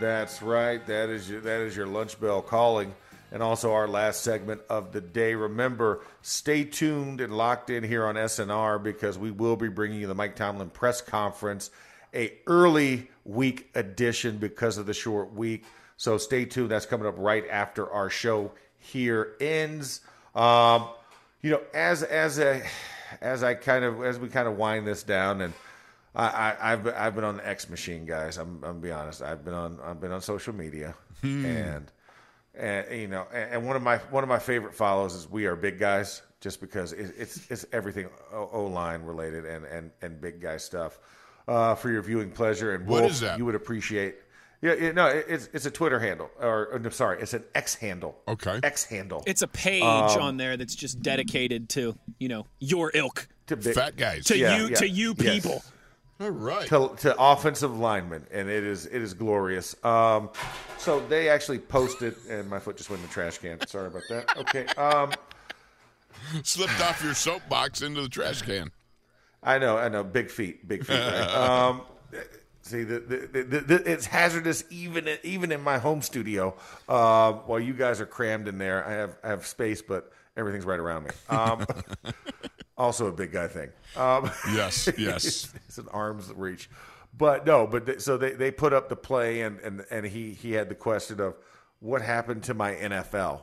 That's 0.00 0.42
right. 0.42 0.84
That 0.88 1.08
is 1.08 1.30
your 1.30 1.40
that 1.42 1.60
is 1.60 1.76
your 1.76 1.86
lunch 1.86 2.20
bell 2.20 2.42
calling, 2.42 2.92
and 3.32 3.42
also 3.42 3.72
our 3.72 3.88
last 3.88 4.22
segment 4.22 4.62
of 4.68 4.92
the 4.92 5.00
day. 5.00 5.34
Remember, 5.34 6.00
stay 6.22 6.64
tuned 6.64 7.20
and 7.20 7.36
locked 7.36 7.70
in 7.70 7.82
here 7.82 8.04
on 8.04 8.14
SNR 8.14 8.82
because 8.82 9.18
we 9.18 9.30
will 9.30 9.56
be 9.56 9.68
bringing 9.68 10.00
you 10.00 10.06
the 10.06 10.14
Mike 10.14 10.36
Tomlin 10.36 10.70
press 10.70 11.00
conference, 11.00 11.70
a 12.14 12.32
early 12.46 13.10
week 13.24 13.70
edition 13.74 14.38
because 14.38 14.78
of 14.78 14.86
the 14.86 14.94
short 14.94 15.32
week. 15.32 15.64
So 15.96 16.18
stay 16.18 16.44
tuned. 16.44 16.70
That's 16.70 16.86
coming 16.86 17.06
up 17.06 17.14
right 17.18 17.44
after 17.50 17.90
our 17.90 18.10
show 18.10 18.52
here 18.78 19.34
ends. 19.40 20.00
Um, 20.34 20.88
you 21.42 21.50
know, 21.50 21.62
as 21.74 22.02
as 22.02 22.38
a 22.38 22.62
as 23.20 23.42
I 23.42 23.54
kind 23.54 23.84
of 23.84 24.02
as 24.02 24.18
we 24.18 24.28
kind 24.28 24.48
of 24.48 24.56
wind 24.56 24.86
this 24.86 25.02
down, 25.02 25.40
and 25.40 25.54
I, 26.14 26.26
I 26.26 26.72
I've 26.72 26.84
been, 26.84 26.94
I've 26.94 27.14
been 27.14 27.24
on 27.24 27.36
the 27.38 27.48
X 27.48 27.68
machine, 27.68 28.04
guys. 28.04 28.36
I'm 28.36 28.56
I'm 28.56 28.60
gonna 28.60 28.74
be 28.80 28.90
honest. 28.90 29.22
I've 29.22 29.44
been 29.44 29.54
on 29.54 29.78
I've 29.82 30.00
been 30.00 30.12
on 30.12 30.20
social 30.20 30.54
media, 30.54 30.94
and 31.22 31.90
and 32.58 33.00
you 33.00 33.08
know, 33.08 33.26
and, 33.32 33.52
and 33.54 33.66
one 33.66 33.76
of 33.76 33.82
my 33.82 33.98
one 34.10 34.22
of 34.22 34.28
my 34.28 34.38
favorite 34.38 34.74
follows 34.74 35.14
is 35.14 35.28
We 35.30 35.46
Are 35.46 35.56
Big 35.56 35.78
Guys, 35.78 36.22
just 36.40 36.60
because 36.60 36.92
it, 36.92 37.14
it's 37.18 37.50
it's 37.50 37.66
everything 37.72 38.08
O 38.32 38.64
line 38.66 39.02
related 39.02 39.44
and 39.44 39.64
and 39.64 39.90
and 40.02 40.20
big 40.20 40.40
guy 40.40 40.56
stuff 40.56 40.98
uh, 41.48 41.74
for 41.74 41.90
your 41.90 42.02
viewing 42.02 42.30
pleasure. 42.30 42.74
And 42.74 42.86
What 42.86 43.00
Wolf, 43.02 43.12
is 43.12 43.20
that? 43.20 43.38
You 43.38 43.44
would 43.44 43.54
appreciate. 43.54 44.16
Yeah, 44.62 44.72
yeah, 44.74 44.92
no, 44.92 45.06
it- 45.06 45.26
it's 45.28 45.48
it's 45.52 45.66
a 45.66 45.70
Twitter 45.70 46.00
handle, 46.00 46.30
or, 46.40 46.68
or 46.68 46.78
no, 46.78 46.88
sorry, 46.88 47.20
it's 47.20 47.34
an 47.34 47.44
X 47.54 47.74
handle. 47.74 48.16
Okay. 48.26 48.58
X 48.62 48.84
handle. 48.84 49.22
It's 49.26 49.42
a 49.42 49.46
page 49.46 49.82
Um, 49.82 50.22
on 50.22 50.36
there 50.38 50.56
that's 50.56 50.74
just 50.74 51.02
dedicated 51.02 51.68
to 51.70 51.94
you 52.18 52.28
know 52.28 52.46
your 52.58 52.90
ilk, 52.94 53.28
to 53.48 53.56
big, 53.56 53.74
Fat 53.74 53.96
guys. 53.96 54.24
to 54.24 54.36
Yeah, 54.36 54.56
you, 54.56 54.68
yeah, 54.68 54.76
to 54.76 54.88
you 54.88 55.14
yes. 55.18 55.72
All 56.18 56.30
right. 56.30 56.66
to, 56.68 56.92
to 56.98 57.14
offensive 57.18 57.78
linemen, 57.78 58.26
and 58.30 58.48
it 58.48 58.64
is 58.64 58.86
it 58.86 59.02
is 59.02 59.12
glorious. 59.12 59.76
Um, 59.84 60.30
so 60.78 61.00
they 61.08 61.28
actually 61.28 61.58
posted, 61.58 62.16
and 62.30 62.48
my 62.48 62.58
foot 62.58 62.76
just 62.76 62.88
went 62.88 63.02
in 63.02 63.08
the 63.08 63.12
trash 63.12 63.38
can. 63.38 63.66
Sorry 63.66 63.88
about 63.88 64.02
that. 64.08 64.36
Okay, 64.38 64.66
um, 64.80 65.12
Slipped 66.42 66.80
off 66.80 67.02
your 67.02 67.14
soapbox 67.14 67.82
into 67.82 68.02
the 68.02 68.08
trash 68.08 68.42
can. 68.42 68.70
I 69.42 69.58
know, 69.58 69.76
I 69.76 69.88
know, 69.88 70.02
big 70.02 70.30
feet, 70.30 70.66
big 70.66 70.84
feet. 70.84 70.94
Right? 70.98 71.34
um, 71.34 71.82
see, 72.62 72.82
the, 72.82 72.98
the, 73.00 73.42
the, 73.44 73.60
the, 73.60 73.90
it's 73.90 74.06
hazardous 74.06 74.64
even 74.70 75.06
in, 75.06 75.18
even 75.22 75.52
in 75.52 75.60
my 75.60 75.78
home 75.78 76.02
studio. 76.02 76.56
Uh, 76.88 77.32
while 77.32 77.60
you 77.60 77.74
guys 77.74 78.00
are 78.00 78.06
crammed 78.06 78.48
in 78.48 78.58
there, 78.58 78.86
I 78.86 78.92
have 78.92 79.16
I 79.22 79.28
have 79.28 79.46
space, 79.46 79.82
but 79.82 80.12
everything's 80.36 80.64
right 80.64 80.80
around 80.80 81.04
me. 81.04 81.10
Um, 81.28 81.66
also, 82.76 83.06
a 83.06 83.12
big 83.12 83.32
guy 83.32 83.48
thing. 83.48 83.70
Um, 83.96 84.30
Yes, 84.52 84.88
yes. 84.98 85.52
it's, 85.66 85.78
an 85.78 85.88
arm's 85.92 86.32
reach. 86.32 86.68
But 87.16 87.46
no, 87.46 87.66
but 87.66 87.86
they, 87.86 87.98
so 87.98 88.18
they, 88.18 88.32
they 88.32 88.50
put 88.50 88.72
up 88.72 88.88
the 88.88 88.96
play 88.96 89.40
and, 89.40 89.58
and, 89.60 89.84
and 89.90 90.04
he, 90.04 90.32
he 90.32 90.52
had 90.52 90.68
the 90.68 90.74
question 90.74 91.20
of 91.20 91.34
what 91.80 92.02
happened 92.02 92.42
to 92.44 92.54
my 92.54 92.74
NFL. 92.74 93.40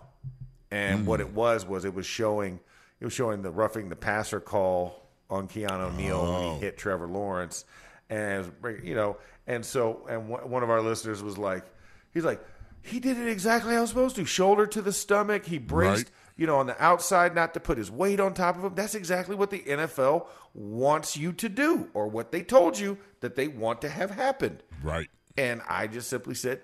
And 0.70 1.06
what 1.06 1.20
it 1.20 1.32
was 1.34 1.66
was 1.68 1.86
it 1.86 1.94
was 1.94 2.06
showing 2.08 2.60
it 3.00 3.06
was 3.06 3.14
showing 3.14 3.44
the 3.44 3.52
roughing 3.52 3.90
the 3.90 3.96
passer 3.96 4.40
call 4.40 5.08
on 5.30 5.48
Keanu 5.48 5.96
Neal 5.96 6.24
when 6.24 6.54
he 6.56 6.60
hit 6.62 6.78
Trevor 6.78 7.08
Lawrence, 7.08 7.66
and 8.10 8.52
you 8.84 8.96
know, 8.96 9.18
and 9.46 9.64
so 9.64 10.08
and 10.10 10.28
one 10.28 10.50
one 10.50 10.64
of 10.64 10.72
our 10.72 10.82
listeners 10.82 11.22
was 11.22 11.38
like, 11.38 11.64
he's 12.12 12.24
like, 12.24 12.44
he 12.82 13.00
did 13.00 13.20
it 13.20 13.28
exactly 13.28 13.74
how 13.74 13.80
I 13.80 13.82
was 13.82 13.90
supposed 13.90 14.16
to, 14.16 14.26
shoulder 14.26 14.66
to 14.66 14.82
the 14.82 14.92
stomach, 14.94 15.46
he 15.46 15.60
braced, 15.60 16.06
Right. 16.06 16.12
You 16.36 16.48
know, 16.48 16.58
on 16.58 16.68
the 16.68 16.84
outside, 16.84 17.36
not 17.36 17.54
to 17.54 17.60
put 17.60 17.78
his 17.78 17.92
weight 17.92 18.20
on 18.20 18.34
top 18.34 18.58
of 18.58 18.64
him. 18.64 18.76
That's 18.76 18.96
exactly 18.96 19.36
what 19.36 19.50
the 19.50 19.60
NFL 19.60 20.28
wants 20.54 21.16
you 21.16 21.32
to 21.34 21.50
do, 21.50 21.90
or 21.94 22.08
what 22.08 22.32
they 22.32 22.42
told 22.42 22.78
you 22.80 22.98
that 23.20 23.36
they 23.36 23.48
want 23.48 23.82
to 23.82 23.90
have 23.90 24.12
happened. 24.12 24.64
Right. 24.82 25.10
And 25.38 25.62
I 25.68 25.88
just 25.88 26.10
simply 26.10 26.36
said, 26.36 26.62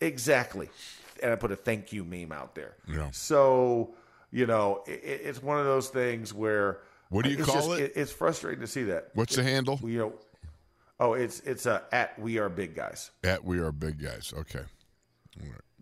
exactly. 0.00 0.68
And 1.22 1.32
I 1.32 1.36
put 1.36 1.50
a 1.52 1.56
thank 1.56 1.92
you 1.92 2.04
meme 2.04 2.32
out 2.32 2.54
there. 2.54 2.76
Yeah. 2.88 3.08
So, 3.12 3.94
you 4.30 4.46
know, 4.46 4.82
it, 4.86 5.00
it's 5.02 5.42
one 5.42 5.58
of 5.58 5.64
those 5.64 5.88
things 5.88 6.34
where. 6.34 6.80
What 7.08 7.24
do 7.24 7.30
you 7.30 7.42
call 7.44 7.72
it? 7.72 7.92
It's 7.94 8.12
frustrating 8.12 8.60
to 8.60 8.66
see 8.66 8.84
that. 8.84 9.10
What's 9.14 9.36
the 9.36 9.44
handle? 9.44 9.78
You 9.82 9.98
know, 9.98 10.12
oh, 10.98 11.12
it's 11.14 11.38
it's 11.40 11.64
uh, 11.66 11.82
at 11.92 12.18
We 12.18 12.38
Are 12.38 12.48
Big 12.48 12.74
Guys. 12.74 13.12
At 13.22 13.44
we 13.44 13.60
are 13.60 13.70
big 13.70 14.02
guys. 14.02 14.34
Okay. 14.36 14.64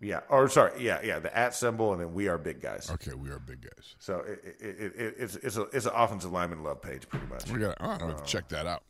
Yeah. 0.01 0.21
Or 0.29 0.47
sorry. 0.49 0.83
Yeah. 0.83 0.99
Yeah. 1.03 1.19
The 1.19 1.35
at 1.35 1.53
symbol 1.55 1.93
and 1.93 2.01
then 2.01 2.13
We 2.13 2.27
Are 2.27 2.37
Big 2.37 2.61
Guys. 2.61 2.91
Okay, 2.91 3.13
we 3.13 3.29
are 3.29 3.39
big 3.39 3.61
guys. 3.61 3.95
So 3.97 4.19
it, 4.19 4.55
it, 4.59 4.65
it, 4.79 4.93
it, 4.95 5.15
it's 5.17 5.35
it's 5.37 5.57
a 5.57 5.63
it's 5.73 5.85
an 5.85 5.93
offensive 5.95 6.31
lineman 6.31 6.63
love 6.63 6.81
page 6.81 7.07
pretty 7.07 7.27
much. 7.27 7.49
We 7.49 7.59
got. 7.59 7.77
I'm 7.79 7.97
gonna 7.97 8.15
to 8.15 8.23
check 8.23 8.47
that 8.49 8.67
out. 8.67 8.83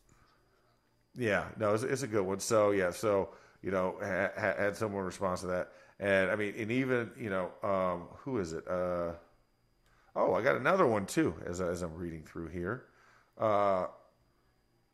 Yeah, 1.18 1.46
no, 1.58 1.74
it's, 1.74 1.84
it's 1.84 2.04
a 2.04 2.08
good 2.08 2.24
one. 2.24 2.40
So 2.40 2.72
yeah, 2.72 2.92
so 2.92 3.30
you 3.62 3.72
know, 3.72 3.96
ha, 4.02 4.30
ha, 4.38 4.54
had 4.58 4.76
someone 4.76 5.04
respond 5.06 5.38
to 5.40 5.48
that, 5.48 5.70
and 6.00 6.30
I 6.30 6.36
mean, 6.36 6.54
and 6.58 6.72
even 6.72 7.12
you 7.18 7.30
know, 7.30 7.52
um, 7.64 8.08
who 8.18 8.40
is 8.40 8.54
it? 8.54 8.68
Uh, 8.68 9.14
oh, 10.16 10.34
I 10.34 10.42
got 10.42 10.56
another 10.58 10.86
one 10.86 11.06
too. 11.06 11.34
As 11.46 11.62
as 11.62 11.82
I'm 11.82 11.96
reading 11.96 12.24
through 12.24 12.48
here, 12.48 12.84
uh, 13.40 13.88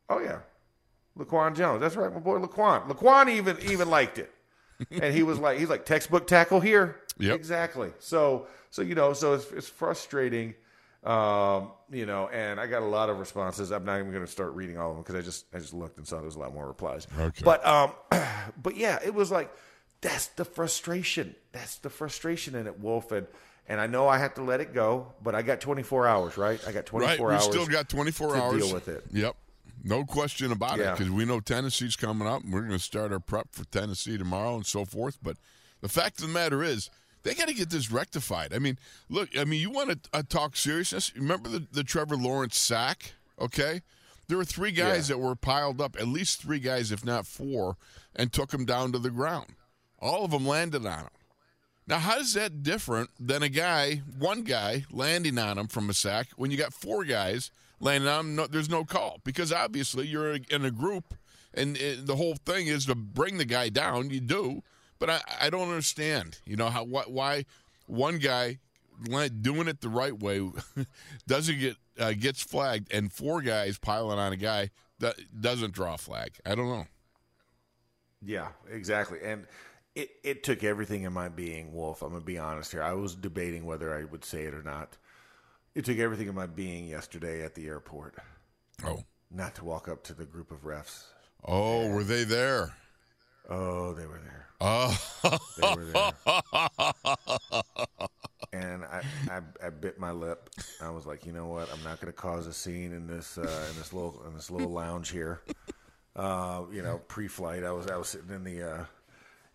oh 0.10 0.20
yeah, 0.20 0.40
Laquan 1.18 1.56
Jones. 1.56 1.82
That's 1.82 1.96
right, 1.96 2.14
my 2.14 2.20
boy 2.20 2.40
Laquan. 2.40 2.88
Laquan 2.88 3.30
even 3.30 3.58
even 3.64 3.90
liked 3.90 4.20
it, 4.20 4.32
and 4.90 5.14
he 5.14 5.24
was 5.24 5.40
like, 5.40 5.60
he's 5.60 5.70
like 5.70 5.86
textbook 5.86 6.28
tackle 6.28 6.60
here. 6.60 6.98
Yep. 7.20 7.36
exactly. 7.36 7.92
So 8.00 8.48
so 8.72 8.82
you 8.82 8.96
know, 8.96 9.14
so 9.14 9.34
it's 9.34 9.52
it's 9.52 9.70
frustrating. 9.70 10.56
Um, 11.04 11.72
you 11.92 12.06
know, 12.06 12.28
and 12.28 12.60
I 12.60 12.68
got 12.68 12.84
a 12.84 12.86
lot 12.86 13.10
of 13.10 13.18
responses. 13.20 13.72
I'm 13.72 13.84
not 13.86 14.00
even 14.00 14.12
going 14.12 14.24
to 14.26 14.32
start 14.32 14.54
reading 14.54 14.78
all 14.78 14.92
of 14.92 14.96
them 14.98 15.04
because 15.04 15.16
I 15.16 15.22
just 15.22 15.46
I 15.54 15.58
just 15.58 15.74
looked 15.74 15.98
and 15.98 16.08
saw 16.08 16.18
there 16.18 16.26
was 16.26 16.36
a 16.36 16.40
lot 16.40 16.54
more 16.54 16.68
replies. 16.68 17.08
Okay. 17.20 17.42
But 17.44 17.66
um, 17.66 17.92
but 18.62 18.76
yeah, 18.76 19.00
it 19.04 19.14
was 19.14 19.32
like 19.32 19.52
that's 20.02 20.28
the 20.28 20.46
frustration. 20.46 21.36
That's 21.52 21.78
the 21.78 21.90
frustration 21.90 22.56
in 22.56 22.68
it, 22.68 22.80
Wolf. 22.80 23.12
And 23.12 23.28
And 23.68 23.80
I 23.82 23.88
know 23.88 24.08
I 24.08 24.18
have 24.20 24.36
to 24.36 24.44
let 24.44 24.62
it 24.62 24.74
go, 24.74 25.14
but 25.24 25.34
I 25.36 25.42
got 25.42 25.60
24 25.60 26.08
hours, 26.08 26.38
right? 26.38 26.60
I 26.68 26.72
got 26.72 26.86
24 26.86 27.08
right, 27.10 27.20
we 27.20 27.34
hours. 27.36 27.44
still 27.46 27.66
got 27.66 27.90
24 27.90 28.28
to 28.36 28.42
hours 28.42 28.54
to 28.54 28.60
deal 28.60 28.74
with 28.74 28.88
it. 28.88 29.04
Yep, 29.12 29.36
no 29.84 30.06
question 30.06 30.52
about 30.52 30.80
it 30.80 30.98
because 30.98 31.12
we 31.12 31.26
know 31.26 31.40
Tennessee's 31.40 31.96
coming 31.96 32.28
up. 32.28 32.44
and 32.44 32.54
We're 32.54 32.62
going 32.62 32.72
to 32.74 32.80
start 32.80 33.12
our 33.12 33.20
prep 33.20 33.48
for 33.52 33.64
Tennessee 33.66 34.18
tomorrow 34.18 34.56
and 34.56 34.66
so 34.66 34.86
forth. 34.86 35.18
But 35.22 35.38
the 35.82 35.90
fact 35.90 36.20
of 36.22 36.28
the 36.28 36.34
matter 36.34 36.64
is, 36.64 36.90
they 37.24 37.34
got 37.36 37.48
to 37.48 37.54
get 37.54 37.70
this 37.70 37.92
rectified. 37.92 38.54
I 38.54 38.60
mean, 38.60 38.78
look, 39.10 39.30
I 39.38 39.44
mean, 39.46 39.62
you 39.62 39.70
want 39.70 39.92
to 40.04 40.10
uh, 40.14 40.24
talk 40.28 40.56
seriousness? 40.56 41.16
Remember 41.16 41.50
the, 41.50 41.68
the 41.72 41.84
Trevor 41.84 42.16
Lawrence 42.16 42.58
sack? 42.58 43.14
Okay, 43.40 43.82
there 44.28 44.38
were 44.38 44.46
three 44.46 44.72
guys 44.72 45.10
Yeah. 45.10 45.16
that 45.16 45.22
were 45.22 45.36
piled 45.36 45.82
up, 45.82 45.96
at 46.00 46.08
least 46.08 46.42
three 46.42 46.60
guys, 46.60 46.92
if 46.92 47.04
not 47.06 47.26
four, 47.28 47.78
and 48.16 48.32
took 48.34 48.54
him 48.54 48.66
down 48.66 48.92
to 48.92 49.00
the 49.00 49.10
ground. 49.12 49.56
All 50.00 50.26
of 50.26 50.32
them 50.32 50.48
landed 50.48 50.86
on 50.86 51.00
him. 51.00 51.08
Now, 51.88 52.00
how 52.00 52.20
is 52.20 52.34
that 52.36 52.64
different 52.64 53.10
than 53.20 53.44
a 53.44 53.50
guy, 53.50 54.02
one 54.18 54.44
guy, 54.44 54.86
landing 54.92 55.38
on 55.38 55.58
him 55.58 55.68
from 55.68 55.90
a 55.90 55.94
sack 55.94 56.28
when 56.38 56.50
you 56.52 56.58
got 56.58 56.74
four 56.74 57.04
guys 57.04 57.52
landing 57.82 58.10
on 58.10 58.20
him? 58.22 58.36
No, 58.36 58.48
there's 58.48 58.70
no 58.70 58.86
call 58.86 59.20
because 59.24 59.52
obviously 59.52 60.08
you're 60.08 60.36
in 60.36 60.66
a 60.66 60.72
group, 60.72 61.14
and 61.54 61.76
it, 61.78 62.06
the 62.06 62.16
whole 62.16 62.36
thing 62.36 62.68
is 62.68 62.86
to 62.86 62.96
bring 62.96 63.38
the 63.38 63.46
guy 63.46 63.70
down. 63.70 64.10
You 64.10 64.22
do, 64.22 64.64
but 65.00 65.10
I, 65.10 65.22
I 65.42 65.50
don't 65.50 65.70
understand. 65.70 66.40
You 66.46 66.56
know 66.56 66.70
how 66.70 66.86
why 66.86 67.46
one 67.88 68.18
guy 68.20 68.60
doing 69.42 69.68
it 69.68 69.82
the 69.82 69.90
right 69.90 70.18
way 70.18 70.48
doesn't 71.28 71.60
get 71.60 71.76
uh, 72.00 72.14
gets 72.14 72.42
flagged, 72.42 72.94
and 72.94 73.12
four 73.12 73.42
guys 73.42 73.78
piling 73.78 74.20
on 74.20 74.32
a 74.32 74.38
guy 74.38 74.70
that 75.00 75.16
doesn't 75.42 75.74
draw 75.74 75.96
a 75.96 75.98
flag. 75.98 76.38
I 76.46 76.56
don't 76.56 76.70
know. 76.70 76.86
Yeah, 78.24 78.50
exactly. 78.70 79.20
And 79.24 79.48
it, 79.96 80.12
it 80.24 80.44
took 80.44 80.64
everything 80.64 81.04
in 81.04 81.14
my 81.14 81.30
being, 81.30 81.74
Wolf. 81.74 82.02
I'm 82.02 82.14
to 82.14 82.22
be 82.22 82.38
honest 82.38 82.72
here. 82.72 82.84
I 82.84 82.94
was 82.94 83.16
debating 83.16 83.66
whether 83.66 83.94
I 83.98 84.06
would 84.06 84.24
say 84.24 84.44
it 84.44 84.54
or 84.54 84.64
not. 84.64 84.98
It 85.74 85.86
took 85.86 86.00
everything 86.00 86.28
in 86.28 86.36
my 86.36 86.48
being 86.48 86.88
yesterday 86.88 87.44
at 87.44 87.56
the 87.56 87.68
airport 87.68 88.16
Oh, 88.84 89.04
not 89.30 89.56
to 89.56 89.64
walk 89.64 89.88
up 89.88 90.04
to 90.06 90.14
the 90.14 90.26
group 90.26 90.52
of 90.52 90.64
refs. 90.64 91.04
oh, 91.46 91.88
were 91.90 92.04
they 92.04 92.24
there? 92.24 92.74
Oh, 93.50 93.94
they 93.94 94.06
were 94.06 94.20
there. 94.20 94.48
Oh, 94.60 94.98
They 95.58 95.76
were 95.76 95.86
there. 95.86 96.12
and 98.54 98.84
I, 98.86 99.02
I, 99.30 99.42
I 99.66 99.70
bit 99.70 100.00
my 100.00 100.12
lip. 100.12 100.50
I 100.82 100.90
was 100.90 101.06
like, 101.06 101.26
you 101.26 101.32
know 101.32 101.48
what? 101.48 101.70
I'm 101.74 101.84
not 101.84 102.00
going 102.02 102.12
to 102.12 102.18
cause 102.20 102.48
a 102.48 102.54
scene 102.54 102.94
in 102.94 103.08
this 103.08 103.38
uh, 103.38 103.66
in 103.70 103.78
this 103.78 103.94
little 103.94 104.22
in 104.28 104.34
this 104.36 104.52
little 104.52 104.72
lounge 104.72 105.10
here. 105.10 105.42
Uh, 106.16 106.64
you 106.72 106.82
know, 106.82 107.00
pre-flight, 107.08 107.64
I 107.64 107.72
was 107.72 107.88
I 107.88 107.98
was 107.98 108.10
sitting 108.10 108.32
in 108.32 108.44
the 108.44 108.64
uh, 108.64 108.86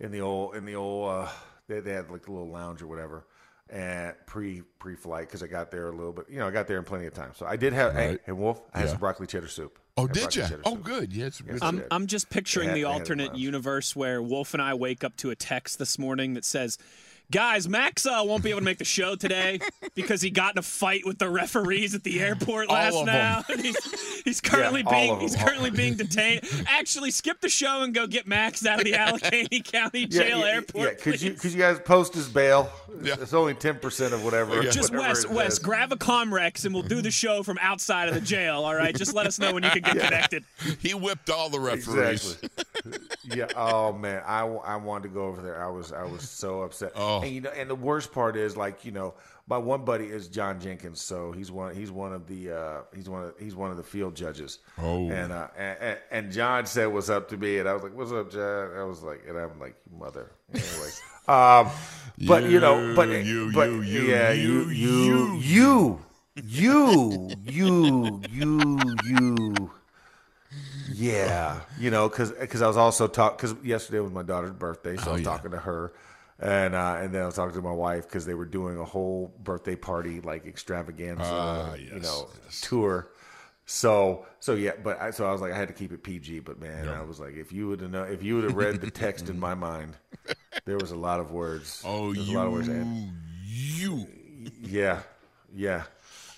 in 0.00 0.10
the 0.12 0.20
old 0.20 0.56
in 0.56 0.64
the 0.64 0.76
old 0.76 1.10
uh, 1.10 1.28
they, 1.68 1.80
they 1.80 1.92
had 1.92 2.10
like 2.10 2.26
a 2.26 2.32
little 2.32 2.48
lounge 2.50 2.82
or 2.82 2.86
whatever. 2.86 3.26
And 3.68 4.14
pre 4.26 4.62
pre 4.78 4.94
flight 4.94 5.26
because 5.26 5.42
I 5.42 5.48
got 5.48 5.70
there 5.72 5.88
a 5.88 5.92
little 5.92 6.12
bit, 6.12 6.26
you 6.30 6.38
know, 6.38 6.46
I 6.46 6.50
got 6.52 6.68
there 6.68 6.78
in 6.78 6.84
plenty 6.84 7.06
of 7.06 7.14
time. 7.14 7.32
So 7.34 7.46
I 7.46 7.56
did 7.56 7.72
have, 7.72 7.94
hey, 7.94 8.08
Right. 8.10 8.20
hey, 8.26 8.32
Wolf, 8.32 8.62
I 8.72 8.78
had 8.78 8.84
Yeah. 8.84 8.90
some 8.92 9.00
broccoli 9.00 9.26
cheddar 9.26 9.48
soup. 9.48 9.78
oh, 9.98 10.06
did 10.06 10.36
you? 10.36 10.44
Oh, 10.64 10.74
soup. 10.74 10.84
good. 10.84 11.12
Yes, 11.12 11.40
good. 11.40 11.54
Yes, 11.54 11.62
I'm, 11.62 11.78
did. 11.78 11.86
I'm 11.90 12.06
just 12.06 12.28
picturing 12.30 12.68
They 12.68 12.82
the 12.82 12.86
had- 12.86 12.86
they 12.86 12.92
had 12.92 12.96
it 12.96 13.00
alternate 13.00 13.36
universe 13.36 13.96
where 13.96 14.22
Wolf 14.22 14.52
and 14.54 14.62
I 14.62 14.74
wake 14.74 15.02
up 15.02 15.16
to 15.16 15.30
a 15.30 15.34
text 15.34 15.78
this 15.80 15.98
morning 15.98 16.34
that 16.34 16.44
says, 16.44 16.78
Guys, 17.32 17.68
Max 17.68 18.06
uh, 18.06 18.22
won't 18.24 18.44
be 18.44 18.50
able 18.50 18.60
to 18.60 18.64
make 18.64 18.78
the 18.78 18.84
show 18.84 19.16
today 19.16 19.58
because 19.94 20.22
he 20.22 20.30
got 20.30 20.54
in 20.54 20.58
a 20.58 20.62
fight 20.62 21.04
with 21.04 21.18
the 21.18 21.28
referees 21.28 21.94
at 21.94 22.04
the 22.04 22.20
airport 22.20 22.68
last 22.68 23.04
night. 23.04 23.44
he's, 23.60 24.22
he's 24.22 24.40
currently 24.40 24.84
all 24.84 24.92
being 24.92 25.20
he's 25.20 25.34
currently 25.34 25.70
being 25.70 25.94
detained. 25.94 26.42
Actually, 26.68 27.10
skip 27.10 27.40
the 27.40 27.48
show 27.48 27.82
and 27.82 27.92
go 27.94 28.06
get 28.06 28.28
Max 28.28 28.64
out 28.64 28.78
of 28.78 28.84
the 28.84 28.94
Allegheny 28.98 29.60
County 29.60 30.06
Jail 30.06 30.40
yeah, 30.40 30.46
Airport. 30.46 30.88
Yeah, 30.88 30.94
could 30.94 31.20
you 31.20 31.32
could 31.32 31.52
you 31.52 31.58
guys 31.58 31.80
post 31.80 32.14
his 32.14 32.28
bail? 32.28 32.70
Yeah. 33.02 33.16
It's 33.20 33.34
only 33.34 33.54
ten 33.54 33.78
percent 33.80 34.14
of 34.14 34.24
whatever. 34.24 34.62
Just 34.62 34.92
whatever 34.92 35.08
Wes, 35.08 35.26
Wes, 35.26 35.58
grab 35.58 35.92
a 35.92 35.96
Comrex 35.96 36.64
and 36.64 36.72
we'll 36.72 36.84
do 36.84 37.02
the 37.02 37.10
show 37.10 37.42
from 37.42 37.58
outside 37.60 38.08
of 38.08 38.14
the 38.14 38.20
jail. 38.20 38.64
All 38.64 38.74
right, 38.74 38.94
just 38.94 39.14
let 39.14 39.26
us 39.26 39.38
know 39.40 39.52
when 39.52 39.64
you 39.64 39.70
can 39.70 39.82
get 39.82 39.98
connected. 39.98 40.44
He 40.78 40.94
whipped 40.94 41.28
all 41.28 41.50
the 41.50 41.60
referees. 41.60 42.38
Exactly. 42.42 42.98
yeah. 43.24 43.46
Oh 43.56 43.92
man, 43.92 44.22
I, 44.24 44.42
I 44.42 44.76
wanted 44.76 45.08
to 45.08 45.14
go 45.14 45.26
over 45.26 45.42
there. 45.42 45.62
I 45.62 45.68
was 45.68 45.92
I 45.92 46.04
was 46.04 46.28
so 46.28 46.62
upset. 46.62 46.92
Oh. 46.94 47.15
And 47.22 47.32
you 47.32 47.40
know, 47.40 47.50
and 47.50 47.68
the 47.70 47.74
worst 47.74 48.12
part 48.12 48.36
is 48.36 48.56
like 48.56 48.84
you 48.84 48.92
know, 48.92 49.14
my 49.48 49.58
one 49.58 49.84
buddy 49.84 50.06
is 50.06 50.28
John 50.28 50.60
Jenkins, 50.60 51.00
so 51.00 51.32
he's 51.32 51.50
one 51.50 51.74
he's 51.74 51.90
one 51.90 52.12
of 52.12 52.26
the 52.26 52.50
uh, 52.52 52.80
he's 52.94 53.08
one 53.08 53.24
of 53.24 53.34
he's 53.38 53.54
one 53.54 53.70
of 53.70 53.76
the 53.76 53.82
field 53.82 54.14
judges. 54.16 54.58
Oh. 54.78 55.10
And 55.10 55.32
uh, 55.32 55.48
and, 55.56 55.98
and- 56.10 56.32
John 56.32 56.66
said 56.66 56.86
what's 56.86 57.08
up 57.10 57.28
to 57.30 57.36
me, 57.36 57.58
and 57.58 57.68
I 57.68 57.72
was 57.74 57.82
like, 57.82 57.94
"What's 57.94 58.12
up, 58.12 58.30
John?" 58.30 58.70
I 58.76 58.82
was 58.84 59.02
like, 59.02 59.22
and 59.28 59.36
I'm 59.38 59.58
like, 59.60 59.76
"Mother." 59.96 60.32
Anyway. 60.52 60.90
Um, 61.28 61.68
but 62.28 62.44
you, 62.44 62.60
know, 62.60 62.94
but 62.94 63.08
You, 63.08 63.50
but 63.52 63.68
you, 63.68 63.82
you, 63.82 64.02
yeah, 64.02 64.30
you, 64.30 64.68
you, 64.68 65.34
you, 65.38 66.00
you, 66.36 67.30
you, 67.44 68.22
you, 68.30 68.80
you. 69.04 69.70
Yeah, 70.92 71.60
you 71.80 71.90
know, 71.90 72.08
because 72.08 72.30
because 72.30 72.62
I 72.62 72.68
was 72.68 72.76
also 72.76 73.08
talking 73.08 73.36
because 73.50 73.64
yesterday 73.66 73.98
was 73.98 74.12
my 74.12 74.22
daughter's 74.22 74.52
birthday, 74.52 74.96
so 74.96 75.10
I 75.10 75.12
was 75.14 75.14
Oh, 75.14 75.16
yeah. 75.16 75.24
talking 75.36 75.50
to 75.50 75.58
her, 75.58 75.92
and 76.38 76.74
uh, 76.74 76.96
and 77.00 77.12
then 77.14 77.22
I 77.22 77.26
was 77.26 77.34
talking 77.36 77.54
to 77.54 77.62
my 77.62 77.72
wife 77.72 78.04
because 78.04 78.26
they 78.26 78.34
were 78.34 78.44
doing 78.44 78.78
a 78.78 78.84
whole 78.84 79.34
birthday 79.42 79.76
party 79.76 80.20
like 80.20 80.46
extravaganza, 80.46 81.24
Ah, 81.24 81.74
you 81.74 81.98
know, 82.00 82.28
yes. 82.44 82.60
tour. 82.62 83.08
So 83.68 84.26
so 84.38 84.54
yeah, 84.54 84.72
but 84.82 85.00
I, 85.00 85.10
so 85.10 85.26
I 85.26 85.32
was 85.32 85.40
like 85.40 85.52
I 85.52 85.56
had 85.56 85.68
to 85.68 85.74
keep 85.74 85.92
it 85.92 86.02
PG, 86.02 86.40
but 86.40 86.60
man, 86.60 86.84
Yeah. 86.86 87.00
I 87.00 87.02
was 87.02 87.18
like 87.18 87.34
if 87.36 87.52
you 87.52 87.68
would 87.68 87.80
have 87.80 87.90
know 87.90 88.02
if 88.04 88.22
you 88.22 88.36
would 88.36 88.44
have 88.44 88.54
read 88.56 88.80
the 88.80 88.90
text 88.90 89.28
in 89.28 89.40
my 89.40 89.54
mind, 89.68 89.96
there 90.64 90.78
was 90.78 90.90
a 90.92 90.96
lot 90.96 91.20
of 91.20 91.32
words. 91.32 91.82
Oh, 91.84 92.08
was 92.08 92.28
a 92.28 92.32
lot 92.32 92.46
of 92.46 92.52
words, 92.52 92.68
and- 92.68 93.12
you, 93.44 94.06
you. 94.38 94.48
yeah, 94.62 95.00
yeah. 95.54 95.84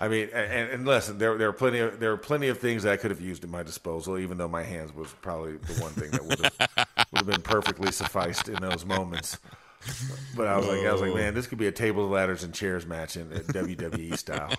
I 0.01 0.07
mean, 0.07 0.29
and, 0.33 0.71
and 0.71 0.87
listen, 0.87 1.19
there 1.19 1.37
there 1.37 1.49
are 1.49 1.53
plenty 1.53 1.81
of 1.81 1.99
there 1.99 2.13
are 2.13 2.17
plenty 2.17 2.49
of 2.49 2.59
things 2.59 2.85
that 2.85 2.93
I 2.93 2.97
could 2.97 3.11
have 3.11 3.21
used 3.21 3.43
at 3.45 3.51
my 3.51 3.65
disposal, 3.65 4.17
even 4.17 4.39
though 4.39 4.49
my 4.49 4.63
hands 4.63 4.95
was 4.95 5.13
probably 5.21 5.57
the 5.57 5.83
one 5.83 5.93
thing 5.93 6.13
that 6.13 6.25
would 6.25 6.39
have 6.39 6.87
would 7.11 7.19
have 7.19 7.27
been 7.27 7.43
perfectly 7.43 7.91
sufficed 7.91 8.49
in 8.49 8.55
those 8.63 8.87
moments. 8.87 9.39
But 10.37 10.47
I 10.47 10.57
was 10.57 10.67
like, 10.67 10.85
I 10.87 10.93
was 10.93 11.01
like, 11.01 11.15
man, 11.15 11.35
this 11.35 11.47
could 11.47 11.59
be 11.59 11.67
a 11.67 11.73
tables, 11.73 12.11
ladders, 12.11 12.43
and 12.45 12.53
chairs 12.55 12.87
match 12.87 13.17
in 13.17 13.33
uh, 13.33 13.37
WWE 13.49 14.17
style. 14.19 14.53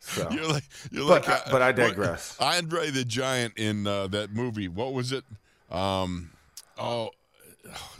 So 0.00 0.28
You're 0.30 0.48
like, 0.48 0.64
you're 0.90 1.06
But 1.06 1.26
like, 1.28 1.46
I- 1.46 1.50
but 1.50 1.62
I 1.62 1.66
what- 1.68 1.76
digress. 1.76 2.36
Andre 2.40 2.90
the 2.90 3.04
Giant 3.04 3.54
in 3.56 3.86
uh, 3.86 4.06
that 4.08 4.32
movie. 4.32 4.68
What 4.68 4.92
was 4.92 5.12
it? 5.12 5.24
Um, 5.70 6.30
oh, 6.78 7.10
oh, 7.68 7.90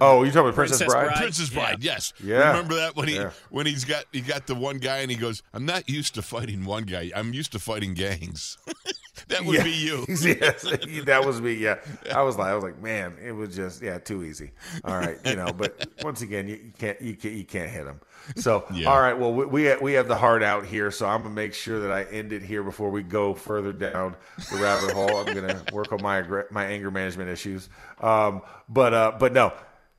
you 0.00 0.30
talking 0.30 0.40
about 0.40 0.54
Princess, 0.54 0.78
Princess 0.78 0.86
Bride? 0.86 1.04
Bride. 1.06 1.16
Princess 1.16 1.50
Bride. 1.50 1.82
Yes. 1.84 2.12
Yeah. 2.22 2.48
Remember 2.48 2.74
that 2.76 2.96
when 2.96 3.08
he 3.08 3.16
Yeah. 3.16 3.30
when 3.50 3.66
he's 3.66 3.84
got 3.84 4.04
he 4.12 4.20
got 4.20 4.46
the 4.46 4.54
one 4.54 4.78
guy 4.78 4.98
and 4.98 5.10
he 5.10 5.16
goes, 5.16 5.42
"I'm 5.52 5.64
not 5.66 5.88
used 5.88 6.14
to 6.16 6.22
fighting 6.22 6.64
one 6.64 6.84
guy. 6.84 7.10
I'm 7.14 7.32
used 7.34 7.52
to 7.52 7.58
fighting 7.58 7.94
gangs." 7.94 8.58
that 9.28 9.44
would 9.44 9.56
Yeah. 9.58 9.62
be 9.64 9.70
you. 9.70 10.04
yes, 10.08 10.62
that 11.04 11.22
was 11.24 11.40
me. 11.40 11.54
Yeah, 11.54 11.76
I 12.12 12.22
was 12.22 12.36
like, 12.36 12.48
I 12.48 12.54
was 12.54 12.64
like, 12.64 12.80
man, 12.82 13.14
it 13.24 13.32
was 13.32 13.54
just 13.54 13.82
yeah, 13.82 13.98
too 13.98 14.24
easy. 14.24 14.50
All 14.84 14.96
right, 14.98 15.18
you 15.24 15.36
know, 15.36 15.52
but 15.52 15.86
once 16.02 16.22
again, 16.22 16.48
you, 16.48 16.56
you 16.56 16.72
can't 16.78 17.00
you 17.00 17.14
can't 17.14 17.34
you 17.34 17.44
can't 17.44 17.70
hit 17.70 17.86
him. 17.86 18.00
So 18.36 18.64
Yeah. 18.72 18.88
all 18.90 19.00
right, 19.00 19.16
well 19.16 19.32
we 19.32 19.44
we 19.46 19.76
we 19.76 19.92
have 19.92 20.08
the 20.08 20.16
heart 20.16 20.42
out 20.42 20.64
here, 20.66 20.90
so 20.90 21.06
I'm 21.06 21.22
gonna 21.22 21.34
make 21.34 21.54
sure 21.54 21.78
that 21.80 21.92
I 21.92 22.04
end 22.04 22.32
it 22.32 22.42
here 22.42 22.62
before 22.62 22.90
we 22.90 23.02
go 23.02 23.34
further 23.34 23.72
down 23.72 24.16
the 24.50 24.56
rabbit 24.58 24.90
hole. 24.92 25.18
I'm 25.18 25.34
gonna 25.34 25.62
work 25.72 25.92
on 25.92 26.02
my 26.02 26.22
my 26.50 26.64
anger 26.66 26.90
management 26.90 27.30
issues. 27.30 27.68
Um, 28.00 28.42
but 28.68 28.92
uh, 28.94 29.12
but 29.18 29.32
no, 29.32 29.52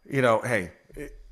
you 0.10 0.22
know, 0.22 0.42
hey. 0.42 0.72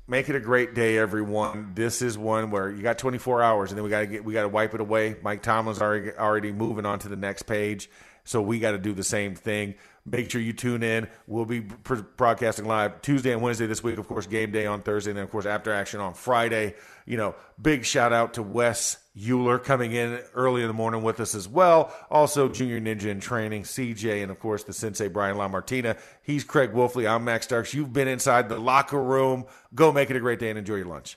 Make 0.06 0.28
it 0.28 0.36
a 0.36 0.40
great 0.40 0.74
day, 0.74 0.98
everyone. 0.98 1.72
This 1.74 2.02
is 2.02 2.18
one 2.18 2.50
where 2.50 2.70
you 2.70 2.82
got 2.82 2.98
24 2.98 3.42
hours, 3.42 3.70
and 3.70 3.78
then 3.78 3.84
we 3.84 3.88
got 3.88 4.00
to 4.00 4.06
get 4.06 4.22
we 4.22 4.34
got 4.34 4.42
to 4.42 4.50
wipe 4.50 4.74
it 4.74 4.82
away. 4.82 5.16
Mike 5.22 5.42
Tomlin's 5.42 5.80
already 5.80 6.12
already 6.12 6.52
moving 6.52 6.84
on 6.84 6.98
to 6.98 7.08
the 7.08 7.16
next 7.16 7.44
page, 7.44 7.88
so 8.22 8.42
we 8.42 8.58
got 8.58 8.72
to 8.72 8.78
do 8.78 8.92
the 8.92 9.02
same 9.02 9.34
thing. 9.34 9.76
Make 10.06 10.30
sure 10.30 10.40
you 10.40 10.52
tune 10.52 10.82
in. 10.82 11.08
We'll 11.26 11.46
be 11.46 11.60
broadcasting 11.60 12.66
live 12.66 13.00
Tuesday 13.00 13.32
and 13.32 13.40
Wednesday 13.40 13.66
this 13.66 13.82
week. 13.82 13.96
Of 13.96 14.06
course, 14.06 14.26
game 14.26 14.50
day 14.50 14.66
on 14.66 14.82
Thursday, 14.82 15.12
and 15.12 15.16
then 15.16 15.24
of 15.24 15.30
course 15.30 15.46
after 15.46 15.72
action 15.72 15.98
on 15.98 16.12
Friday. 16.12 16.74
You 17.06 17.16
know, 17.16 17.34
big 17.60 17.86
shout 17.86 18.12
out 18.12 18.34
to 18.34 18.42
Wes 18.42 18.98
Euler 19.16 19.58
coming 19.58 19.92
in 19.92 20.20
early 20.34 20.60
in 20.60 20.68
the 20.68 20.74
morning 20.74 21.02
with 21.02 21.20
us 21.20 21.34
as 21.34 21.48
well. 21.48 21.94
Also, 22.10 22.50
Junior 22.50 22.80
Ninja 22.80 23.06
in 23.06 23.18
training, 23.18 23.62
CJ, 23.62 24.22
and 24.22 24.30
of 24.30 24.38
course 24.38 24.62
the 24.62 24.74
Sensei 24.74 25.08
Brian 25.08 25.36
LaMartina. 25.36 25.98
He's 26.22 26.44
Craig 26.44 26.72
Wolfley. 26.72 27.08
I'm 27.08 27.24
Max 27.24 27.46
Starks. 27.46 27.72
You've 27.72 27.94
been 27.94 28.08
inside 28.08 28.50
the 28.50 28.58
locker 28.58 29.02
room. 29.02 29.46
Go 29.74 29.90
make 29.90 30.10
it 30.10 30.16
a 30.16 30.20
great 30.20 30.38
day 30.38 30.50
and 30.50 30.58
enjoy 30.58 30.76
your 30.76 30.86
lunch. 30.86 31.16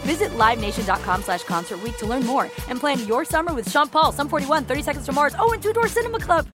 Visit 0.00 0.30
LiveNation.com 0.30 1.22
slash 1.22 1.44
Concert 1.44 1.78
to 1.98 2.06
learn 2.06 2.24
more 2.24 2.44
and 2.68 2.80
plan 2.80 3.06
your 3.06 3.24
summer 3.24 3.52
with 3.52 3.70
Sean 3.70 3.88
Paul, 3.88 4.12
Sum 4.12 4.28
41, 4.28 4.64
30 4.64 4.82
Seconds 4.82 5.06
to 5.06 5.12
Mars, 5.12 5.34
oh, 5.38 5.52
and 5.52 5.62
Two 5.62 5.72
Door 5.72 5.88
Cinema 5.88 6.18
Club. 6.18 6.46